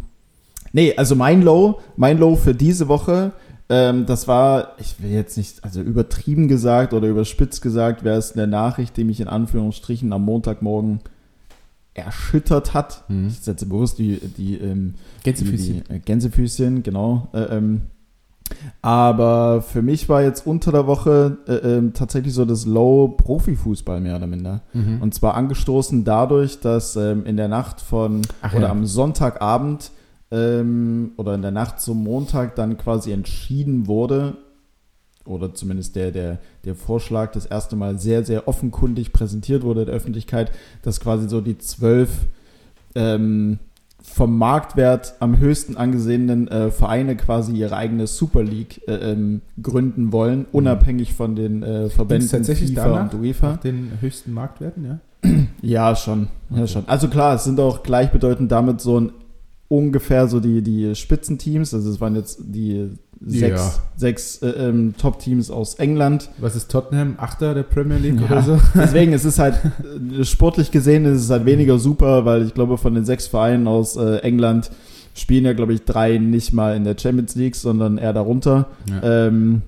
[0.72, 3.32] nee, also mein Low, mein Low für diese Woche,
[3.68, 8.32] ähm, das war, ich will jetzt nicht, also übertrieben gesagt oder überspitzt gesagt, wäre es
[8.36, 11.00] eine Nachricht, die mich in Anführungsstrichen am Montagmorgen
[11.94, 13.04] erschüttert hat.
[13.08, 13.28] Mhm.
[13.28, 15.84] Ich setze bewusst die, die, ähm, Gänsefüßchen.
[15.88, 17.28] Die, äh, Gänsefüßchen, genau.
[17.32, 17.82] Äh, ähm,
[18.82, 24.00] aber für mich war jetzt unter der Woche äh, ähm, tatsächlich so das Low Profifußball
[24.00, 24.62] mehr oder minder.
[24.72, 25.00] Mhm.
[25.00, 28.70] Und zwar angestoßen dadurch, dass ähm, in der Nacht von Ach oder ja.
[28.70, 29.92] am Sonntagabend
[30.30, 34.36] ähm, oder in der Nacht zum Montag dann quasi entschieden wurde,
[35.30, 39.94] oder zumindest der, der, der Vorschlag das erste Mal sehr, sehr offenkundig präsentiert wurde der
[39.94, 42.10] Öffentlichkeit, dass quasi so die zwölf
[42.94, 43.58] ähm,
[44.02, 50.12] vom Marktwert am höchsten angesehenen äh, Vereine quasi ihre eigene Super League äh, ähm, gründen
[50.12, 53.12] wollen, unabhängig von den äh, Verbänden tatsächlich FIFA danach?
[53.12, 53.50] und UEFA.
[53.52, 54.98] Nach den höchsten Marktwerten, ja?
[55.62, 56.28] Ja, schon.
[56.48, 56.68] Ja, Okay.
[56.68, 56.88] schon.
[56.88, 59.12] Also klar, es sind auch gleichbedeutend damit so ein
[59.68, 61.74] ungefähr so die, die Spitzenteams.
[61.74, 62.90] Also es waren jetzt die
[63.24, 63.72] sechs, Ja.
[63.96, 66.30] sechs äh, ähm, Top-Teams aus England.
[66.38, 67.14] Was ist Tottenham?
[67.18, 68.26] Achter der Premier League Ja.
[68.26, 68.60] oder so?
[68.74, 69.56] Deswegen es ist halt
[70.18, 73.66] äh, sportlich gesehen ist es halt weniger super, weil ich glaube von den sechs Vereinen
[73.68, 74.70] aus äh, England
[75.14, 78.68] spielen ja glaube ich drei nicht mal in der Champions League, sondern eher darunter.
[78.88, 79.26] Ja.
[79.26, 79.62] Ähm,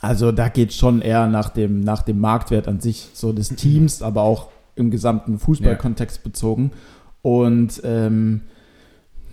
[0.00, 4.02] also da geht schon eher nach dem, nach dem Marktwert an sich so des Teams,
[4.02, 6.70] aber auch im gesamten Fußballkontext bezogen.
[7.22, 8.42] Und ähm,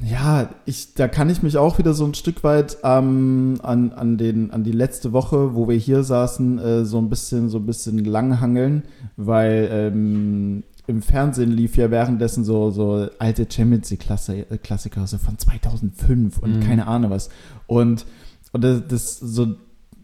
[0.05, 4.17] ja, ich, da kann ich mich auch wieder so ein Stück weit ähm, an, an,
[4.17, 7.65] den, an die letzte Woche, wo wir hier saßen, äh, so ein bisschen, so ein
[7.65, 8.83] bisschen langhangeln,
[9.17, 15.07] weil ähm, im Fernsehen lief ja währenddessen so, so alte Champions League Klasse- äh, Klassiker
[15.07, 16.59] so von 2005 und Mhm.
[16.61, 17.29] keine Ahnung was.
[17.67, 18.05] Und,
[18.51, 19.55] und das, das so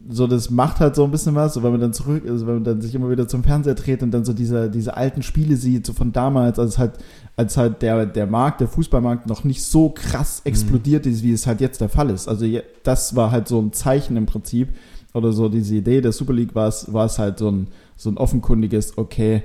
[0.08, 2.54] so das macht halt so ein bisschen was, so wenn man dann zurück, also wenn
[2.54, 5.56] man dann sich immer wieder zum Fernseher dreht und dann so diese, diese alten Spiele
[5.56, 6.92] sieht, so von damals, als halt,
[7.36, 11.46] als halt der, der Markt, der Fußballmarkt noch nicht so krass explodiert ist, wie es
[11.46, 12.28] halt jetzt der Fall ist.
[12.28, 12.46] Also
[12.82, 14.68] das war halt so ein Zeichen im Prinzip,
[15.12, 18.10] oder so diese Idee der Super League war es, war es halt so ein, so
[18.10, 19.42] ein offenkundiges, okay,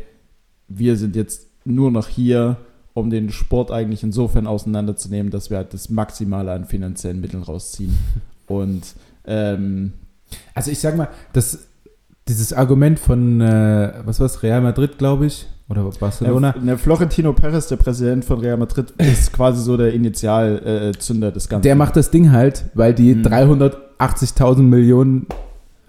[0.67, 2.57] wir sind jetzt nur noch hier,
[2.93, 7.97] um den Sport eigentlich insofern auseinanderzunehmen, dass wir halt das Maximale an finanziellen Mitteln rausziehen.
[8.47, 9.93] Und ähm,
[10.53, 11.67] Also ich sag mal, das,
[12.27, 16.51] dieses Argument von, äh, was war's, Real Madrid, glaube ich, oder Barcelona.
[16.53, 21.49] Der, der Florentino Perez, der Präsident von Real Madrid, ist quasi so der Initialzünder des
[21.49, 21.63] Ganzen.
[21.63, 23.23] Der macht das Ding halt, weil die Mhm.
[23.23, 25.27] 380.000 Millionen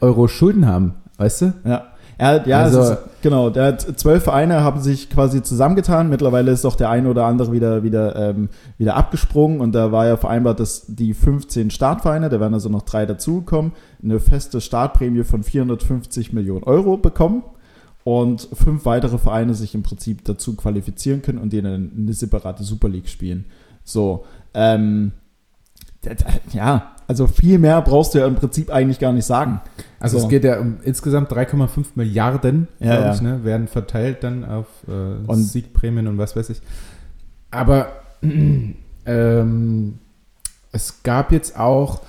[0.01, 1.53] Euro Schulden haben, weißt du?
[1.65, 1.87] Ja.
[2.19, 3.51] Er, ja, Also- ist, genau.
[3.51, 6.09] Der hat zwölf Vereine haben sich quasi zusammengetan.
[6.09, 8.49] Mittlerweile ist auch der eine oder andere wieder, wieder, ähm,
[8.79, 12.83] wieder abgesprungen und da war ja vereinbart, dass die 15 Startvereine, da werden also noch
[12.83, 17.43] drei dazugekommen, eine feste Startprämie von 450 Millionen Euro bekommen
[18.05, 22.89] und fünf weitere Vereine sich im Prinzip dazu qualifizieren können und denen eine separate Super
[22.89, 23.45] League spielen.
[23.85, 24.25] So,
[24.55, 25.13] ähm,
[26.53, 29.61] ja, also viel mehr brauchst du ja im Prinzip eigentlich gar nicht sagen.
[30.01, 30.25] Also So.
[30.25, 33.15] es geht ja um insgesamt 3,5 Milliarden, Ja, glaube ja.
[33.15, 34.91] ich, ne, werden verteilt dann auf äh,
[35.27, 36.61] Und- Siegprämien und was weiß ich.
[37.51, 37.89] Aber
[39.07, 39.99] ähm,
[40.73, 42.03] es gab jetzt auch,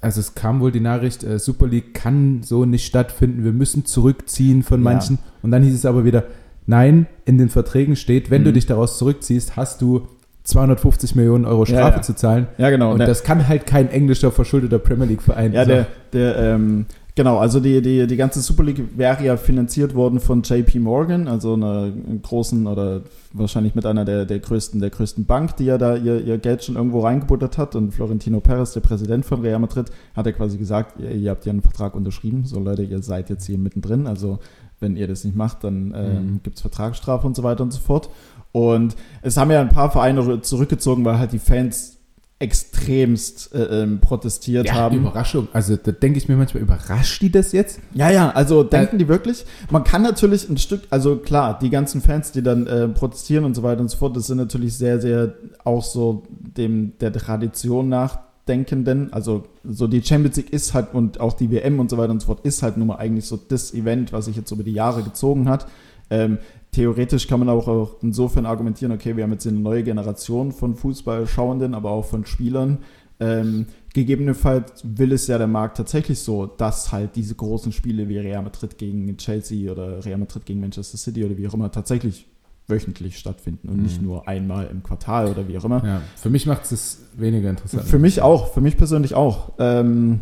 [0.00, 3.84] also es kam wohl die Nachricht, äh, Super League kann so nicht stattfinden, wir müssen
[3.86, 4.84] zurückziehen von Ja.
[4.92, 5.18] manchen.
[5.42, 6.24] Und dann hieß es aber wieder,
[6.66, 8.54] nein, in den Verträgen steht, wenn du Mhm.
[8.54, 10.08] dich daraus zurückziehst, hast du
[10.46, 12.02] 250 Millionen Euro Ja, Strafe ja.
[12.02, 12.46] zu zahlen.
[12.58, 12.92] Ja, genau.
[12.92, 15.52] Und der- das kann halt kein englischer verschuldeter Premier League Verein.
[15.52, 15.70] Ja, So.
[15.70, 16.86] der, der, ähm,
[17.16, 21.26] genau, also die, die, die ganze Super League wäre ja finanziert worden von JP Morgan,
[21.28, 21.90] also einer
[22.22, 23.00] großen oder
[23.32, 26.62] wahrscheinlich mit einer der, der größten, der größten Bank, die ja da ihr, ihr Geld
[26.64, 27.74] schon irgendwo reingebuttert hat.
[27.74, 31.44] Und Florentino Perez, der Präsident von Real Madrid, hat ja quasi gesagt, ihr, ihr habt
[31.44, 34.38] ja einen Vertrag unterschrieben, so Leute, ihr seid jetzt hier mittendrin, also
[34.78, 36.40] wenn ihr das nicht macht, dann ähm, Mhm.
[36.42, 38.10] gibt es Vertragsstrafe und so weiter und so fort.
[38.56, 41.98] Und es haben ja ein paar Vereine zurückgezogen, weil halt die Fans
[42.38, 44.96] extremst äh, ähm, protestiert ja, haben.
[44.96, 45.48] Überraschung.
[45.52, 47.80] Also da denke ich mir manchmal, überrascht die das jetzt?
[47.92, 49.44] Ja, ja, also denken äh, die wirklich?
[49.70, 53.54] Man kann natürlich ein Stück, also klar, die ganzen Fans, die dann äh, protestieren und
[53.54, 55.34] so weiter und so fort, das sind natürlich sehr, sehr
[55.64, 59.12] auch so dem der Tradition nachdenkenden.
[59.12, 62.20] Also so die Champions League ist halt und auch die WM und so weiter und
[62.20, 64.72] so fort ist halt nun mal eigentlich so das Event, was sich jetzt über die
[64.72, 65.66] Jahre gezogen hat.
[66.08, 66.38] Ähm,
[66.76, 70.74] theoretisch kann man auch, auch insofern argumentieren, okay, wir haben jetzt eine neue Generation von
[70.74, 72.78] Fußballschauenden, aber auch von Spielern.
[73.18, 73.64] Ähm,
[73.94, 78.42] gegebenenfalls will es ja der Markt tatsächlich so, dass halt diese großen Spiele wie Real
[78.42, 82.26] Madrid gegen Chelsea oder Real Madrid gegen Manchester City oder wie auch immer tatsächlich
[82.68, 83.82] wöchentlich stattfinden und mhm.
[83.82, 85.82] nicht nur einmal im Quartal oder wie auch immer.
[85.82, 87.84] Ja, für mich macht es weniger interessant.
[87.84, 89.52] Für mich auch, für mich persönlich auch.
[89.58, 90.20] Ähm,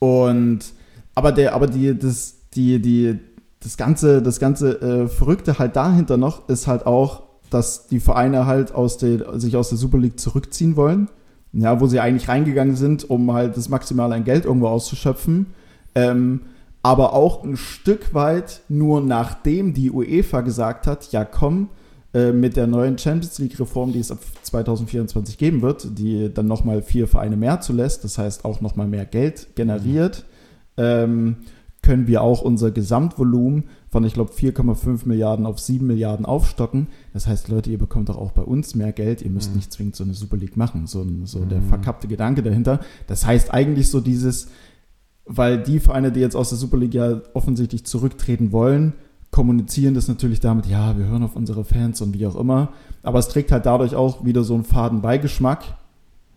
[0.00, 0.60] und
[1.14, 3.20] aber der, aber die, das, die, die,
[3.62, 8.46] das ganze, das ganze äh, Verrückte halt dahinter noch ist halt auch, dass die Vereine
[8.46, 11.08] halt aus der, sich aus der Super League zurückziehen wollen.
[11.54, 15.48] Ja, wo sie eigentlich reingegangen sind, um halt das Maximale an Geld irgendwo auszuschöpfen.
[15.94, 16.40] Ähm,
[16.82, 21.68] aber auch ein Stück weit nur nachdem die UEFA gesagt hat, ja komm,
[22.14, 26.46] äh, mit der neuen Champions League Reform, die es ab 2024 geben wird, die dann
[26.46, 30.24] nochmal vier Vereine mehr zulässt, das heißt auch nochmal mehr Geld generiert,
[30.76, 30.82] mhm.
[30.82, 31.36] ähm,
[31.82, 36.86] können wir auch unser Gesamtvolumen von, ich glaube, 4,5 Milliarden auf 7 Milliarden aufstocken.
[37.12, 39.20] Das heißt, Leute, ihr bekommt doch auch bei uns mehr Geld.
[39.20, 39.56] Ihr müsst mhm.
[39.56, 40.86] nicht zwingend so eine Super League machen.
[40.86, 41.48] So, so mhm.
[41.48, 42.80] der verkappte Gedanke dahinter.
[43.08, 44.48] Das heißt eigentlich so dieses,
[45.26, 48.92] weil die Vereine, die jetzt aus der Super League ja offensichtlich zurücktreten wollen,
[49.32, 52.72] kommunizieren das natürlich damit, ja, wir hören auf unsere Fans und wie auch immer.
[53.02, 55.64] Aber es trägt halt dadurch auch wieder so einen faden Beigeschmack,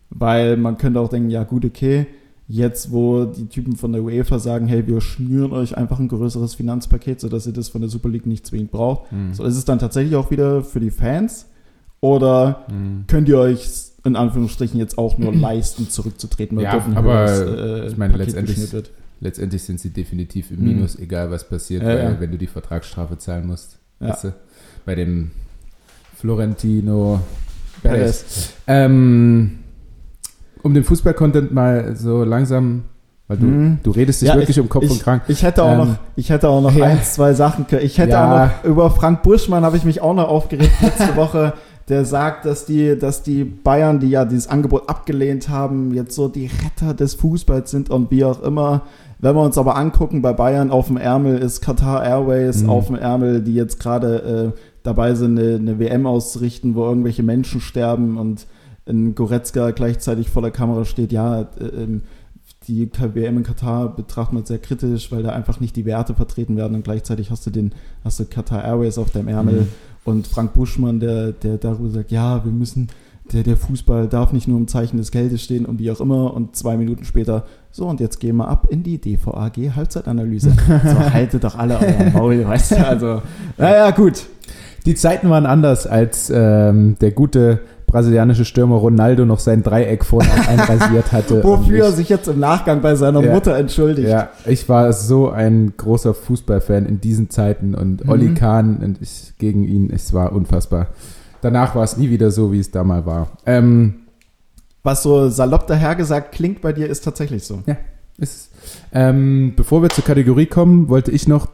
[0.10, 2.08] weil man könnte auch denken, ja gut, okay,
[2.48, 6.54] Jetzt, wo die Typen von der UEFA sagen, hey, wir schnüren euch einfach ein größeres
[6.54, 9.12] Finanzpaket, sodass ihr das von der Super League nicht zwingend braucht.
[9.12, 9.34] Mhm.
[9.34, 11.48] So ist es dann tatsächlich auch wieder für die Fans?
[12.02, 13.06] Oder mhm.
[13.08, 13.68] könnt ihr euch
[14.04, 16.60] in Anführungsstrichen jetzt auch nur leisten, zurückzutreten?
[16.60, 18.60] Ja, aber höheres, äh, ich meine, letztendlich,
[19.22, 21.06] letztendlich sind sie definitiv im Minus, mhm.
[21.06, 22.20] egal was passiert, ja, weil, ja.
[22.20, 23.80] wenn du die Vertragsstrafe zahlen musst.
[24.00, 24.10] Ja.
[24.10, 24.34] Weißt du?
[24.86, 25.32] Bei dem
[26.16, 27.22] Florentino
[27.82, 28.54] Perez.
[28.68, 29.60] Ähm,
[30.66, 32.86] um den Fußball-Content mal so langsam
[33.28, 33.78] weil du, mhm.
[33.82, 35.24] du redest dich ja, wirklich ich, um Kopf ich, und krank.
[35.28, 36.86] Ich hätte auch ähm, noch, ich hätte auch noch ja.
[36.86, 37.66] ein, zwei Sachen.
[37.82, 38.26] Ich hätte ja.
[38.26, 41.54] auch noch, über Frank Buschmann habe ich mich auch noch aufgeregt letzte Woche.
[41.90, 46.28] Der sagt, dass die, dass die Bayern, die ja dieses Angebot abgelehnt haben, jetzt so
[46.28, 48.84] die Retter des Fußballs sind und wie auch immer.
[49.20, 52.70] Wenn wir uns aber angucken, bei Bayern auf dem Ärmel ist Qatar Airways mhm.
[52.70, 57.24] auf dem Ärmel, die jetzt gerade äh, dabei sind, eine, eine WM auszurichten, wo irgendwelche
[57.24, 58.46] Menschen sterben und
[58.86, 62.02] in Goretzka gleichzeitig vor der Kamera steht, ja, äh, ähm,
[62.68, 66.58] die WM in Katar betrachtet man sehr kritisch, weil da einfach nicht die Werte vertreten
[66.58, 67.74] werden und gleichzeitig hast du den,
[68.04, 69.68] hast du Qatar Airways auf deinem Ärmel mhm.
[70.04, 72.88] und Frank Buschmann, der, der darüber sagt, ja, wir müssen,
[73.32, 76.34] der, der Fußball darf nicht nur im Zeichen des Geldes stehen und wie auch immer
[76.34, 80.52] und zwei Minuten später, so und jetzt gehen wir ab in die DVAG Halbzeitanalyse.
[80.68, 83.22] so haltet doch alle euer Maul, weißt du, also,
[83.58, 84.26] naja, gut.
[84.86, 87.62] Die Zeiten waren anders, als ähm, der gute
[87.96, 91.42] brasilianische Stürmer Ronaldo noch sein Dreieck vorne einrasiert hatte.
[91.46, 94.10] Wofür er sich jetzt im Nachgang bei seiner ja, Mutter entschuldigt.
[94.10, 98.12] Ja, ich war so ein großer Fußballfan in diesen Zeiten und mhm.
[98.12, 100.88] Oli Kahn und ich gegen ihn, es war unfassbar.
[101.40, 103.30] Danach war es nie wieder so, wie es damals war.
[103.46, 104.02] Ähm,
[104.84, 107.62] Was so salopp dahergesagt klingt bei dir, ist tatsächlich so.
[107.66, 107.78] Ja,
[108.18, 108.50] ist es.
[108.92, 111.48] Ähm, bevor wir zur Kategorie kommen, wollte ich noch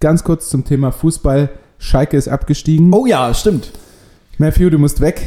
[0.00, 1.48] ganz kurz zum Thema Fußball.
[1.78, 2.92] Schalke ist abgestiegen.
[2.92, 3.72] Oh ja, stimmt.
[4.36, 5.22] Matthew, du musst weg.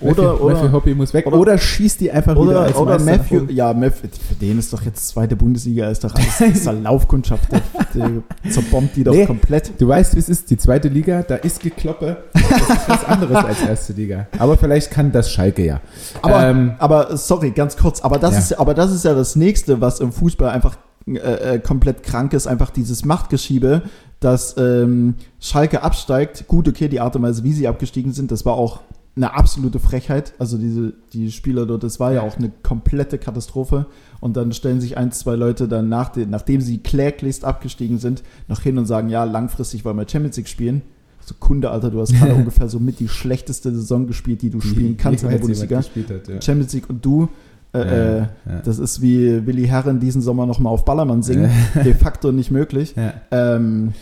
[0.00, 1.26] Oder, Matthew, oder Matthew Hoppy muss weg.
[1.26, 4.72] Oder, oder schießt die einfach oder, wieder als Oder Matthew, ja, Matthew, für den ist
[4.72, 7.50] doch jetzt zweite Bundesliga, ist doch alles ist Laufkundschaft.
[7.50, 7.62] Der,
[7.94, 9.72] der zerbombt die doch nee, komplett.
[9.78, 12.18] Du weißt, wie es ist, die zweite Liga, da ist Gekloppe.
[12.32, 14.26] Das ist was anderes als erste Liga.
[14.38, 15.80] Aber vielleicht kann das Schalke ja.
[16.22, 18.38] Aber, ähm, aber sorry, ganz kurz, aber das, ja.
[18.38, 20.76] ist, aber das ist ja das Nächste, was im Fußball einfach
[21.06, 23.82] äh, äh, komplett krank ist, einfach dieses Machtgeschiebe,
[24.20, 26.46] dass ähm, Schalke absteigt.
[26.46, 28.80] Gut, okay, die Art und Weise, wie sie abgestiegen sind, das war auch
[29.18, 30.32] eine absolute Frechheit.
[30.38, 33.86] Also diese, die Spieler dort, das war ja auch eine komplette Katastrophe.
[34.20, 38.22] Und dann stellen sich ein, zwei Leute dann nach den, nachdem sie kläglichst abgestiegen sind,
[38.46, 40.82] noch hin und sagen, ja, langfristig wollen wir Champions League spielen.
[41.20, 44.60] So Kunde, Alter, du hast gerade ungefähr so mit die schlechteste Saison gespielt, die du
[44.60, 45.78] spielen kannst in der Bundesliga.
[45.78, 45.90] Hat,
[46.28, 46.40] ja.
[46.40, 47.28] Champions League und du,
[47.74, 48.28] äh, ja, ja.
[48.64, 51.50] Das ist wie Willi Herren diesen Sommer nochmal auf Ballermann singen.
[51.84, 52.94] De facto nicht möglich.
[53.30, 53.92] Ähm,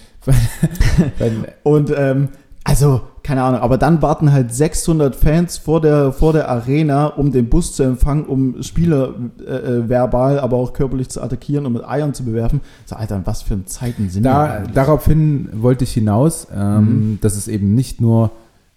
[1.64, 2.28] und ähm,
[2.62, 7.32] also, keine Ahnung, aber dann warten halt 600 Fans vor der, vor der Arena, um
[7.32, 9.14] den Bus zu empfangen, um Spieler
[9.44, 12.60] äh, äh, verbal, aber auch körperlich zu attackieren und mit Eiern zu bewerfen.
[12.84, 17.18] So, Alter, was für Zeiten sind da, wir Daraufhin wollte ich hinaus, ähm, mhm.
[17.20, 18.30] dass es eben nicht nur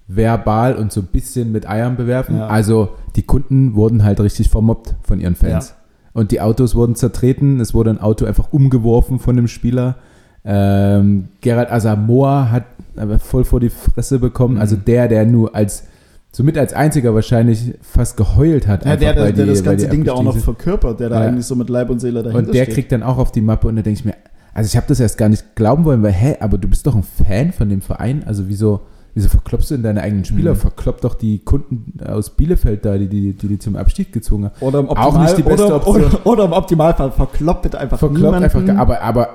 [0.07, 2.37] verbal und so ein bisschen mit Eiern bewerfen.
[2.37, 2.47] Ja.
[2.47, 5.69] Also die Kunden wurden halt richtig vermobbt von ihren Fans.
[5.69, 5.75] Ja.
[6.13, 9.97] Und die Autos wurden zertreten, es wurde ein Auto einfach umgeworfen von dem Spieler.
[10.45, 12.63] Ähm, Gerald Asamoah hat
[12.95, 14.57] aber voll vor die Fresse bekommen.
[14.57, 14.79] Also mhm.
[14.79, 15.83] Also der, der nur als
[16.31, 18.85] somit als einziger wahrscheinlich fast geheult hat.
[18.85, 21.45] Ja, der, der, der die, das ganze Ding da auch noch verkörpert, der da eigentlich
[21.45, 22.75] so mit Leib und Seele dahinter Und der steht.
[22.75, 24.15] kriegt dann auch auf die Mappe und da denke ich mir,
[24.53, 26.95] also ich habe das erst gar nicht glauben wollen, weil, hä, aber du bist doch
[26.95, 28.81] ein Fan von dem Verein, also wieso,
[29.13, 30.53] wieso verkloppst du in deine eigenen Spieler?
[30.53, 30.57] Mhm.
[30.57, 34.55] Verklopp doch die Kunden aus Bielefeld da, die die, die, die zum Abstieg gezwungen haben.
[34.59, 36.03] Oder im Optimal, auch nicht die beste oder, Option.
[36.03, 39.29] Oder, oder, im Optimalfall verkloppt einfach Verkloppt einfach, aber, aber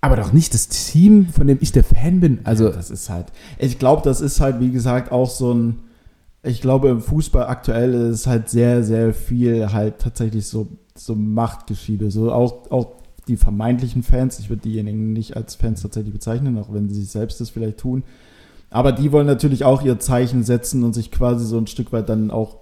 [0.00, 2.40] aber doch nicht das Team, von dem ich der Fan bin.
[2.44, 3.26] Also ja, das ist halt.
[3.58, 5.80] Ich glaube, das ist halt wie gesagt auch so ein
[6.42, 12.10] ich glaube, im Fußball aktuell ist halt sehr, sehr viel halt tatsächlich so, so Machtgeschiede.
[12.10, 12.92] So auch, auch
[13.26, 17.10] die vermeintlichen Fans, ich würde diejenigen nicht als Fans tatsächlich bezeichnen, auch wenn sie sich
[17.10, 18.04] selbst das vielleicht tun.
[18.70, 22.08] Aber die wollen natürlich auch ihr Zeichen setzen und sich quasi so ein Stück weit
[22.08, 22.58] dann auch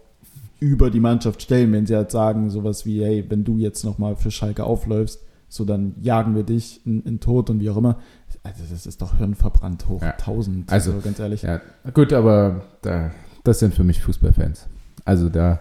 [0.58, 4.16] über die Mannschaft stellen, wenn sie halt sagen, sowas wie, hey, wenn du jetzt nochmal
[4.16, 7.98] für Schalke aufläufst, so dann jagen wir dich in, in Tod und wie auch immer.
[8.42, 10.10] Also das ist doch hirnverbrannt hoch ja.
[10.12, 11.42] 1000, also, also ganz ehrlich.
[11.42, 11.60] Ja,
[11.92, 13.10] gut, aber da
[13.46, 14.66] das sind für mich Fußballfans.
[15.04, 15.60] Also da.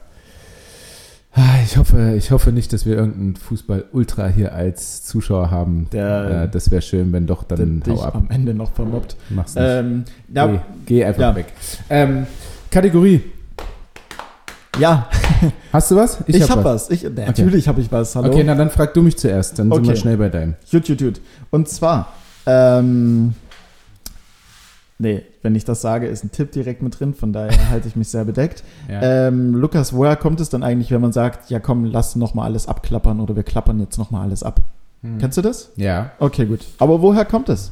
[1.34, 5.88] Ah, ich hoffe, ich hoffe nicht, dass wir irgendeinen Fußball-Ultra hier als Zuschauer haben.
[5.92, 8.16] Der, äh, das wäre schön, wenn doch dann hau ab.
[8.16, 9.18] am Ende noch vermobbt.
[9.30, 9.64] Mach's nicht.
[9.68, 11.36] Ähm, ja, geh, geh, einfach ja.
[11.36, 11.48] weg.
[11.90, 12.26] Ähm,
[12.72, 13.22] Kategorie.
[14.80, 15.07] Ja.
[15.71, 16.19] Hast du was?
[16.28, 16.89] Ich, ich habe hab was.
[16.89, 17.67] Ich, natürlich okay.
[17.67, 18.15] habe ich was.
[18.15, 18.30] Hallo.
[18.30, 19.59] Okay, na dann frag du mich zuerst.
[19.59, 19.84] Dann okay.
[19.84, 20.55] sind wir schnell bei deinem.
[20.69, 21.21] Jut, jut, jut.
[21.51, 22.13] Und zwar,
[22.45, 23.34] ähm,
[24.97, 27.97] Nee, wenn ich das sage, ist ein Tipp direkt mit drin, von daher halte ich
[27.97, 28.63] mich sehr bedeckt.
[28.89, 29.28] Ja.
[29.28, 32.67] Ähm, Lukas, woher kommt es dann eigentlich, wenn man sagt, ja komm, lass nochmal alles
[32.67, 34.61] abklappern oder wir klappern jetzt nochmal alles ab?
[35.01, 35.17] Hm.
[35.17, 35.71] Kennst du das?
[35.76, 36.11] Ja.
[36.19, 36.61] Okay, gut.
[36.78, 37.71] Aber woher kommt es?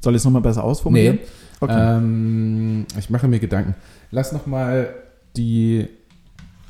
[0.00, 1.16] Soll ich es nochmal besser ausformulieren?
[1.16, 1.28] Nee.
[1.60, 1.96] Okay.
[1.96, 3.74] Ähm, ich mache mir Gedanken.
[4.10, 4.94] Lass nochmal
[5.36, 5.88] die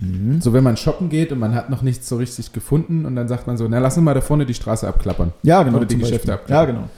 [0.00, 0.40] Mhm.
[0.40, 3.26] So, wenn man shoppen geht und man hat noch nichts so richtig gefunden und dann
[3.28, 5.32] sagt man so, na, lass uns mal da vorne die Straße abklappern.
[5.42, 5.78] Ja, genau.
[5.78, 6.54] Oder die Geschäfte Beispiel.
[6.54, 6.88] abklappern.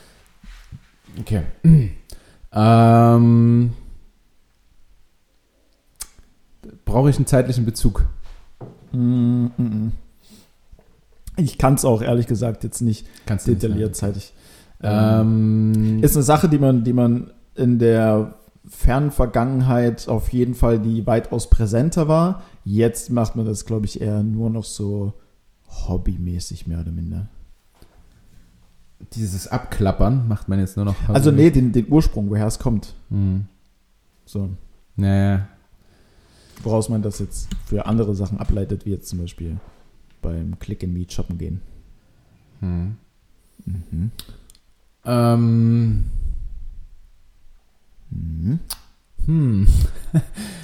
[1.24, 1.44] Ja, genau.
[1.62, 1.92] Okay.
[2.52, 3.72] ähm,
[6.84, 8.04] Brauche ich einen zeitlichen Bezug?
[8.92, 9.92] Mm, mm, mm.
[11.36, 14.34] Ich kann es auch ehrlich gesagt jetzt nicht Kannst detailliert zeitig.
[14.82, 17.30] Ähm, ist eine Sache, die man, die man
[17.60, 18.34] in der
[18.66, 22.42] fernen Vergangenheit auf jeden Fall die weitaus präsenter war.
[22.64, 25.14] Jetzt macht man das, glaube ich, eher nur noch so
[25.86, 27.28] hobbymäßig mehr oder minder
[29.14, 30.96] dieses Abklappern macht man jetzt nur noch.
[31.08, 32.94] Also, nee, den, den Ursprung, woher es kommt.
[33.08, 33.46] Mhm.
[34.24, 34.50] So.
[34.96, 35.48] Naja.
[36.62, 39.56] Woraus man das jetzt für andere Sachen ableitet, wie jetzt zum Beispiel
[40.20, 41.62] beim Click and Meet shoppen gehen.
[42.60, 42.96] Hm.
[43.64, 44.10] Mhm.
[45.04, 46.04] Ähm.
[48.10, 48.58] Mhm.
[49.26, 49.66] Hm.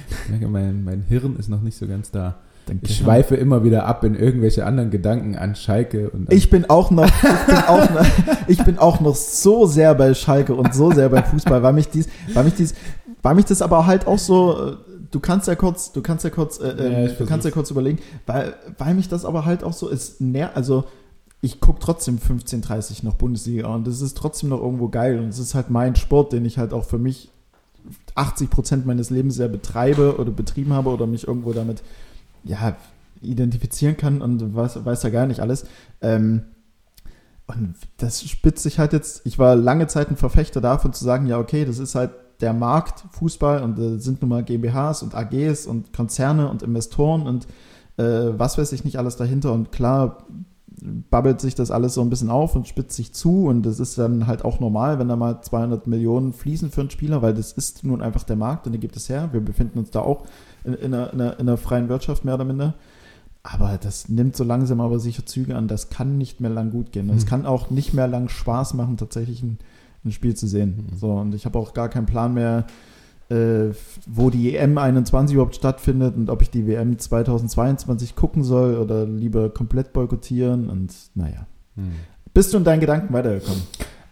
[0.09, 2.35] Ich merke, mein, mein Hirn ist noch nicht so ganz da.
[2.65, 2.85] Danke.
[2.85, 6.09] Ich schweife immer wieder ab in irgendwelche anderen Gedanken an Schalke.
[6.09, 8.05] Und ich bin auch noch, ich bin auch noch,
[8.47, 11.87] ich bin auch noch so sehr bei Schalke und so sehr beim Fußball, weil mich
[11.89, 12.75] dies, weil mich dies,
[13.21, 14.75] weil mich das aber halt auch so, äh,
[15.11, 17.71] du kannst ja kurz, du kannst ja kurz, äh, ja, ähm, du kannst ja kurz
[17.71, 20.21] überlegen, weil, weil mich das aber halt auch so ist,
[20.53, 20.83] also
[21.39, 25.39] ich gucke trotzdem 15:30 noch Bundesliga und das ist trotzdem noch irgendwo geil und es
[25.39, 27.29] ist halt mein Sport, den ich halt auch für mich
[28.17, 31.83] 80 Prozent meines Lebens sehr betreibe oder betrieben habe oder mich irgendwo damit
[32.43, 32.75] ja,
[33.21, 35.65] identifizieren kann und weiß, weiß ja gar nicht alles.
[36.01, 36.43] Ähm,
[37.47, 41.27] und das spitzt sich halt jetzt, ich war lange Zeit ein Verfechter davon zu sagen,
[41.27, 42.11] ja, okay, das ist halt
[42.41, 47.23] der Markt Fußball und äh, sind nun mal GmbHs und AGs und Konzerne und Investoren
[47.25, 47.47] und
[47.97, 49.53] äh, was weiß ich nicht alles dahinter.
[49.53, 50.25] Und klar
[50.81, 53.97] babbelt sich das alles so ein bisschen auf und spitzt sich zu und das ist
[53.97, 57.51] dann halt auch normal, wenn da mal 200 Millionen fließen für einen Spieler, weil das
[57.51, 59.29] ist nun einfach der Markt und der gibt es her.
[59.31, 60.25] Wir befinden uns da auch
[60.63, 62.75] in, in, einer, in, einer, in einer freien Wirtschaft mehr oder minder.
[63.41, 65.67] Aber das nimmt so langsam aber sicher Züge an.
[65.67, 67.09] Das kann nicht mehr lang gut gehen.
[67.09, 67.29] Es mhm.
[67.29, 69.57] kann auch nicht mehr lang Spaß machen, tatsächlich ein,
[70.03, 70.89] ein Spiel zu sehen.
[70.91, 70.97] Mhm.
[70.97, 72.65] So, und ich habe auch gar keinen Plan mehr,
[73.29, 73.73] äh,
[74.05, 79.05] wo die EM 21 überhaupt stattfindet und ob ich die WM 2022 gucken soll oder
[79.05, 80.69] lieber komplett boykottieren.
[80.69, 81.45] Und naja.
[81.75, 81.91] Mhm.
[82.33, 83.63] Bist du in deinen Gedanken weitergekommen?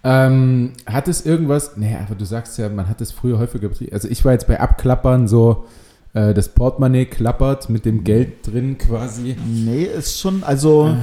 [0.03, 3.93] Ähm, hat es irgendwas, nee, aber du sagst ja, man hat es früher häufiger betrieben.
[3.93, 5.65] Also ich war jetzt bei Abklappern so,
[6.13, 9.35] äh, das Portemonnaie klappert mit dem Geld drin quasi.
[9.47, 10.95] Nee, ist schon, also äh.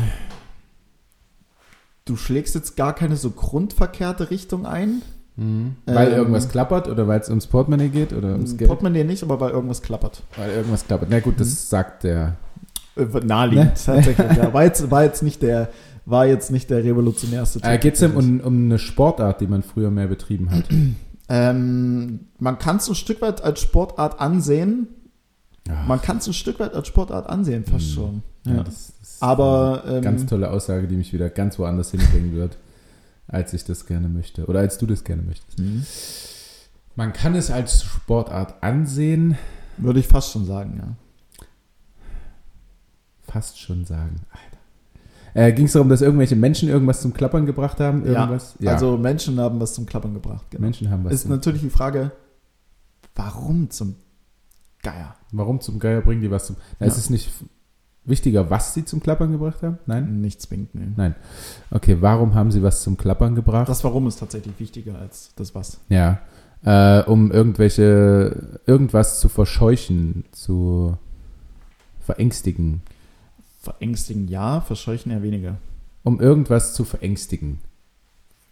[2.05, 5.03] du schlägst jetzt gar keine so grundverkehrte Richtung ein.
[5.37, 5.77] Mhm.
[5.87, 8.69] Weil ähm, irgendwas klappert oder weil es ums Portemonnaie geht oder ums Geld?
[8.69, 10.23] Portemonnaie nicht, aber weil irgendwas klappert.
[10.37, 11.09] Weil irgendwas klappert.
[11.11, 11.53] Na gut, das mhm.
[11.55, 12.37] sagt der.
[12.97, 13.73] Äh, naheliegend, ne?
[13.75, 14.37] tatsächlich.
[14.37, 14.53] ja.
[14.53, 15.71] war, jetzt, war jetzt nicht der
[16.05, 19.63] war jetzt nicht der revolutionärste Äh, Geht es denn um, um eine Sportart, die man
[19.63, 20.65] früher mehr betrieben hat?
[21.29, 24.89] Ähm, man kann es ein Stück weit als Sportart ansehen.
[25.67, 25.83] Ja.
[25.87, 27.95] Man kann es ein Stück weit als Sportart ansehen, fast Mhm.
[27.95, 28.23] schon.
[28.45, 28.63] Ja, Ja.
[28.65, 32.35] das, das ist Aber eine ähm, ganz tolle Aussage, die mich wieder ganz woanders hinbringen
[32.35, 32.59] wird,
[33.33, 34.47] als ich das gerne möchte.
[34.47, 35.59] Oder als du das gerne möchtest.
[35.59, 35.85] mhm.
[36.95, 39.39] Man kann es als Sportart ansehen,
[39.79, 41.47] würde ich fast schon sagen, ja.
[43.23, 44.17] fast schon sagen.
[44.31, 44.59] Alter.
[45.49, 48.05] Äh, Ging es darum, dass irgendwelche Menschen irgendwas zum Klappern gebracht haben?
[48.05, 48.57] Irgendwas?
[48.67, 50.45] Also Menschen haben was zum Klappern gebracht.
[50.51, 50.61] Genau.
[50.63, 51.15] Menschen haben was.
[51.15, 52.13] ist natürlich die Frage,
[53.15, 53.97] warum zum
[54.83, 55.17] Geier?
[55.31, 56.57] Warum zum Geier bringen die was zum.
[56.79, 56.99] Na, Ist Ja.
[57.01, 57.31] es nicht
[58.05, 59.79] wichtiger, was sie zum Klappern gebracht haben?
[59.87, 60.21] Nein?
[60.21, 61.13] Nicht zwingend, nee.
[61.71, 63.69] Okay, warum haben sie was zum Klappern gebracht?
[63.69, 65.79] Das Warum ist tatsächlich wichtiger als das Was.
[65.89, 66.21] Ja.
[66.65, 70.97] Äh, um irgendwelche, irgendwas zu verscheuchen, zu
[72.01, 72.83] verängstigen.
[73.61, 75.57] Verängstigen ja, verscheuchen eher weniger.
[76.05, 77.59] Um irgendwas zu verängstigen.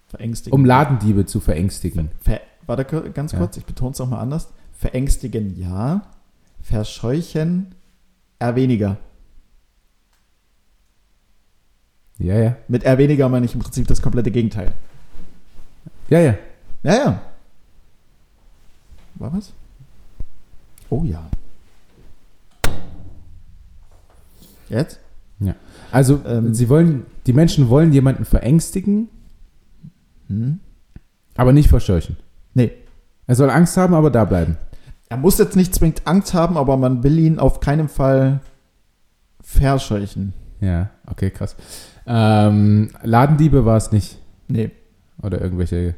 [0.09, 0.53] Verängstigen.
[0.59, 2.11] Um Ladendiebe zu verängstigen.
[2.21, 3.39] Ver Warte kur- ganz Ja.
[3.39, 4.49] kurz, ich betone es nochmal anders.
[4.73, 6.03] Verängstigen ja,
[6.63, 7.75] verscheuchen
[8.39, 8.97] eher weniger.
[12.21, 12.57] Ja, ja.
[12.68, 14.73] Mit eher weniger meine ich im Prinzip das komplette Gegenteil.
[16.09, 16.35] Ja, ja.
[16.83, 17.23] Ja, ja.
[19.14, 19.53] War was?
[20.91, 21.23] Oh ja.
[24.68, 25.01] Jetzt?
[25.93, 26.55] Also, Ähm.
[26.55, 29.09] sie wollen, die Menschen wollen jemanden verängstigen,
[30.29, 30.61] Hm?
[31.37, 32.16] aber nicht verscheuchen.
[32.55, 32.71] Nee.
[33.27, 34.57] Er soll Angst haben, aber da bleiben.
[35.09, 38.41] Er muss jetzt nicht zwingend Angst haben, aber man will ihn auf keinen Fall
[39.43, 40.33] verscheuchen.
[40.61, 41.57] Ja, okay, krass.
[42.13, 44.19] Ähm, Ladendiebe war es nicht.
[44.49, 44.71] Nee.
[45.23, 45.95] Oder irgendwelche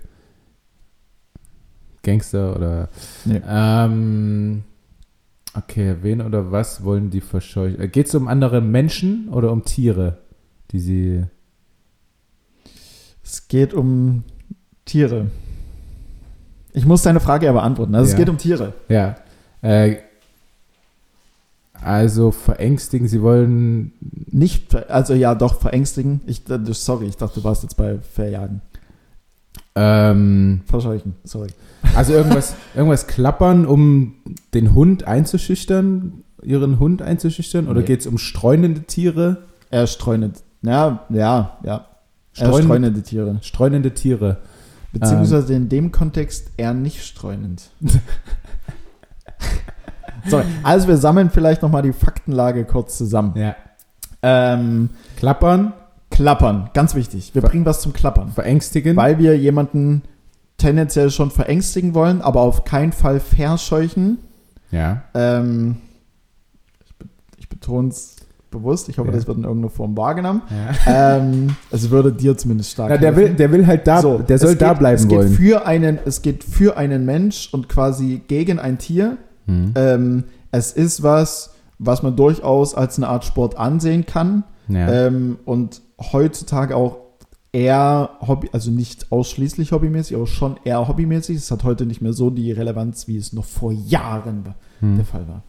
[2.03, 2.89] Gangster oder.
[3.25, 3.41] Nee.
[3.49, 4.63] Ähm,
[5.55, 7.91] okay, wen oder was wollen die verscheuchen?
[7.91, 10.19] Geht es um andere Menschen oder um Tiere,
[10.71, 11.25] die sie.
[13.25, 14.25] Es geht um
[14.85, 15.31] Tiere.
[16.75, 17.95] Ich muss deine Frage ja beantworten.
[17.95, 18.13] Also Ja.
[18.13, 18.75] es geht um Tiere.
[18.89, 19.17] Ja.
[19.63, 19.97] Äh,
[21.85, 23.93] also verängstigen, sie wollen.
[24.31, 26.21] Nicht, also ja, doch, verängstigen.
[26.27, 28.61] Ich, äh, sorry, ich dachte, du warst jetzt bei Verjagen.
[29.75, 31.49] Ähm, Verscheuchen, sorry.
[31.95, 34.15] also irgendwas, irgendwas klappern, um
[34.53, 37.69] den Hund einzuschüchtern, ihren Hund einzuschüchtern?
[37.69, 37.87] Oder Nee.
[37.87, 39.39] geht es um streunende Tiere?
[39.71, 40.43] Er streunend.
[40.63, 41.87] Ja, ja, ja.
[42.37, 43.39] Er Streunend- streunende Tiere.
[43.43, 44.39] Streunende Tiere.
[44.93, 47.71] Beziehungsweise in dem Kontext eher nicht streunend.
[50.29, 53.33] Sorry, also wir sammeln vielleicht nochmal die Faktenlage kurz zusammen.
[53.37, 53.55] Ja.
[54.23, 55.73] Ähm, Klappern,
[56.11, 57.35] klappern, ganz wichtig.
[57.35, 58.31] Wir Ver- bringen was zum Klappern.
[58.31, 58.97] verängstigen.
[58.97, 60.03] Weil wir jemanden
[60.59, 64.19] tendenziell schon verängstigen wollen, aber auf keinen Fall verscheuchen.
[64.71, 65.03] ja.
[65.15, 65.77] Ähm,
[66.85, 67.07] ich, be
[67.39, 68.17] ich betone es
[68.53, 68.89] bewusst.
[68.91, 69.17] Ich hoffe, Ja.
[69.17, 70.43] das wird in irgendeiner Form wahrgenommen.
[70.87, 71.17] ja.
[71.17, 74.39] ähm, es würde dir zumindest stark Na, der, will, der will halt da, So, der
[74.39, 75.33] soll es da geht, bleiben es geht wollen.
[75.33, 79.17] Für einen, es geht für einen Mensch und quasi gegen ein Tier.
[79.47, 79.73] Hm.
[79.75, 84.45] Ähm, es ist was, was man durchaus als eine Art Sport ansehen kann.
[84.69, 85.07] ja.
[85.07, 85.83] Ähm, und
[86.13, 86.97] heutzutage auch
[87.53, 91.37] eher Hobby, also nicht ausschließlich hobbymäßig, aber schon eher hobbymäßig.
[91.37, 94.89] Es hat heute nicht mehr so die Relevanz, wie es noch vor Jahren war- der
[94.89, 95.05] hm.
[95.05, 95.43] Fall war.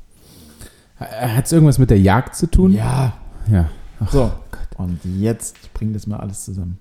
[0.97, 2.71] Hat es irgendwas mit der Jagd zu tun?
[2.73, 3.13] Ja.
[3.51, 3.69] Ja.
[4.11, 4.31] So.
[4.77, 6.77] Und jetzt bringt das mal alles zusammen.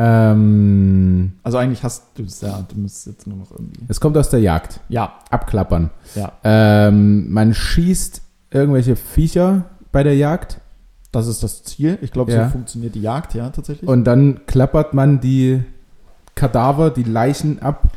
[0.00, 3.80] Ähm, Also eigentlich hast du es ja, du musst jetzt nur noch irgendwie.
[3.88, 4.80] es kommt aus der Jagd.
[4.88, 5.90] Ja, Abklappern.
[6.14, 6.32] ja.
[6.42, 10.60] Ähm, man schießt irgendwelche Viecher bei der Jagd
[11.12, 11.98] Das ist das Ziel.
[12.02, 12.44] Ich glaube, Ja.
[12.46, 13.88] so funktioniert die Jagd, ja, tatsächlich.
[13.88, 15.62] und dann klappert man die
[16.34, 17.88] Kadaver, die Leichen ab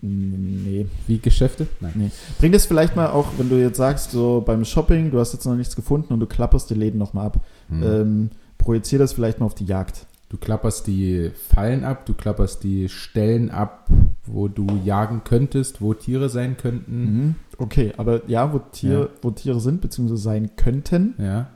[0.00, 0.86] nee.
[1.06, 1.66] wie Geschäfte.
[1.80, 1.92] Nein.
[1.94, 2.10] Nee.
[2.38, 5.44] Bring das vielleicht mal auch, wenn du jetzt sagst, so beim Shopping, du hast jetzt
[5.46, 7.36] noch nichts gefunden und du klapperst die Läden nochmal ab.
[7.68, 7.82] Hm.
[7.82, 10.06] Ähm, projizier das vielleicht mal auf die Jagd.
[10.30, 13.88] Du klapperst die Fallen ab, du klapperst die Stellen ab,
[14.26, 17.02] wo du jagen könntest, wo Tiere sein könnten.
[17.04, 17.34] Mhm.
[17.58, 19.08] Okay, aber ja, wo, Tier, Ja.
[19.22, 21.14] wo Tiere sind, beziehungsweise sein könnten.
[21.18, 21.48] Ja.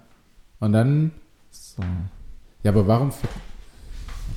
[0.61, 1.11] Und dann
[1.51, 1.83] So.
[2.62, 3.09] Ja, aber warum.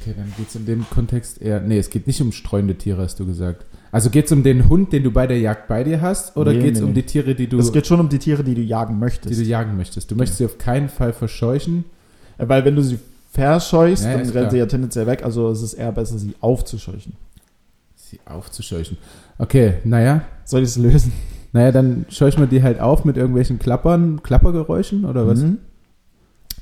[0.02, 1.60] Okay, dann geht es in dem Kontext eher.
[1.60, 3.66] Nee, es geht nicht um streunende Tiere, hast du gesagt.
[3.92, 6.54] Also geht es um den Hund, den du bei der Jagd bei dir hast, oder
[6.54, 7.02] Nee, geht es nee, um nee.
[7.02, 9.40] die Tiere, die du, Es geht schon um die Tiere, die du jagen die möchtest.
[9.40, 10.10] du jagen möchtest?
[10.10, 11.84] Du möchtest sie auf keinen Fall verscheuchen.
[12.38, 12.98] Äh, Weil wenn du sie
[13.32, 14.52] verscheuchst, Ja, dann rennen klar.
[14.52, 15.24] sie ja tendenziell weg.
[15.24, 17.14] Also es ist eher besser, sie aufzuscheuchen.
[17.96, 18.98] Sie aufzuscheuchen.
[19.38, 20.22] Okay, naja.
[20.46, 21.14] Soll ich es lösen?
[21.54, 25.40] Naja, dann scheuchen wir die halt auf mit irgendwelchen Klappern, Klappergeräuschen oder was?
[25.40, 25.58] Mhm.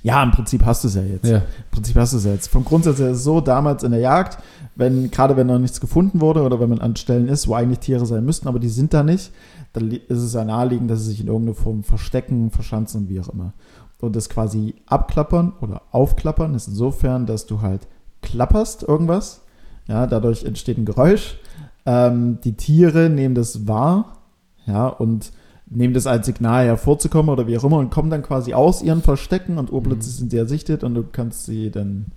[0.01, 1.25] Ja, im Prinzip hast du es ja jetzt.
[1.27, 1.37] Ja.
[1.39, 2.47] Im Prinzip hast du es jetzt.
[2.47, 4.37] Vom Grundsatz her ist es so, damals in der Jagd,
[4.75, 7.79] wenn, gerade wenn noch nichts gefunden wurde oder wenn man an Stellen ist, wo eigentlich
[7.79, 9.31] Tiere sein müssten, aber die sind da nicht,
[9.73, 13.29] dann ist es ja naheliegend, dass sie sich in irgendeiner Form verstecken, verschanzen, wie auch
[13.29, 13.53] immer.
[14.01, 17.87] Und das quasi abklappern oder aufklappern ist insofern, dass du halt
[18.21, 19.41] klapperst irgendwas,
[19.87, 21.37] ja, dadurch entsteht ein Geräusch
[21.85, 24.17] Ähm, die Tiere nehmen das wahr,
[24.65, 25.31] ja, und
[25.65, 29.01] nehmen das als Signal hervorzukommen oder wie auch immer und kommen dann quasi aus ihren
[29.01, 32.07] Verstecken und urplötzlich sind sie ersichtet und du kannst sie dann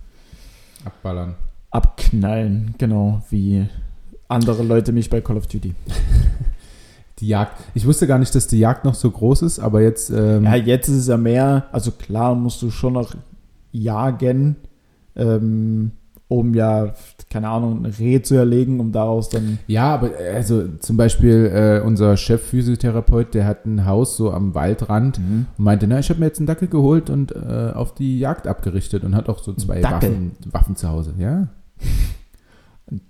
[0.85, 1.35] Abballern.
[1.71, 3.67] abknallen, genau, wie
[4.27, 5.73] andere Leute mich bei Call of Duty.
[7.23, 7.57] Die Jagd.
[7.73, 10.09] Ich wusste gar nicht, dass die Jagd noch so groß ist, aber jetzt.
[10.09, 13.15] Ähm, Ja, jetzt ist es ja mehr, also klar musst du schon noch
[13.71, 14.57] jagen,
[15.15, 15.91] ähm,
[16.27, 16.93] um ja,
[17.29, 19.59] keine Ahnung, ein Reh zu erlegen, um daraus dann.
[19.67, 25.17] Ja, aber also zum Beispiel äh, unser Chef-Physiotherapeut, der hat ein Haus so am Waldrand
[25.57, 28.47] und meinte, na, ich habe mir jetzt einen Dackel geholt und äh, auf die Jagd
[28.47, 29.81] abgerichtet und hat auch so zwei?
[29.81, 31.13] Waffen, Waffen zu Hause.
[31.17, 31.47] Ja.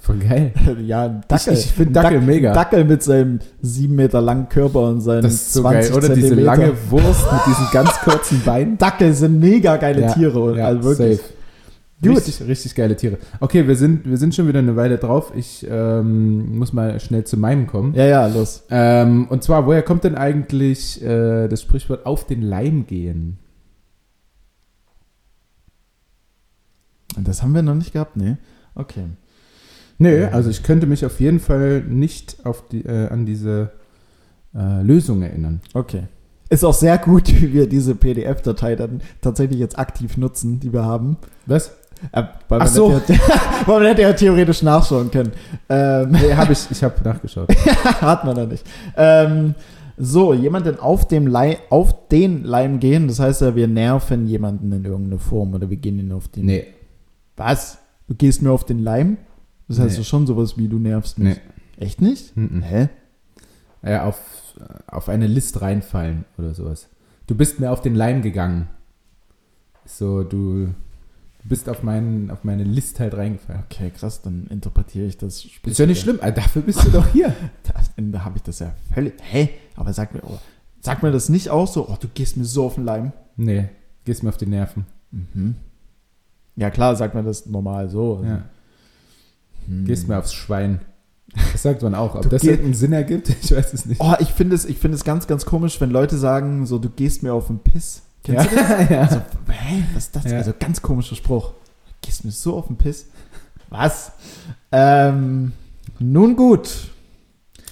[0.00, 0.52] Voll geil.
[0.86, 1.52] ja, ein Dackel.
[1.52, 2.52] Ich, ich finde Dackel Dac- mega.
[2.54, 5.98] Dackel mit seinem sieben Meter langen Körper und seinen das ist so 20 geil.
[5.98, 6.56] Oder diese Zentimeter.
[6.56, 8.78] lange Wurst mit diesen ganz kurzen Beinen.
[8.78, 10.40] Dackel sind mega geile Ja, Tiere.
[10.40, 11.18] und- ja, also wirklich.
[11.18, 11.30] safe.
[12.02, 12.16] Gut.
[12.16, 13.18] Richtig, richtig geile Tiere.
[13.40, 15.32] Okay, wir sind, wir sind schon wieder eine Weile drauf.
[15.36, 17.92] Ich ähm, muss mal schnell zu meinem kommen.
[17.94, 18.62] Ja, ja, los.
[18.70, 23.36] Ähm, und zwar, woher kommt denn eigentlich äh, das Sprichwort auf den Leim gehen?
[27.18, 28.36] Das haben wir noch nicht gehabt, nee.
[28.74, 29.04] Okay.
[30.00, 33.70] Nö, also ich könnte mich auf jeden Fall nicht auf die, äh, an diese
[34.54, 35.60] äh, Lösung erinnern.
[35.74, 36.04] Okay.
[36.48, 40.86] Ist auch sehr gut, wie wir diese PDF-Datei dann tatsächlich jetzt aktiv nutzen, die wir
[40.86, 41.18] haben.
[41.44, 41.76] Was?
[42.12, 42.94] Äh, weil, Ach man so.
[42.94, 43.18] hätte ja,
[43.66, 45.32] weil man hätte ja theoretisch nachschauen können.
[45.68, 47.54] Ähm, Nee, habe ich, ich habe nachgeschaut.
[48.00, 48.64] hat man da nicht.
[48.96, 49.54] Ähm,
[49.98, 54.72] so, jemanden auf, dem Leim, auf den Leim gehen, das heißt ja, wir nerven jemanden
[54.72, 56.46] in irgendeiner Form oder wir gehen ihn auf den.
[56.46, 56.68] Nee,
[57.36, 57.76] Was?
[58.08, 59.18] Du gehst mir auf den Leim?
[59.70, 59.98] Das heißt Nee.
[59.98, 61.36] ja schon sowas wie, du nervst mich.
[61.36, 61.40] nee.
[61.84, 62.36] Echt nicht?
[62.36, 62.60] Mhm.
[62.62, 62.88] Hä?
[63.82, 64.18] Äh, auf,
[64.88, 66.88] auf eine List reinfallen oder sowas.
[67.26, 68.68] Du bist mir auf den Leim gegangen.
[69.86, 73.62] So, du, du bist auf, meinen, auf meine List halt reingefallen.
[73.70, 75.46] Okay, krass, dann interpretiere ich das.
[75.64, 77.34] Ist ja nicht schlimm, dafür bist du doch hier.
[77.96, 79.14] Da habe ich das ja völlig.
[79.22, 79.50] Hä?
[79.76, 80.38] Aber sag mir, oh,
[80.80, 83.12] sag mir das nicht auch so, oh, du gehst mir so auf den Leim.
[83.36, 83.68] Nee,
[84.04, 84.86] gehst mir auf die Nerven.
[85.12, 85.54] Mhm.
[86.56, 88.22] Ja, klar, sagt man das normal so.
[88.24, 88.44] Ja.
[89.66, 89.84] Hm.
[89.84, 90.80] Gehst mir aufs Schwein.
[91.52, 92.16] Das sagt man auch.
[92.16, 94.00] Ob das irgendeinen Sinn ergibt, ich weiß es nicht.
[94.00, 96.88] Oh, ich finde es, ich finde es ganz, ganz komisch, wenn Leute sagen, so, du
[96.88, 98.02] gehst mir auf den Piss.
[98.24, 98.90] Kennst du das?
[98.90, 99.00] ja.
[99.02, 99.16] Also,
[99.48, 99.84] hä?
[99.94, 100.24] Was ist das?
[100.24, 100.38] Ja.
[100.38, 101.52] Also, ganz komischer Spruch.
[101.52, 103.06] Du gehst mir so auf den Piss.
[103.68, 104.10] Was?
[104.72, 105.52] Ähm,
[106.00, 106.90] nun gut.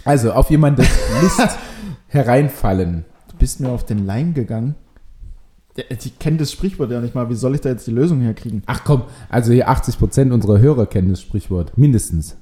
[0.05, 0.87] Also, auf jemanden
[1.21, 1.59] List
[2.07, 3.05] hereinfallen.
[3.29, 4.77] Du bist mir auf den Leim gegangen.
[5.79, 7.31] Ja, Ich kenne das Sprichwort ja nicht mal.
[7.31, 8.63] Wie soll ich da jetzt die Lösung herkriegen?
[8.67, 11.79] Ach komm, also hier 80% unserer Hörer kennen das Sprichwort.
[11.79, 12.37] Mindestens.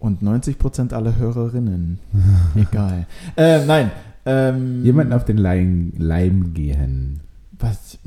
[0.00, 2.00] Und 90% aller Hörerinnen.
[2.56, 3.06] Egal.
[3.36, 3.92] Äh, nein.
[4.26, 7.20] Ähm, Jemanden auf den Leim, Leim gehen.
[7.52, 7.98] Was?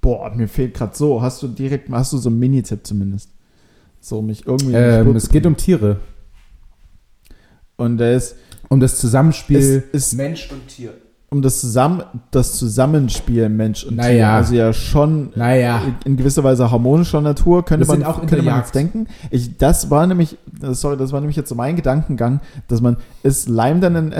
[0.00, 1.20] Boah, mir fehlt gerade so.
[1.20, 3.30] Hast du direkt, hast du so einen Mini-Tipp zumindest?
[4.00, 4.72] So, mich irgendwie.
[4.72, 6.00] die Ähm, es geht um Tiere.
[7.76, 8.36] Und da ist
[8.70, 10.94] Um das Zusammenspiel Es ist- Mensch und Tier.
[11.30, 14.02] Um das, Zusammen, das Zusammenspiel Mensch und Tier.
[14.04, 14.36] Naja.
[14.36, 15.82] Also ja schon Naja.
[16.04, 19.06] in gewisser Weise harmonischer Natur, könnte man, auch könnte man jetzt denken.
[19.30, 22.96] Ich, das war nämlich, das- sorry, das war nämlich jetzt so mein Gedankengang, dass man,
[23.22, 24.14] ist Leim dann in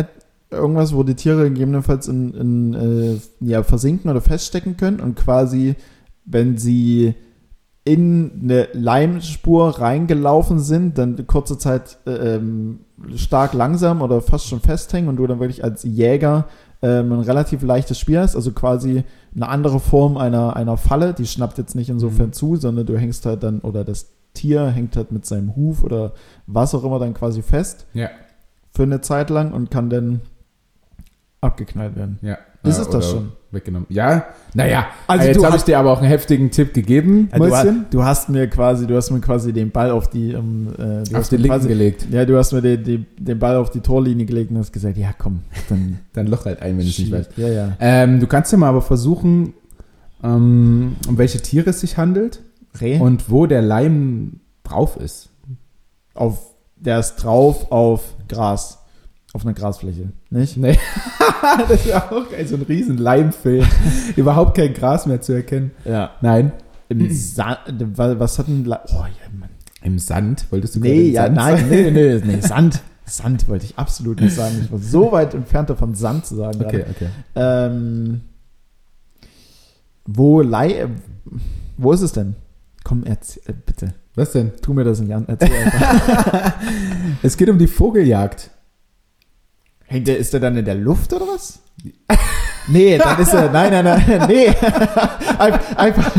[0.50, 5.76] irgendwas, wo die Tiere gegebenenfalls in, in äh, ja, versinken oder feststecken können und quasi,
[6.24, 7.14] wenn sie
[7.84, 12.80] in eine Leimspur reingelaufen sind, dann kurze Zeit äh, ähm,
[13.16, 16.46] stark langsam oder fast schon festhängen und du dann wirklich als Jäger
[16.82, 19.04] ähm, ein relativ leichtes Spiel hast, also quasi
[19.34, 22.32] eine andere Form einer, einer Falle, die schnappt jetzt nicht insofern Mhm.
[22.32, 26.12] zu, sondern du hängst halt dann, oder das Tier hängt halt mit seinem Huf oder
[26.46, 28.08] was auch immer dann quasi fest Ja,
[28.70, 30.20] für eine Zeit lang und kann dann
[31.40, 32.18] abgeknallt werden.
[32.22, 32.38] ja.
[32.64, 33.32] Ist es das schon?
[33.52, 33.86] Weggenommen.
[33.88, 34.88] Ja, naja.
[35.06, 37.66] Also jetzt habe hast- ich dir aber auch einen heftigen Tipp gegeben, Ja, du, hast,
[37.90, 41.28] du hast mir quasi, du hast mir quasi den Ball auf die, ähm, äh, Auf
[41.30, 42.06] den linken gelegt.
[42.10, 44.98] ja, du hast mir den, den, den Ball auf die Torlinie gelegt und hast gesagt,
[44.98, 47.28] ja komm, dann Dann Loch halt ein, wenn ich nicht weiß.
[47.36, 47.72] Ja, ja.
[47.80, 49.54] Ähm, du kannst ja mal aber versuchen,
[50.22, 52.42] ähm, um welche Tiere es sich handelt
[52.80, 55.30] Reh und wo der Leim drauf ist.
[56.14, 56.38] auf,
[56.76, 58.80] der ist drauf auf Gras,
[59.32, 60.56] auf einer Grasfläche, nicht?
[60.56, 60.78] Nee.
[61.68, 63.66] das ist auch geil, so ein riesen Leimfilm.
[64.16, 65.72] Überhaupt kein Gras mehr zu erkennen.
[65.84, 66.12] Ja.
[66.20, 66.52] Nein.
[66.88, 69.50] Im Sand, was hat ein, La oh ja, Mann.
[69.82, 70.46] Im Sand?
[70.50, 72.80] Wolltest du Nee, ja, Sand nein, nee, nee, nee, Sand.
[73.04, 74.54] Sand wollte ich absolut nicht sagen.
[74.62, 76.62] Ich war so weit entfernt davon, Sand zu sagen.
[76.62, 76.90] Okay, gerade.
[76.90, 77.08] okay.
[77.34, 78.20] Ähm,
[80.06, 80.88] wo Lei,
[81.76, 82.36] wo ist es denn?
[82.84, 83.94] Komm, erzähl, äh, bitte.
[84.14, 84.52] Was denn?
[84.62, 85.24] Tu mir das nicht an.
[85.28, 86.54] Erzähl einfach.
[87.22, 88.50] Es geht um die Vogeljagd.
[89.88, 91.60] Hängt der, ist der dann in der Luft oder was?
[92.68, 94.48] Nee, dann ist er, nein, nein, nein, nee.
[95.38, 96.12] Einfach, einfach,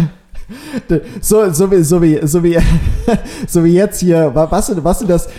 [1.21, 2.57] so, so, wie, so, wie, so, wie,
[3.47, 5.29] so wie jetzt hier, was, was das?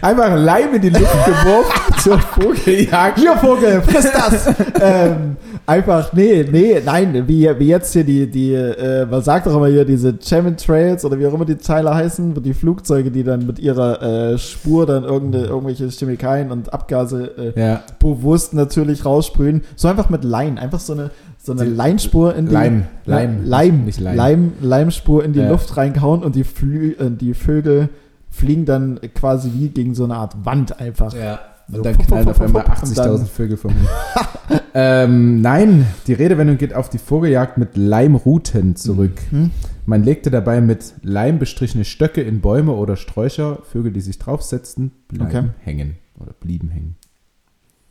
[0.00, 3.18] Einfach Leim in die Luft geworfen zur Vogeljagd.
[3.18, 4.46] Hier, Vogel, friss das!
[4.80, 9.56] ähm, einfach, nee, nee, nein, wie, wie jetzt hier die, die äh, man sagt doch
[9.56, 13.46] immer hier, diese Trails oder wie auch immer die Teile heißen, die Flugzeuge, die dann
[13.46, 17.82] mit ihrer äh, Spur dann irgende, irgendwelche Chemikalien und Abgase äh, ja.
[17.98, 19.64] bewusst natürlich raussprühen.
[19.74, 21.10] So einfach mit Lein, einfach so eine,
[21.48, 24.16] so eine Leinspur in die Leim, Leim, Leim, nicht Leim.
[24.16, 25.48] Leim, Leimspur in die ja.
[25.48, 27.88] Luft reingehauen und die, Flü äh, die Vögel
[28.30, 31.14] fliegen dann quasi wie gegen so eine Art Wand einfach.
[31.14, 31.40] Ja.
[31.68, 33.88] Und so, dann knallen auf einmal 80.000 Vögel vom Himmel.
[34.74, 39.20] ähm, nein, die Redewendung geht auf die Vogeljagd mit Leimruten zurück.
[39.30, 39.50] Mhm.
[39.84, 43.58] Man legte dabei mit Leim bestrichene Stöcke in Bäume oder Sträucher.
[43.70, 45.48] Vögel, die sich draufsetzten, bleiben okay.
[45.64, 46.96] hängen oder blieben hängen.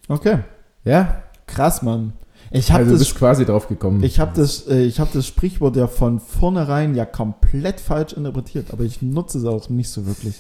[0.08, 0.40] Okay.
[0.84, 1.24] Ja?
[1.48, 2.14] Krass, Mann.
[2.52, 4.04] Ich also das, bist quasi drauf gekommen.
[4.04, 8.84] Ich habe das, äh, hab das Sprichwort ja von vornherein ja komplett falsch interpretiert, aber
[8.84, 10.36] ich nutze es auch nicht so wirklich.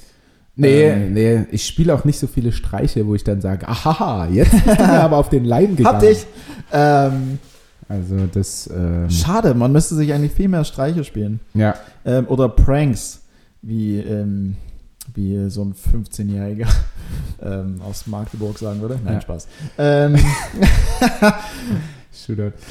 [0.55, 4.27] Nee, ähm, nee, ich spiele auch nicht so viele Streiche, wo ich dann sage, aha,
[4.31, 5.95] jetzt du mir aber auf den Leim gegangen.
[5.95, 6.25] Hab dich.
[6.71, 7.39] Ähm,
[7.87, 8.67] also das.
[8.67, 11.39] Ähm, schade, man müsste sich eigentlich viel mehr Streiche spielen.
[11.53, 11.75] Ja.
[12.05, 13.21] Ähm, oder Pranks,
[13.61, 14.55] wie, ähm,
[15.13, 16.67] wie so ein 15-Jähriger
[17.41, 18.99] ähm, aus Magdeburg sagen würde.
[19.03, 19.21] Nein, ja.
[19.21, 19.47] Spaß.
[19.77, 20.15] Ähm,
[22.11, 22.53] Shootout.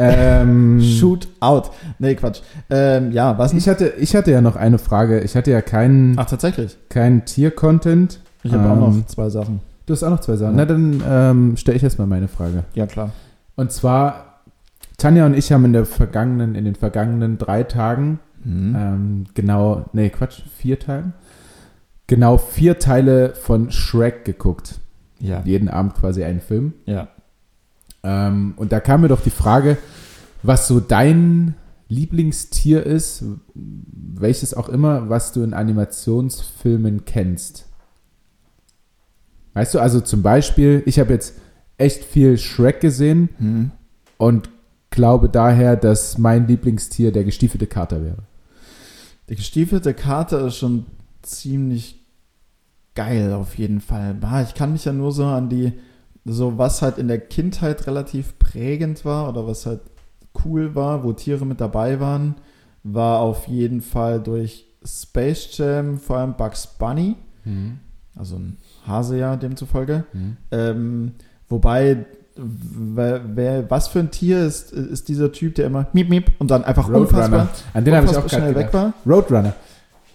[0.00, 1.70] Ähm, Shootout.
[1.98, 2.40] Nee, Quatsch.
[2.70, 5.20] Ähm, ja, was Ich hatte, ich hatte ja noch eine Frage.
[5.20, 6.16] Ich hatte ja keinen.
[6.16, 6.76] Ach, tatsächlich?
[6.88, 8.20] Keinen Tier-Content.
[8.44, 9.60] Ich habe ähm, auch noch ähm, zwei Sachen.
[9.86, 10.56] Du hast auch noch zwei Sachen.
[10.56, 10.64] Ja.
[10.64, 12.64] Na, dann ähm, stelle ich erstmal meine Frage.
[12.74, 13.10] Ja, klar.
[13.56, 14.42] Und zwar,
[14.98, 18.76] Tanja und ich haben in, der vergangenen, in den vergangenen drei Tagen, mhm.
[18.78, 21.14] ähm, genau, nee, Quatsch, vier Tagen,
[22.06, 24.78] genau vier Teile von Shrek geguckt.
[25.18, 25.42] Ja.
[25.44, 26.74] Jeden Abend quasi einen Film.
[26.86, 27.08] Ja.
[28.02, 29.78] Ähm, und da kam mir doch die Frage,
[30.42, 31.54] was so dein
[31.88, 33.24] Lieblingstier ist,
[33.54, 37.66] welches auch immer, was du in Animationsfilmen kennst.
[39.54, 41.34] Weißt du, also zum Beispiel, ich habe jetzt
[41.78, 43.70] echt viel Shrek gesehen hm.
[44.18, 44.50] und
[44.90, 48.22] glaube daher, dass mein Lieblingstier der gestiefelte Kater wäre.
[49.28, 50.86] Der gestiefelte Kater ist schon
[51.22, 51.98] ziemlich
[52.94, 54.16] geil auf jeden Fall.
[54.46, 55.72] Ich kann mich ja nur so an die
[56.28, 59.80] so was halt in der Kindheit relativ prägend war oder was halt
[60.44, 62.36] cool war, wo Tiere mit dabei waren,
[62.82, 67.78] war auf jeden Fall durch Space Jam, vor allem Bugs Bunny, mhm.
[68.14, 70.04] also ein Hase ja demzufolge.
[70.12, 70.36] Mhm.
[70.50, 71.12] Ähm,
[71.48, 72.06] wobei,
[72.36, 76.50] wer, wer, was für ein Tier ist, ist dieser Typ, der immer miep miep und
[76.50, 77.06] dann einfach Roadrunner.
[77.06, 78.92] unfassbar, An den ich auch schnell weg war?
[79.06, 79.54] Roadrunner.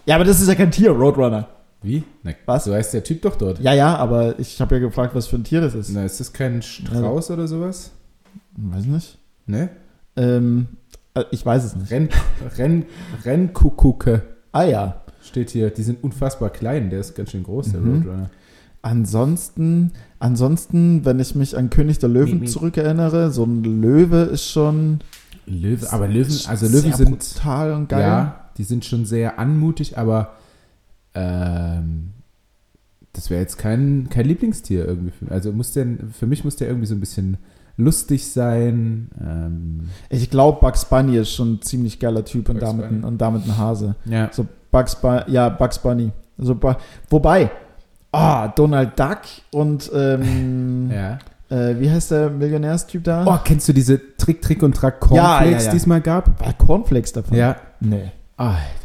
[0.06, 1.48] Ja, aber das ist ja kein Tier, Roadrunner.
[1.84, 2.04] Wie?
[2.24, 2.64] Na, was?
[2.64, 3.60] So heißt der Typ doch dort.
[3.60, 5.90] Ja, ja, aber ich habe ja gefragt, was für ein Tier das ist.
[5.90, 7.92] Na, ist das kein Strauß also, oder sowas?
[8.56, 9.18] Weiß nicht.
[9.46, 9.70] Ne?
[10.16, 10.68] Ähm,
[11.14, 11.92] äh, ich weiß es nicht.
[11.92, 12.10] Renn,
[12.58, 12.86] Renn,
[13.24, 14.24] Rennkuckucke.
[14.52, 15.02] Ah ja.
[15.22, 17.96] Steht hier, die sind unfassbar klein, der ist ganz schön groß, der mhm.
[17.96, 18.30] Roadrunner.
[18.82, 24.50] Ansonsten, ansonsten, wenn ich mich an König der Löwen nee, zurückerinnere, so ein Löwe ist
[24.50, 25.00] schon.
[25.46, 28.02] Löwe, aber Löwen, also Löwen sind brutal und geil.
[28.02, 30.34] Ja, die sind schon sehr anmutig, aber
[31.16, 32.12] ähm,
[33.14, 35.12] das wäre jetzt kein, kein Lieblingstier irgendwie.
[35.12, 37.38] Für, also muss der, für mich muss der irgendwie so ein bisschen
[37.78, 39.10] lustig sein.
[39.22, 39.90] Ähm.
[40.10, 43.46] Ich glaube, Bugs Bunny ist schon ein ziemlich geiler Typ und damit, ein, und damit
[43.46, 43.96] ein Hase.
[44.06, 44.30] Ja.
[44.32, 46.12] So Bugs Bunny, ja, Bugs Bunny.
[46.38, 46.60] Also,
[47.10, 47.52] wobei,
[48.12, 51.20] ah, Donald Duck und ähm, ja.
[51.50, 53.26] Äh, wie heißt der Millionärstyp da?
[53.28, 55.72] Oh, kennst du diese Trick, Trick und Track Cornflakes, ja, ja, ja.
[55.72, 56.40] die es mal gab?
[56.44, 57.38] War Cornflakes davon?
[57.38, 57.58] Ja.
[57.80, 58.12] Nee.
[58.38, 58.83] Alter.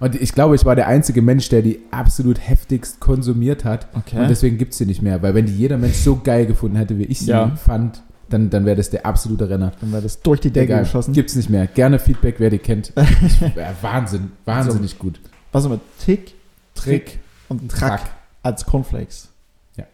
[0.00, 3.88] Und ich glaube, ich war der einzige Mensch, der die absolut heftigst konsumiert hat.
[3.94, 4.20] Okay.
[4.20, 5.22] Und deswegen gibt es sie nicht mehr.
[5.22, 7.54] Weil wenn die jeder Mensch so geil gefunden hätte, wie ich sie ja.
[7.56, 9.72] fand, dann, dann wäre das der absolute Renner.
[9.80, 10.84] Dann wäre das durch die Decke Egal.
[10.84, 11.12] geschossen.
[11.12, 11.66] Gibt es nicht mehr.
[11.66, 12.92] Gerne Feedback, wer die kennt.
[13.56, 14.32] ja, Wahnsinn.
[14.44, 15.20] Wahnsinnig also, gut.
[15.52, 15.80] Was immer?
[16.04, 16.34] Tick,
[16.74, 18.10] Trick und Track, Track
[18.42, 19.28] als Cornflakes.
[19.76, 19.84] Ja.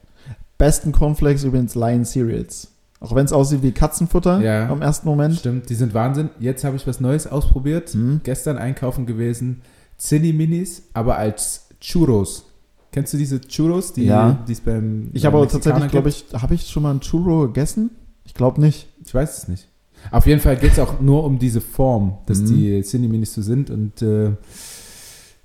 [0.58, 2.68] Besten Cornflakes übrigens Lion Cereals.
[3.00, 5.34] Auch wenn es aussieht wie Katzenfutter ja, im ersten Moment.
[5.34, 6.30] Stimmt, die sind Wahnsinn.
[6.38, 7.94] Jetzt habe ich was Neues ausprobiert.
[7.94, 8.20] Mhm.
[8.22, 9.62] Gestern einkaufen gewesen.
[10.02, 12.44] Zinni-Minis, aber als Churros.
[12.90, 14.44] Kennst du diese Churros, die ja.
[14.48, 17.90] es beim Ich habe aber tatsächlich, glaube ich, habe ich schon mal ein Churro gegessen?
[18.24, 18.88] Ich glaube nicht.
[19.04, 19.68] Ich weiß es nicht.
[20.10, 22.46] Auf jeden Fall geht es auch nur um diese Form, dass mhm.
[22.46, 24.32] die Cinni-Minis so sind und äh,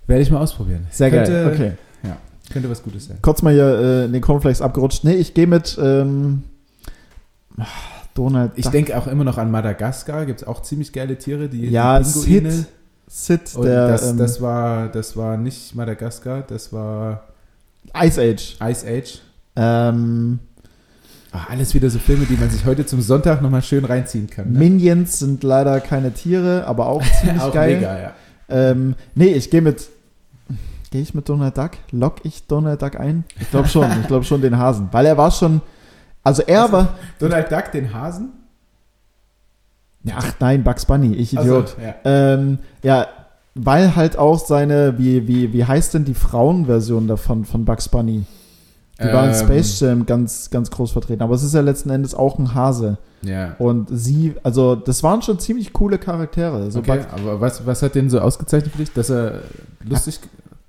[0.08, 0.88] werde ich mal ausprobieren.
[0.90, 1.72] Sehr könnte, geil, okay.
[2.04, 2.18] Ja,
[2.52, 3.20] könnte was Gutes sein.
[3.22, 5.04] Kurz mal hier äh, in den Cornflakes abgerutscht.
[5.04, 6.44] Nee, ich gehe mit ähm,
[8.16, 8.54] Donald.
[8.56, 12.00] Ich denke auch immer noch an Madagaskar, gibt es auch ziemlich geile Tiere, die Ja,
[12.00, 12.66] die
[13.08, 13.88] Sid, Sid, der.
[13.88, 17.24] Das, ähm, das, war, das war nicht Madagaskar, das war.
[17.96, 18.58] Ice Age.
[18.62, 19.22] Ice Age.
[19.56, 20.40] Ähm,
[21.32, 24.52] Ach, alles wieder so Filme, die man sich heute zum Sonntag nochmal schön reinziehen kann.
[24.52, 24.60] Ne?
[24.60, 27.76] Minions sind leider keine Tiere, aber auch ziemlich auch geil.
[27.76, 28.12] Mega, ja.
[28.50, 29.88] Ähm, nee, ich gehe mit.
[30.90, 31.72] Gehe ich mit Donald Duck?
[31.92, 33.26] Lock ich Donald Duck ein?
[33.42, 34.88] Ich glaube schon, ich glaube schon den Hasen.
[34.92, 35.62] Weil er war schon.
[36.24, 36.96] Also er also, war.
[37.20, 38.30] Donald Duck, den Hasen?
[40.16, 41.76] Ach nein, Bugs Bunny, ich Idiot.
[41.78, 41.96] Also, ja.
[42.06, 43.08] Ähm, ja,
[43.56, 48.26] weil halt auch seine, wie, wie, wie heißt denn die Frauenversion davon von Bugs Bunny?
[49.00, 49.36] Die ähm, war in ähm.
[49.36, 51.22] Space Jam ganz, ganz groß vertreten.
[51.22, 52.98] Aber es ist ja letzten Endes auch ein Hase.
[53.22, 53.56] Ja.
[53.60, 56.58] Und sie, also das waren schon ziemlich coole Charaktere.
[56.58, 59.42] Also okay, Bugs, aber was, was hat den so ausgezeichnet für dich, dass er
[59.84, 60.20] lustig.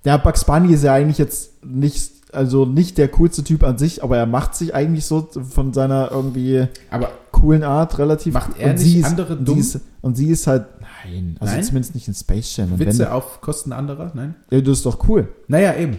[0.04, 4.02] Ja, Bugs Bunny ist ja eigentlich jetzt nicht, also nicht der coolste Typ an sich,
[4.02, 8.34] aber er macht sich eigentlich so von seiner irgendwie aber coolen Art relativ.
[8.34, 9.56] Macht er und nicht andere dumm?
[9.56, 10.66] Und sie, ist, und sie ist halt
[11.04, 11.64] Nein, also Nein?
[11.64, 12.72] zumindest nicht in Space Jam.
[12.72, 14.10] Und Witze wenn, auf Kosten anderer?
[14.14, 14.34] Nein?
[14.50, 15.28] Ja, das ist doch cool.
[15.46, 15.98] Naja, eben.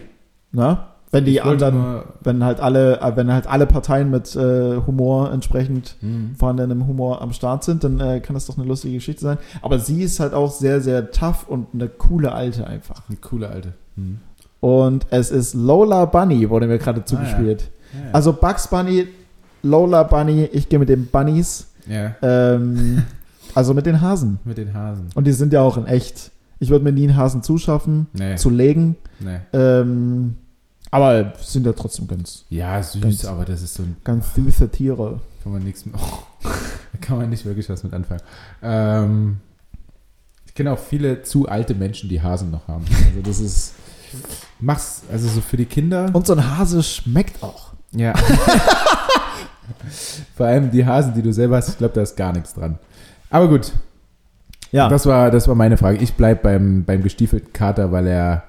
[0.52, 0.86] Na?
[1.12, 6.36] Wenn die anderen, wenn halt alle, wenn halt alle Parteien mit äh, Humor entsprechend mhm.
[6.36, 9.38] vorhandenem Humor am Start sind, dann äh, kann das doch eine lustige Geschichte sein.
[9.60, 13.02] Aber sie ist halt auch sehr, sehr tough und eine coole Alte einfach.
[13.08, 13.72] Eine coole Alte.
[13.96, 14.20] Mhm.
[14.60, 17.70] Und es ist Lola Bunny, wurde mir gerade zugespielt.
[17.70, 18.00] Ah, ja.
[18.00, 18.12] Ja, ja.
[18.12, 19.08] Also Bugs Bunny,
[19.62, 21.66] Lola Bunny, ich gehe mit den Bunnies.
[21.86, 22.14] Ja.
[22.22, 23.02] Ähm,
[23.54, 24.38] Also mit den Hasen.
[24.44, 25.08] Mit den Hasen.
[25.14, 26.30] Und die sind ja auch in echt.
[26.58, 28.36] Ich würde mir nie einen Hasen zuschaffen, nee.
[28.36, 28.96] zu legen.
[29.18, 29.38] Nee.
[29.52, 30.36] Ähm,
[30.90, 32.44] aber sind ja trotzdem ganz.
[32.50, 33.96] Ja, süß, ganz, aber das ist so ein.
[34.04, 35.20] Ganz süße Tiere.
[35.42, 35.84] Kann man nichts.
[35.92, 35.98] Oh,
[36.42, 38.20] da kann man nicht wirklich was mit anfangen.
[38.62, 39.36] Ähm,
[40.46, 42.84] ich kenne auch viele zu alte Menschen, die Hasen noch haben.
[43.06, 43.74] Also das ist.
[44.60, 46.10] Mach's, also so für die Kinder.
[46.12, 47.72] Und so ein Hase schmeckt auch.
[47.92, 48.14] Ja.
[50.36, 52.78] Vor allem die Hasen, die du selber hast, ich glaube, da ist gar nichts dran.
[53.30, 53.72] Aber gut.
[54.72, 54.88] Ja.
[54.88, 55.98] Das war, das war meine Frage.
[55.98, 58.44] Ich bleibe beim, beim gestiefelten Kater, weil er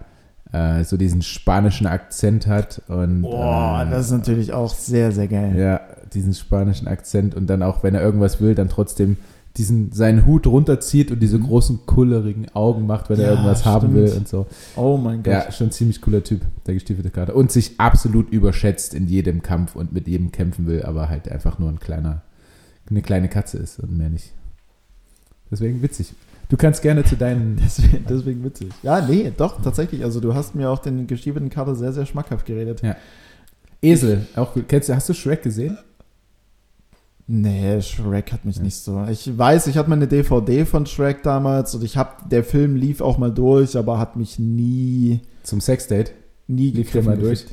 [0.52, 2.82] äh, so diesen spanischen Akzent hat.
[2.88, 5.56] Und, Boah, äh, das ist natürlich auch sehr, sehr geil.
[5.58, 5.82] Ja,
[6.14, 9.18] diesen spanischen Akzent und dann auch, wenn er irgendwas will, dann trotzdem
[9.58, 11.48] diesen, seinen Hut runterzieht und diese mhm.
[11.48, 13.76] großen, kullerigen Augen macht, wenn ja, er irgendwas stimmt.
[13.76, 14.48] haben will und so.
[14.76, 15.34] Oh mein Gott.
[15.34, 17.36] Ja, schon ein ziemlich cooler Typ, der gestiefelte Kater.
[17.36, 21.60] Und sich absolut überschätzt in jedem Kampf und mit jedem kämpfen will, aber halt einfach
[21.60, 22.22] nur ein kleiner,
[22.90, 24.32] eine kleine Katze ist und mehr nicht.
[25.50, 26.14] Deswegen witzig.
[26.48, 27.56] Du kannst gerne zu deinen.
[27.64, 28.70] Deswegen, deswegen, witzig.
[28.84, 30.04] Ja, nee, doch, tatsächlich.
[30.04, 32.82] Also du hast mir auch den gestiebenen Kater sehr, sehr schmackhaft geredet.
[32.82, 32.98] Ja.
[33.82, 34.68] Esel, auch gut.
[34.68, 35.78] Kennst du, hast du Shrek gesehen?
[37.28, 38.64] Nee, Shrek hat mich ja.
[38.64, 39.06] nicht so.
[39.10, 42.76] Ich weiß, ich hatte mal eine DVD von Shrek damals und ich habe, der Film
[42.76, 45.22] lief auch mal durch, aber hat mich nie.
[45.44, 46.12] Zum Sexdate?
[46.48, 47.46] Nie lief der mal durch.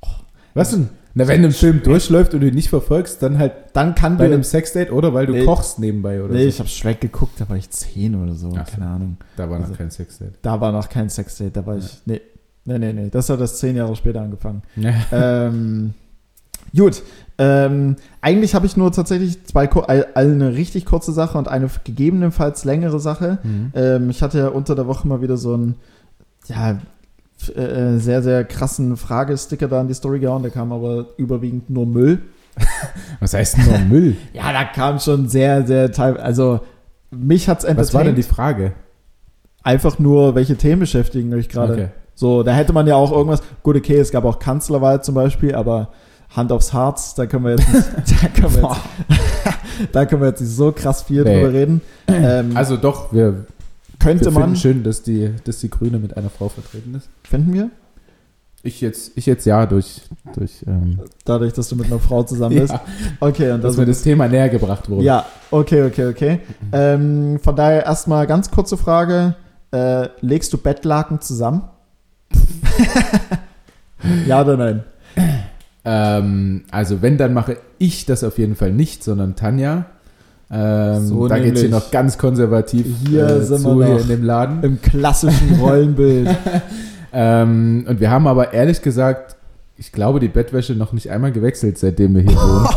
[0.00, 0.08] Oh,
[0.54, 0.88] Was denn?
[1.14, 4.24] Na, wenn ein Film durchläuft und du ihn nicht verfolgst, dann halt dann kann bei
[4.24, 6.48] einem Sexdate oder weil du nee, kochst nebenbei oder Nee, so.
[6.48, 9.16] ich habe Shrek geguckt, da war ich zehn oder so, Ach, keine Ahnung.
[9.36, 10.32] Da war also, noch kein Sexdate.
[10.40, 11.80] Da war noch kein Sexdate, da war ja.
[11.80, 12.20] ich, nee,
[12.64, 14.62] nee, nee, nee, das hat das zehn Jahre später angefangen.
[14.76, 14.94] Ja.
[15.12, 15.92] Ähm,
[16.74, 17.02] gut,
[17.38, 19.68] ähm, eigentlich habe ich nur tatsächlich zwei,
[20.14, 23.38] eine richtig kurze Sache und eine gegebenenfalls längere Sache.
[23.42, 23.72] Mhm.
[23.74, 25.76] Ähm, ich hatte ja unter der Woche mal wieder so ein,
[26.46, 26.78] ja,
[27.56, 30.42] äh, sehr, sehr krassen Fragesticker da in die Story gehauen.
[30.42, 32.22] Da kam aber überwiegend nur Müll.
[33.20, 34.16] Was heißt nur Müll?
[34.32, 36.18] ja, da kam schon sehr, sehr teil.
[36.18, 36.60] Also
[37.10, 37.88] mich hat's entertained.
[37.88, 38.72] Was war denn die Frage?
[39.62, 41.72] Einfach nur, welche Themen beschäftigen euch gerade?
[41.72, 41.88] Okay.
[42.14, 43.42] So, da hätte man ja auch irgendwas.
[43.62, 45.88] Gut, okay, es gab auch Kanzlerwahl zum Beispiel, aber
[46.34, 47.88] Hand aufs Harz, da können wir jetzt nicht,
[48.22, 51.40] da können wir jetzt, da können wir jetzt nicht so krass viel nee.
[51.40, 51.80] drüber reden.
[52.08, 53.46] Ähm, also doch, wir
[53.98, 54.56] könnte wir man.
[54.56, 57.08] schön, dass die, dass die Grüne mit einer Frau vertreten ist.
[57.24, 57.70] Finden wir?
[58.64, 60.02] Ich jetzt, ich jetzt ja, durch.
[60.34, 62.72] durch ähm Dadurch, dass du mit einer Frau zusammen bist.
[62.72, 62.80] ja,
[63.18, 65.04] okay, und dass mir das Thema näher gebracht wurde.
[65.04, 66.40] Ja, okay, okay, okay.
[66.60, 66.68] Mhm.
[66.72, 69.34] Ähm, von daher erstmal ganz kurze Frage.
[69.72, 71.62] Äh, legst du Bettlaken zusammen?
[74.26, 74.84] ja oder nein?
[75.84, 79.86] Ähm, also wenn, dann mache ich das auf jeden Fall nicht, sondern Tanja.
[80.50, 84.00] Ähm, so da geht es hier noch ganz konservativ hier äh, sind zu, wir hier
[84.00, 84.62] in dem Laden.
[84.62, 86.28] Im klassischen Rollenbild.
[87.12, 89.36] ähm, und wir haben aber ehrlich gesagt,
[89.76, 92.68] ich glaube, die Bettwäsche noch nicht einmal gewechselt, seitdem wir hier wohnen.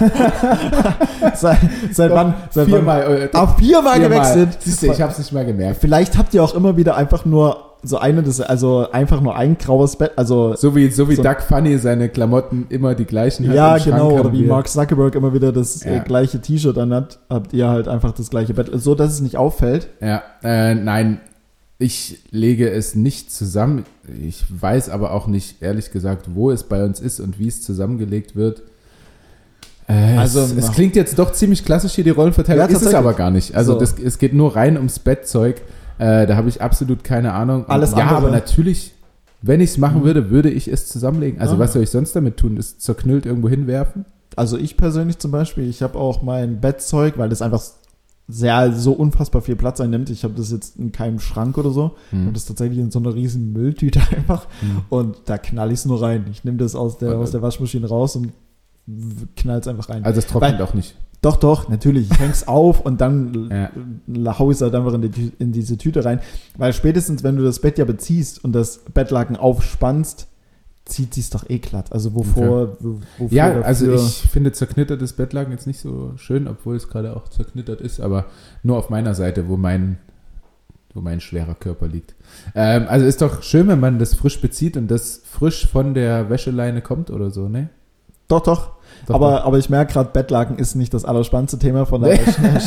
[1.34, 1.58] seit,
[1.92, 2.34] seit wann?
[2.50, 3.16] Seit viermal, wann?
[3.16, 4.58] Äh, viermal, viermal gewechselt.
[4.60, 5.80] Siehst du, ich habe es nicht mal gemerkt.
[5.80, 9.56] Vielleicht habt ihr auch immer wieder einfach nur so eine, das, also einfach nur ein
[9.56, 10.54] graues Bett, also.
[10.54, 13.54] So wie, so wie so, Doug Funny seine Klamotten immer die gleichen hat.
[13.54, 16.02] Ja, genau, oder wie Mark Zuckerberg immer wieder das äh, ja.
[16.02, 19.88] gleiche T-Shirt anhat, habt ihr halt einfach das gleiche Bett, so dass es nicht auffällt.
[20.00, 21.20] Ja, äh, nein,
[21.78, 23.84] ich lege es nicht zusammen.
[24.22, 27.62] Ich weiß aber auch nicht, ehrlich gesagt, wo es bei uns ist und wie es
[27.62, 28.62] zusammengelegt wird.
[29.88, 32.94] Äh, also, es, es, klingt jetzt doch ziemlich klassisch hier, die Rollenverteilung, ja, ist es
[32.94, 33.56] aber gar nicht.
[33.56, 33.80] Also, so.
[33.80, 35.62] das, es geht nur rein ums Bettzeug.
[36.00, 37.66] Äh, da habe ich absolut keine Ahnung.
[37.68, 38.16] Alles ja, andere.
[38.16, 38.94] aber natürlich.
[39.42, 40.04] Wenn ich es machen mhm.
[40.04, 41.40] würde, würde ich es zusammenlegen.
[41.40, 41.58] Also, ah.
[41.58, 42.56] was soll ich sonst damit tun?
[42.56, 44.04] Ist zerknüllt irgendwo hinwerfen?
[44.36, 47.62] Also, ich persönlich zum Beispiel, ich habe auch mein Bettzeug, weil das einfach
[48.28, 50.08] sehr so unfassbar viel Platz einnimmt.
[50.08, 51.96] Ich habe das jetzt in keinem Schrank oder so.
[52.12, 54.46] Ich habe das tatsächlich in so einer riesen Mülltüte einfach.
[54.60, 54.82] Hm.
[54.88, 56.26] Und da knall ich es nur rein.
[56.30, 58.32] Ich nehme das aus der, aus der Waschmaschine raus und
[59.36, 60.04] knall es einfach rein.
[60.04, 60.96] Also es trocknet Weil, auch nicht.
[61.22, 62.10] Doch, doch, natürlich.
[62.10, 63.70] Ich häng's auf und dann
[64.08, 64.38] ja.
[64.38, 66.20] hau ich es halt einfach in, die, in diese Tüte rein.
[66.56, 70.28] Weil spätestens, wenn du das Bett ja beziehst und das Bettlaken aufspannst,
[70.86, 71.92] zieht sie es doch eh glatt.
[71.92, 72.98] Also wovor, okay.
[73.18, 77.28] wofür Ja, also ich finde zerknittertes Bettlaken jetzt nicht so schön, obwohl es gerade auch
[77.28, 78.26] zerknittert ist, aber
[78.62, 79.98] nur auf meiner Seite, wo mein,
[80.94, 82.14] wo mein schwerer Körper liegt.
[82.54, 86.30] Ähm, also ist doch schön, wenn man das frisch bezieht und das frisch von der
[86.30, 87.68] Wäscheleine kommt oder so, ne?
[88.26, 88.72] Doch, doch.
[89.10, 89.44] Doch, aber, doch.
[89.46, 92.60] aber ich merke gerade, Bettlaken ist nicht das allerspannendste Thema, von daher schnell,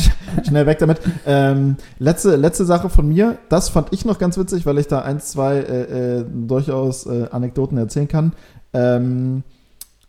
[0.46, 1.00] schnell, weg damit.
[1.26, 5.00] Ähm, letzte, letzte Sache von mir, das fand ich noch ganz witzig, weil ich da
[5.00, 8.32] ein, zwei äh, äh, durchaus äh, Anekdoten erzählen kann.
[8.74, 9.42] Ähm,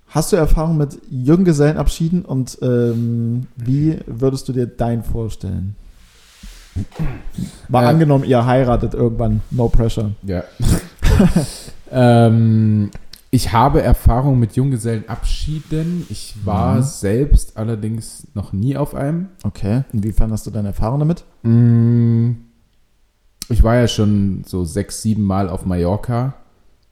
[0.09, 5.77] hast du Erfahrung mit Junggesellenabschieden und ähm, wie würdest du dir dein vorstellen?
[7.69, 10.11] Mal äh, angenommen, ihr heiratet irgendwann, no pressure.
[10.23, 10.43] Ja.
[11.91, 12.91] ähm,
[13.35, 16.05] ich habe Erfahrung mit Junggesellenabschieden.
[16.09, 16.83] Ich war mhm.
[16.83, 19.27] selbst allerdings noch nie auf einem.
[19.43, 19.83] Okay.
[19.91, 21.25] Inwiefern hast du deine Erfahrung damit?
[21.43, 22.31] Mm,
[23.49, 26.35] ich war ja schon so sechs, sieben Mal auf Mallorca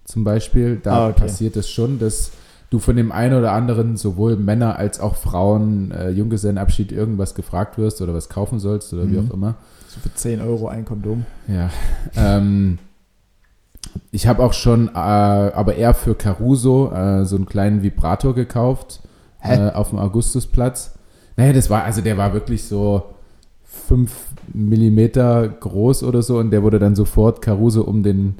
[0.04, 0.82] zum Beispiel.
[0.84, 1.22] Da ah, okay.
[1.22, 2.32] passiert es schon, dass
[2.70, 7.78] du von dem einen oder anderen, sowohl Männer als auch Frauen, äh, Junggesellenabschied irgendwas gefragt
[7.78, 9.12] wirst oder was kaufen sollst oder mhm.
[9.14, 9.56] wie auch immer.
[9.88, 11.26] So für 10 Euro ein Kondom.
[11.48, 11.70] Ja.
[12.18, 12.80] Ähm,
[14.11, 19.01] ich habe auch schon, äh, aber eher für Caruso, äh, so einen kleinen Vibrator gekauft
[19.41, 20.95] äh, auf dem Augustusplatz.
[21.36, 23.03] Naja, das war, also der war wirklich so
[23.63, 28.36] fünf Millimeter groß oder so und der wurde dann sofort Caruso um den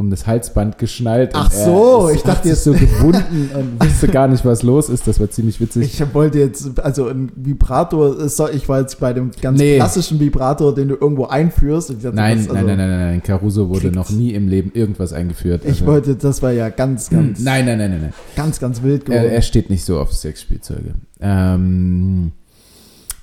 [0.00, 1.32] um das Halsband geschnallt.
[1.34, 5.06] Ach so, ich dachte jetzt so gebunden und wusste gar nicht, was los ist.
[5.06, 6.00] Das war ziemlich witzig.
[6.00, 8.16] Ich wollte jetzt, also ein Vibrator,
[8.50, 9.76] ich war jetzt bei dem ganz nee.
[9.76, 11.90] klassischen Vibrator, den du irgendwo einführst.
[11.90, 13.94] Dachte, nein, also nein, nein, nein, nein, nein, Caruso wurde Klicks.
[13.94, 15.66] noch nie im Leben irgendwas eingeführt.
[15.66, 15.74] Also.
[15.74, 17.38] Ich wollte, das war ja ganz, ganz.
[17.40, 18.14] Nein, nein, nein, nein, nein.
[18.36, 19.26] Ganz, ganz wild geworden.
[19.26, 20.94] Er, er steht nicht so auf Sexspielzeuge.
[21.20, 22.32] Ähm,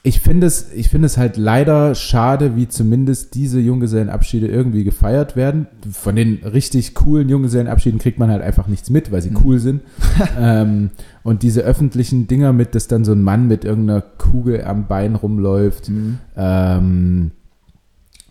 [0.07, 5.35] ich finde es, ich finde es halt leider schade, wie zumindest diese Junggesellenabschiede irgendwie gefeiert
[5.35, 5.67] werden.
[5.91, 9.39] Von den richtig coolen Junggesellenabschieden kriegt man halt einfach nichts mit, weil sie mhm.
[9.43, 9.81] cool sind.
[10.39, 10.91] ähm,
[11.23, 15.15] und diese öffentlichen Dinger mit, dass dann so ein Mann mit irgendeiner Kugel am Bein
[15.15, 15.89] rumläuft.
[15.89, 16.19] Mhm.
[16.37, 17.31] Ähm,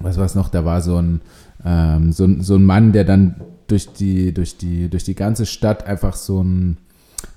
[0.00, 0.48] was war es noch?
[0.48, 1.20] Da war so ein,
[1.62, 5.86] ähm, so, so ein Mann, der dann durch die, durch die, durch die ganze Stadt
[5.86, 6.78] einfach so ein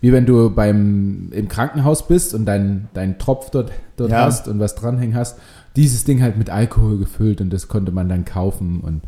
[0.01, 4.25] wie wenn du beim, im Krankenhaus bist und deinen dein Tropf dort, dort ja.
[4.25, 5.37] hast und was dranhängen hast.
[5.75, 9.01] Dieses Ding halt mit Alkohol gefüllt und das konnte man dann kaufen und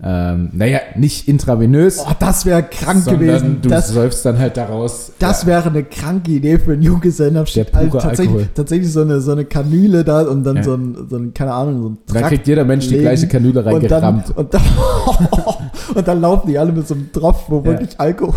[0.00, 1.98] ähm, naja, nicht intravenös.
[1.98, 3.58] Oh, das wäre krank gewesen.
[3.62, 5.10] Du das, säufst dann halt daraus.
[5.18, 5.48] Das ja.
[5.48, 7.74] wäre eine kranke Idee für einen Junggesellenabschied.
[7.74, 8.48] Also tatsächlich, Alkohol.
[8.54, 10.62] tatsächlich so eine, so eine Kanüle da und dann ja.
[10.62, 13.26] so, ein, so ein, keine Ahnung, so ein Trakt Da kriegt jeder Mensch die gleiche
[13.26, 14.30] Kanüle reingerammt.
[14.36, 14.62] Und dann,
[15.06, 17.64] und, dann, und dann laufen die alle mit so einem Tropf, wo ja.
[17.64, 18.34] wirklich Alkohol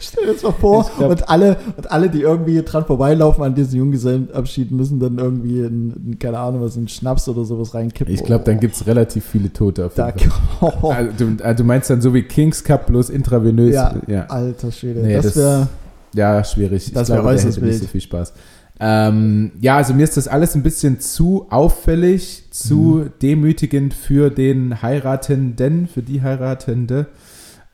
[0.00, 0.90] Stell dir das mal vor.
[0.98, 6.16] Und, alle, und alle, die irgendwie dran vorbeilaufen an diesen Junggesellenabschied, müssen dann irgendwie, in,
[6.18, 8.14] keine Ahnung, was, in Schnaps oder sowas reinkippen.
[8.14, 10.72] Ich glaube, dann gibt es relativ viele Tote auf da, Fall.
[10.96, 13.74] Also, du, also, du, meinst dann so wie Kings Cup, bloß intravenös.
[13.74, 14.26] Ja, ja.
[14.26, 15.00] alter Schwede.
[15.00, 15.68] Nee, das wäre...
[16.14, 16.92] Ja, schwierig.
[16.92, 17.60] Das wäre äußerst.
[17.60, 18.32] Nicht so viel Spaß.
[18.78, 22.74] Ähm, ja, also mir ist das alles ein bisschen zu auffällig, zu
[23.04, 23.10] mhm.
[23.22, 27.06] demütigend für den Heiratenden, für die Heiratende.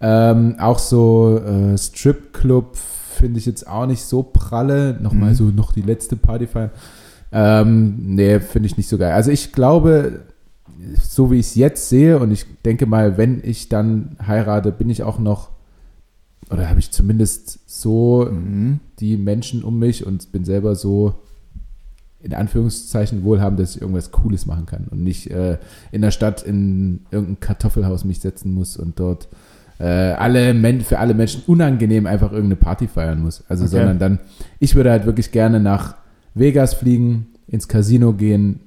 [0.02, 4.98] Ähm, auch so äh, Stripclub finde ich jetzt auch nicht so pralle.
[5.00, 5.34] Nochmal mhm.
[5.34, 6.70] so noch die letzte Party feiern.
[7.30, 9.12] Ähm, nee, finde ich nicht so geil.
[9.12, 10.22] Also ich glaube,
[11.00, 14.90] so wie ich es jetzt sehe und ich denke mal, wenn ich dann heirate, bin
[14.90, 15.50] ich auch noch
[16.50, 18.80] oder habe ich zumindest so mhm.
[18.98, 21.14] die Menschen um mich und bin selber so
[22.20, 25.58] in Anführungszeichen wohlhabend, dass ich irgendwas Cooles machen kann und nicht äh,
[25.90, 29.28] in der Stadt in irgendein Kartoffelhaus mich setzen muss und dort
[29.82, 33.42] äh, alle Men für alle Menschen unangenehm einfach irgendeine Party feiern muss.
[33.48, 33.76] Also, okay.
[33.76, 34.18] sondern dann,
[34.60, 35.96] ich würde halt wirklich gerne nach
[36.34, 38.60] Vegas fliegen, ins Casino gehen,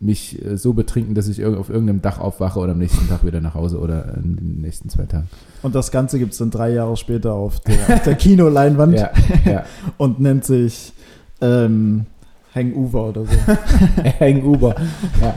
[0.00, 3.42] mich äh, so betrinken, dass ich auf irgendeinem Dach aufwache oder am nächsten Tag wieder
[3.42, 5.28] nach Hause oder in den nächsten zwei Tagen.
[5.62, 9.10] Und das Ganze gibt es dann drei Jahre später auf der, auf der Kinoleinwand ja,
[9.44, 9.64] ja.
[9.98, 10.94] und nennt sich
[11.42, 12.06] ähm,
[12.54, 13.36] Hangover oder so.
[14.20, 14.74] Hangover,
[15.20, 15.34] ja.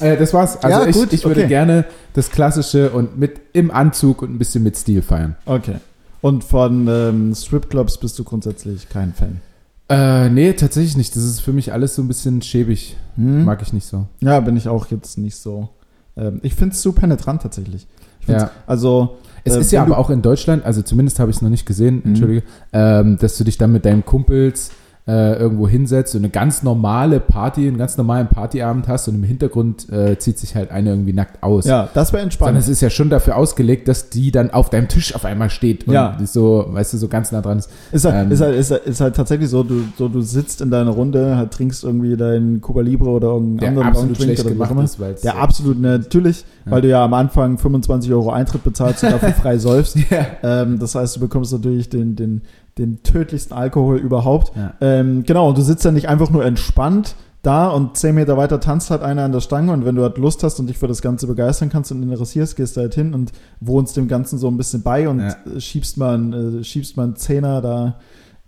[0.00, 0.62] Äh, das war's.
[0.62, 1.48] Also ja, ich, gut, ich würde okay.
[1.48, 5.36] gerne das Klassische und mit im Anzug und ein bisschen mit Stil feiern.
[5.46, 5.76] Okay.
[6.20, 9.40] Und von ähm, Stripclubs bist du grundsätzlich kein Fan?
[9.88, 11.14] Äh, nee, tatsächlich nicht.
[11.14, 12.96] Das ist für mich alles so ein bisschen schäbig.
[13.16, 13.44] Hm?
[13.44, 14.06] Mag ich nicht so.
[14.20, 15.68] Ja, bin ich auch jetzt nicht so.
[16.16, 17.86] Ähm, ich finde es zu penetrant tatsächlich.
[18.26, 18.50] Ja.
[18.66, 19.18] Also.
[19.44, 21.66] Es äh, ist ja aber auch in Deutschland, also zumindest habe ich es noch nicht
[21.66, 22.02] gesehen, Mhm.
[22.10, 22.42] entschuldige,
[22.72, 24.70] ähm, dass du dich dann mit deinen Kumpels
[25.08, 29.22] äh, irgendwo hinsetzt und eine ganz normale Party, einen ganz normalen Partyabend hast und im
[29.22, 31.64] Hintergrund äh, zieht sich halt eine irgendwie nackt aus.
[31.64, 32.58] Ja, das wäre Sondern entspannt.
[32.58, 35.86] es ist ja schon dafür ausgelegt, dass die dann auf deinem Tisch auf einmal steht
[35.86, 36.16] und Ja.
[36.24, 37.70] so, weißt du, so ganz nah dran ist.
[37.92, 40.60] Ist halt, Ähm, ist, halt, ist, halt, ist halt tatsächlich so, du, so, du sitzt
[40.60, 44.40] in deiner Runde, halt, trinkst irgendwie dein Cuba Libre oder irgendeinen Der anderen absolut Drink
[44.40, 46.72] oder gemacht ist, Der äh, absolut, ne, natürlich, Ja.
[46.72, 49.96] weil du ja am Anfang 25 Euro Eintritt bezahlst und dafür frei säufst.
[50.10, 50.26] Ja.
[50.42, 52.42] Ähm, das heißt, du bekommst natürlich den, den,
[52.78, 54.52] den tödlichsten Alkohol überhaupt.
[54.56, 54.74] Ja.
[54.80, 58.58] Ähm, genau, und du sitzt dann nicht einfach nur entspannt da und 10 Meter weiter
[58.58, 60.88] tanzt halt einer an der Stange und wenn du halt Lust hast und dich für
[60.88, 63.30] das Ganze begeistern kannst und interessierst, gehst du halt hin und
[63.60, 65.36] wohnst dem Ganzen so ein bisschen bei und Ja.
[65.60, 68.00] schiebst mal einen, äh, schiebst mal einen Zehner da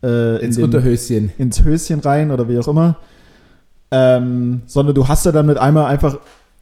[0.02, 1.30] äh, in Ins den, Unterhöschen.
[1.38, 2.96] ins Höschen rein oder wie auch immer.
[3.90, 6.18] Ähm, sondern du hast ja dann mit einmal einfach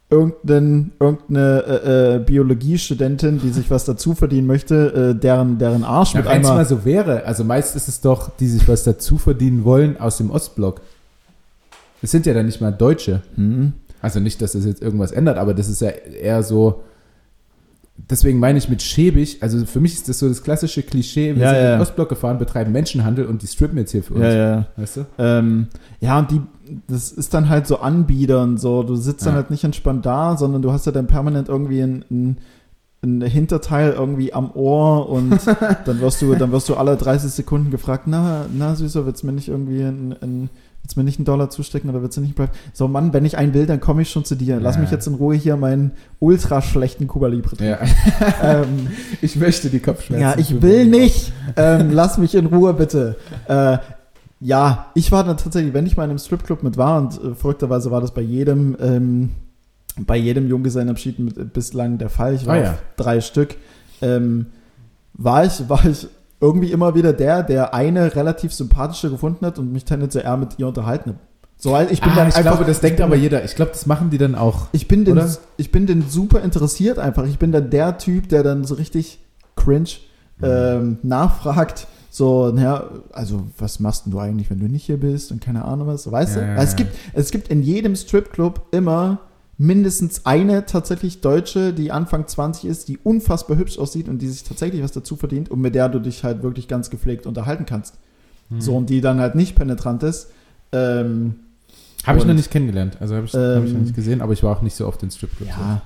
[0.09, 6.13] irgendein, irgendeine äh, äh, Biologiestudentin, die sich was dazu verdienen möchte, äh, deren, deren Arsch
[6.13, 6.63] Ja, mit wenn es einmal.
[6.63, 10.17] mal so wäre, also meist ist es doch, die sich was dazu verdienen wollen aus
[10.17, 10.81] dem Ostblock.
[12.01, 13.21] Es sind ja dann nicht mal Deutsche.
[13.35, 13.73] Mhm.
[14.01, 16.83] Also nicht, dass das jetzt irgendwas ändert, aber das ist ja eher so.
[18.09, 21.41] Deswegen meine ich mit schäbig, also für mich ist das so das klassische Klischee, wir
[21.43, 21.65] Ja, sind ja.
[21.65, 24.23] in den Ostblock gefahren, betreiben Menschenhandel und die strippen jetzt hier für uns.
[24.23, 24.65] Ja, ja.
[24.77, 25.05] Weißt du?
[25.17, 25.67] Ähm,
[25.99, 26.41] ja, und die,
[26.87, 29.37] das ist dann halt so anbiedern, so, du sitzt dann Ja.
[29.41, 32.37] halt nicht entspannt da, sondern du hast ja dann permanent irgendwie ein, ein,
[33.03, 35.39] ein Hinterteil irgendwie am Ohr und
[35.85, 39.27] dann wirst du, dann wirst du alle 30 Sekunden gefragt, na, na Süßer, willst du
[39.27, 40.49] mir nicht irgendwie ein, ein
[40.87, 42.53] Willst du mir nicht einen Dollar zustecken oder willst du nicht bleiben?
[42.71, 44.57] So, Mann, wenn ich einen will, dann komme ich schon zu dir.
[44.61, 44.81] Lass Ja.
[44.83, 47.77] mich jetzt in Ruhe hier meinen ultra schlechten Cuba Libre trinken.
[48.21, 48.31] Ja.
[48.61, 48.87] Ähm,
[49.21, 50.21] Ich möchte die Kopfschmerzen.
[50.21, 51.33] ja, ich will nicht.
[51.57, 53.17] Ähm, lass mich in Ruhe, bitte.
[53.49, 53.79] Äh,
[54.39, 57.35] ja, ich war dann tatsächlich, wenn ich mal in einem Stripclub mit war, und äh,
[57.35, 59.31] verrückterweise war das bei jedem, ähm,
[59.99, 62.35] bei jedem Junggesellenabschied mit, äh, bislang der Fall.
[62.35, 62.71] Ich war Ah, ja.
[62.71, 63.55] auf drei Stück.
[64.01, 64.45] Ähm,
[65.15, 66.07] war ich, war ich
[66.39, 70.59] irgendwie immer wieder der, der eine relativ sympathische gefunden hat und mich tendenziell eher mit
[70.59, 71.17] ihr unterhalten hat.
[71.59, 73.43] So, weil ich bin ah, dann ich einfach, glaube, das denkt aber jeder.
[73.43, 74.67] Ich glaube, das machen die dann auch.
[74.73, 75.19] ich bin, den,
[75.57, 77.25] ich bin den super interessiert einfach.
[77.25, 79.19] Ich bin dann der Typ, der dann so richtig
[79.55, 79.89] cringe
[80.43, 81.87] ähm, nachfragt.
[82.11, 85.65] So, naja, also was machst denn du eigentlich, wenn du nicht hier bist und keine
[85.65, 86.47] Ahnung was, weißt Ja, du?
[86.47, 89.19] ja, Weil es, gibt, es gibt in jedem Stripclub immer
[89.57, 94.43] mindestens eine tatsächlich Deutsche, die Anfang 20 ist, die unfassbar hübsch aussieht und die sich
[94.43, 97.95] tatsächlich was dazu verdient und mit der du dich halt wirklich ganz gepflegt unterhalten kannst.
[98.49, 98.61] Hm.
[98.61, 100.31] So, und die dann halt nicht penetrant ist.
[100.71, 101.35] Ähm,
[102.05, 102.97] Habe ich noch nicht kennengelernt.
[102.99, 104.87] Also habe ich, hab ich noch Ähm, nicht gesehen, aber ich war auch nicht so
[104.87, 105.51] oft in Stripclubs.
[105.51, 105.81] Ja,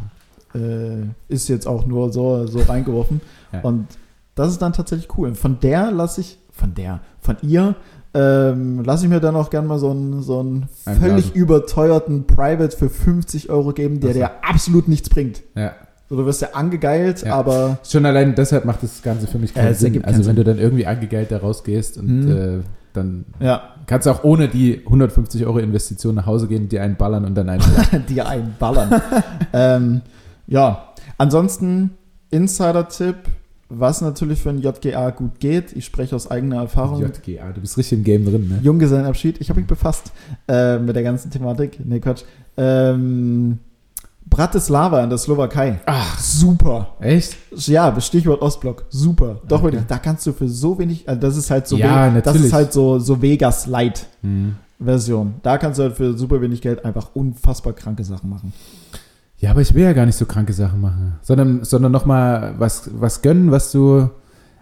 [0.54, 3.22] äh, ist jetzt auch nur so, so reingeworfen.
[3.54, 3.60] Ja.
[3.64, 3.88] Und
[4.34, 5.36] das ist dann tatsächlich cool.
[5.36, 7.76] Von der lasse ich, von der, von ihr,
[8.14, 11.10] ähm, lasse ich mir dann auch gerne mal so einen, so einen Einladen.
[11.10, 15.42] völlig überteuerten Private für 50 Euro geben, der dir absolut nichts bringt.
[15.56, 15.72] ja.
[16.10, 17.36] So, du wirst ja angegeilt, Ja.
[17.36, 19.88] aber Schon allein deshalb macht das Ganze für mich keinen es Sinn.
[19.94, 20.44] ergibt Also keinen wenn Sinn.
[20.44, 22.32] du dann irgendwie angegeilt da rausgehst und Mhm.
[22.32, 22.60] äh,
[22.92, 26.98] dann ja, kannst du auch ohne die 150 Euro Investition nach Hause gehen, dir einen
[26.98, 27.64] ballern und dann einen.
[28.10, 29.02] dir einballern.
[29.54, 30.02] ähm,
[30.48, 31.92] ja, ansonsten
[32.30, 33.16] Insider-Tipp,
[33.74, 35.74] was natürlich für ein JGA gut geht.
[35.76, 37.02] Ich spreche aus eigener Erfahrung.
[37.02, 38.60] JGA, du bist richtig im Game drin, ne?
[38.62, 39.40] Junggesellenabschied.
[39.40, 40.12] Ich habe mich befasst
[40.48, 41.80] äh, mit der ganzen Thematik.
[41.84, 42.24] Nee, Quatsch.
[42.58, 43.60] Ähm,
[44.30, 45.80] Bratislava in der Slowakei.
[45.86, 46.96] Ach, Super.
[47.00, 47.36] echt?
[47.68, 48.86] Ja, Stichwort Ostblock.
[48.90, 49.42] Super.
[49.48, 49.64] Doch Okay.
[49.74, 49.84] wirklich.
[49.88, 52.48] Da kannst du für so wenig, also das ist halt so, Ja, We- das natürlich.
[52.48, 54.56] ist halt so, so Vegas Light Hm.
[54.80, 55.36] Version.
[55.44, 58.54] Da kannst du halt für super wenig Geld einfach unfassbar kranke Sachen machen.
[59.42, 62.90] Ja, aber ich will ja gar nicht so kranke Sachen machen, sondern, sondern nochmal was,
[62.94, 64.10] was gönnen, was du.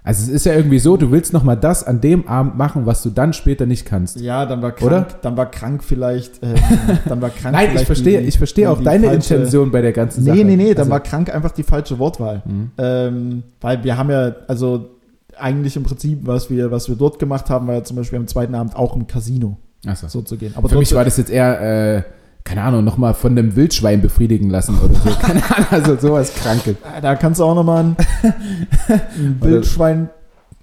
[0.01, 3.03] Also es ist ja irgendwie so, du willst nochmal das an dem Abend machen, was
[3.03, 4.21] du dann später nicht kannst.
[4.21, 5.07] Ja, dann war krank, Oder?
[5.21, 6.55] dann war krank vielleicht, ähm,
[7.05, 10.23] dann war krank Nein, ich verstehe, ich verstehe auch deine falsche- Intention bei der ganzen
[10.23, 10.37] Sache.
[10.37, 12.41] Nee, nee, nee, dann also, war krank einfach die falsche Wortwahl.
[12.45, 12.71] Hm.
[12.77, 14.89] Ähm, weil wir haben ja, also
[15.37, 18.27] eigentlich im Prinzip, was wir, was wir dort gemacht haben, war ja zum Beispiel am
[18.27, 20.07] zweiten Abend auch im Casino Ach so.
[20.07, 20.53] so zu gehen.
[20.55, 22.03] Aber Für mich war das jetzt eher, äh,
[22.49, 25.09] keine Ahnung, nochmal von einem Wildschwein befriedigen lassen oder so.
[25.21, 26.77] Keine Ahnung, also sowas Krankes.
[26.83, 27.95] Ah, Da kannst du auch nochmal ein,
[28.89, 30.09] ein Wildschwein.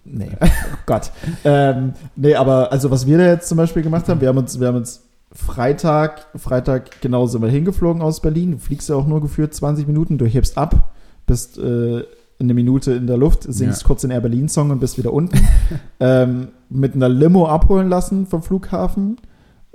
[0.04, 0.46] Nee, oh
[0.84, 1.12] Gott.
[1.44, 4.58] Ähm, nee, aber also was wir da jetzt zum Beispiel gemacht haben, wir haben uns,
[4.58, 5.02] wir haben uns
[5.32, 8.50] Freitag, Freitag genau sind wir hingeflogen aus Berlin.
[8.52, 10.90] Du fliegst ja auch nur geführt 20 Minuten, du hebst ab,
[11.24, 12.02] bist äh,
[12.40, 13.86] eine Minute in der Luft, singst Ja.
[13.86, 15.38] kurz den Air Berlin Song und bist wieder unten.
[16.00, 19.18] ähm, mit einer Limo abholen lassen vom Flughafen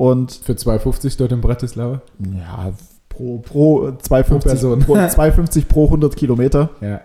[0.10, 2.02] und Für 2,50 dort in Bratislava.
[2.36, 2.72] ja,
[3.10, 4.80] pro, pro 2,50 Person.
[4.80, 6.70] pro, 2,50 pro 100 Kilometer.
[6.82, 7.02] Ja.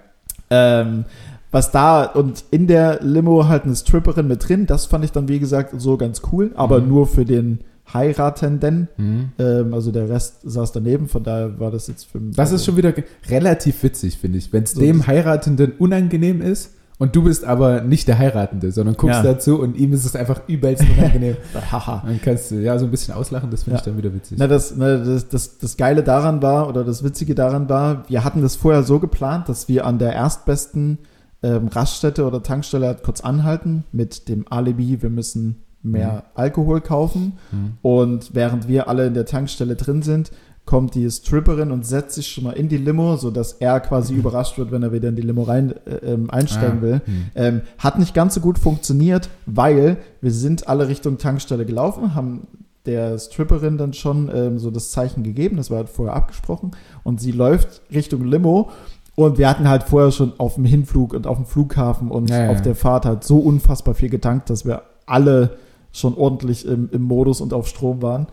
[0.51, 1.05] Ähm,
[1.51, 5.29] was da und in der Limo halt eine Stripperin mit drin, das fand ich dann
[5.29, 6.89] wie gesagt so ganz cool, aber Mhm.
[6.89, 7.61] nur für den
[7.93, 8.89] Heiratenden.
[8.97, 9.31] Mhm.
[9.39, 12.35] Ähm, also der Rest saß daneben, von daher war das jetzt für mich.
[12.37, 12.93] Das ist schon wieder
[13.29, 14.53] relativ witzig, finde ich.
[14.53, 18.97] Wenn es so dem Heiratenden unangenehm ist, und du bist aber nicht der Heiratende, sondern
[18.97, 19.23] guckst ja.
[19.23, 21.37] dazu und ihm ist es einfach übelst unangenehm.
[21.71, 22.03] Haha.
[22.07, 23.81] dann kannst du ja so ein bisschen auslachen, das finde ja.
[23.81, 24.39] ich dann wieder witzig.
[24.39, 28.25] Na, das, na, das, das, das Geile daran war, oder das Witzige daran war, wir
[28.25, 30.99] hatten das vorher so geplant, dass wir an der erstbesten
[31.43, 36.21] ähm, Raststätte oder Tankstelle halt kurz anhalten mit dem Alibi, wir müssen mehr mhm.
[36.35, 37.39] Alkohol kaufen.
[37.53, 37.75] Mhm.
[37.83, 40.31] Und während wir alle in der Tankstelle drin sind,
[40.67, 44.19] kommt die Stripperin und setzt sich schon mal in die Limo, sodass er quasi mhm.
[44.19, 47.01] überrascht wird, wenn er wieder in die Limo rein äh, ähm, einsteigen ah, will.
[47.07, 47.27] Mhm.
[47.37, 52.49] Ähm, hat nicht ganz so gut funktioniert, weil wir sind alle Richtung Tankstelle gelaufen, haben
[52.85, 56.73] der Stripperin dann schon ähm, so das Zeichen gegeben, das war halt vorher abgesprochen,
[57.05, 58.71] und sie läuft Richtung Limo.
[59.15, 62.45] Und wir hatten halt vorher schon auf dem Hinflug und auf dem Flughafen und ja,
[62.45, 62.51] ja.
[62.51, 65.57] auf der Fahrt halt so unfassbar viel getankt, dass wir alle
[65.91, 68.27] schon ordentlich im, im Modus und auf Strom waren.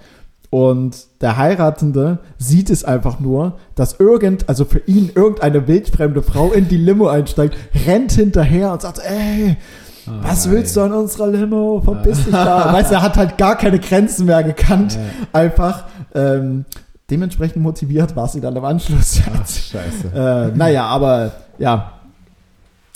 [0.54, 6.52] Und der Heiratende sieht es einfach nur, dass irgend, also für ihn irgendeine wildfremde Frau
[6.52, 7.58] in die Limo einsteigt,
[7.88, 9.58] rennt hinterher und sagt, ey,
[10.06, 11.82] oh, was willst du an unserer Limo?
[11.84, 12.72] Verpiss dich da.
[12.72, 14.94] weißt du, er hat halt gar keine Grenzen mehr gekannt.
[14.94, 15.00] Ja.
[15.40, 15.86] Einfach.
[16.14, 16.66] Ähm,
[17.10, 19.22] dementsprechend motiviert war sie dann am Anschluss.
[19.26, 20.12] Ach, scheiße.
[20.54, 21.94] Äh, naja, aber ja.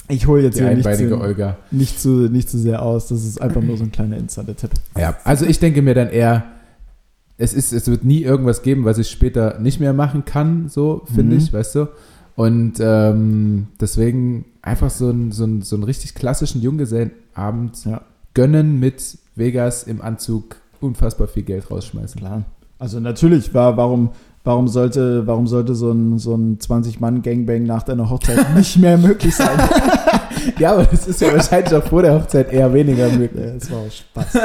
[0.10, 3.08] Ich hole jetzt Die hier nicht zu, nicht, zu, nicht zu sehr aus.
[3.08, 4.70] Das ist einfach nur so ein kleiner Insider-Tipp.
[4.96, 6.44] Ja, also ich denke mir dann eher,
[7.38, 11.04] es ist, es wird nie irgendwas geben, was ich später nicht mehr machen kann, so
[11.14, 11.42] finde mhm.
[11.42, 11.88] ich, weißt du.
[12.36, 18.02] Und ähm, deswegen einfach so, ein, so, ein, so einen richtig klassischen Junggesellenabend ja.
[18.34, 22.20] gönnen mit Vegas im Anzug unfassbar viel Geld rausschmeißen.
[22.20, 22.44] Klar.
[22.80, 24.10] Also natürlich war, warum,
[24.44, 29.36] warum sollte, warum sollte so ein, so ein 20-Mann-Gangbang nach deiner Hochzeit nicht mehr möglich
[29.36, 29.58] sein?
[30.60, 33.46] ja, aber das ist ja wahrscheinlich auch vor der Hochzeit eher weniger möglich.
[33.46, 34.38] Ja, das war auch Spaß.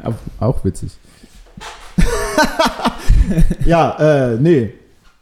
[0.40, 0.92] auch witzig.
[3.64, 4.72] ja, äh, nee.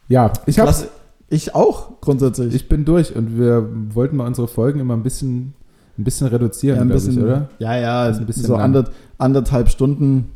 [0.09, 0.74] Ja, ich habe
[1.28, 2.55] ich auch grundsätzlich.
[2.55, 5.55] Ich bin durch und wir wollten mal unsere Folgen immer ein bisschen,
[5.97, 7.48] ein bisschen reduzieren, ja, ein bisschen, ich, oder?
[7.59, 10.30] Ja, ja, ein bisschen so ander, anderthalb Stunden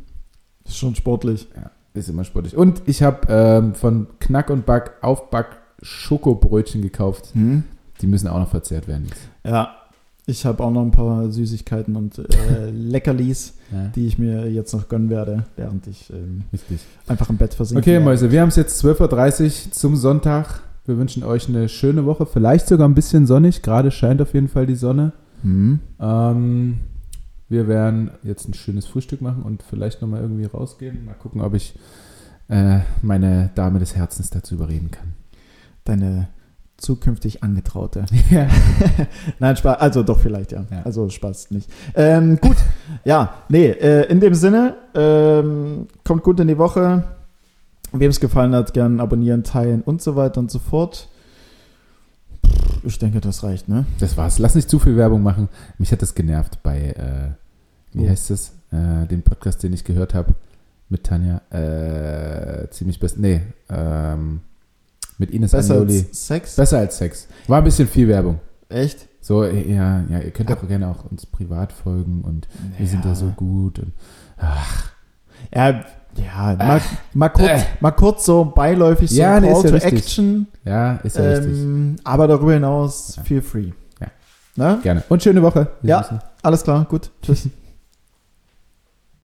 [0.65, 1.49] ist schon sportlich.
[1.55, 2.57] Ja, ist immer sportlich.
[2.57, 7.35] Und ich habe ähm, von Knack und Back auf Back Schokobrötchen gekauft.
[7.35, 7.65] Hm?
[8.01, 9.09] Die müssen auch noch verzehrt werden.
[9.45, 9.77] Ja,
[10.27, 13.89] ich habe auch noch ein paar Süßigkeiten und äh, Leckerlis, ja.
[13.95, 16.45] die ich mir jetzt noch gönnen werde, während ich ähm,
[17.07, 17.81] einfach im Bett versinke.
[17.81, 20.63] Okay, Mäuse, wir haben es jetzt 12.30 Uhr zum Sonntag.
[20.85, 23.63] Wir wünschen euch eine schöne Woche, vielleicht sogar ein bisschen sonnig.
[23.63, 25.13] Gerade scheint auf jeden Fall die Sonne.
[25.45, 25.81] Mhm.
[26.01, 26.81] Ähm,
[27.49, 31.05] wir werden jetzt ein schönes Frühstück machen und vielleicht nochmal irgendwie rausgehen.
[31.05, 31.79] Mal gucken, ob ich
[32.49, 35.15] äh, meine Dame des Herzens dazu überreden kann.
[35.85, 36.29] Deine
[36.77, 38.05] zukünftig Angetraute.
[38.31, 38.49] Ja.
[39.39, 40.65] Nein, Spaß, also doch vielleicht, ja.
[40.71, 40.83] ja.
[40.83, 41.71] Also Spaß nicht.
[41.95, 42.57] Ähm, gut,
[43.05, 47.05] ja, nee, äh, in dem Sinne, ähm, kommt gut in die Woche.
[47.93, 51.09] Wem es gefallen hat, gerne abonnieren, teilen und so weiter und so fort.
[52.83, 53.87] Ich denke, das reicht, ne?
[54.01, 54.39] Das war's.
[54.39, 55.49] Lass nicht zu viel Werbung machen.
[55.79, 58.09] Mich hat das genervt bei, äh, wie oh.
[58.09, 58.53] heißt es?
[58.73, 60.35] Äh, den Podcast, den ich gehört habe
[60.89, 61.41] mit Tanja.
[61.51, 63.19] Äh, ziemlich best.
[63.19, 64.41] Nee, ähm,
[65.19, 66.57] mit Ines Besser als Sex?
[66.57, 67.29] Besser als Sex.
[67.47, 68.41] War ein bisschen viel Werbung.
[68.69, 69.09] Echt?
[69.21, 72.79] So, ja, ja, ihr könnt auch gerne auch uns privat folgen und naja.
[72.79, 73.93] wir sind da so gut und
[74.37, 74.93] ach.
[75.53, 75.85] Ja,
[76.17, 76.81] ja, mal,
[77.13, 77.65] mal, kurz, äh.
[77.81, 80.47] mal kurz so beiläufig so ja, nee, Call ja Action.
[80.65, 82.07] Ja, ist ja ähm, richtig.
[82.07, 83.23] Aber darüber hinaus, ja.
[83.23, 83.73] feel free.
[84.01, 84.07] Ja.
[84.55, 84.75] Na?
[84.83, 85.03] Gerne.
[85.09, 85.69] Und schöne Woche.
[85.83, 86.21] Wir ja, müssen.
[86.43, 87.11] alles klar, gut.
[87.23, 87.49] Tschüss.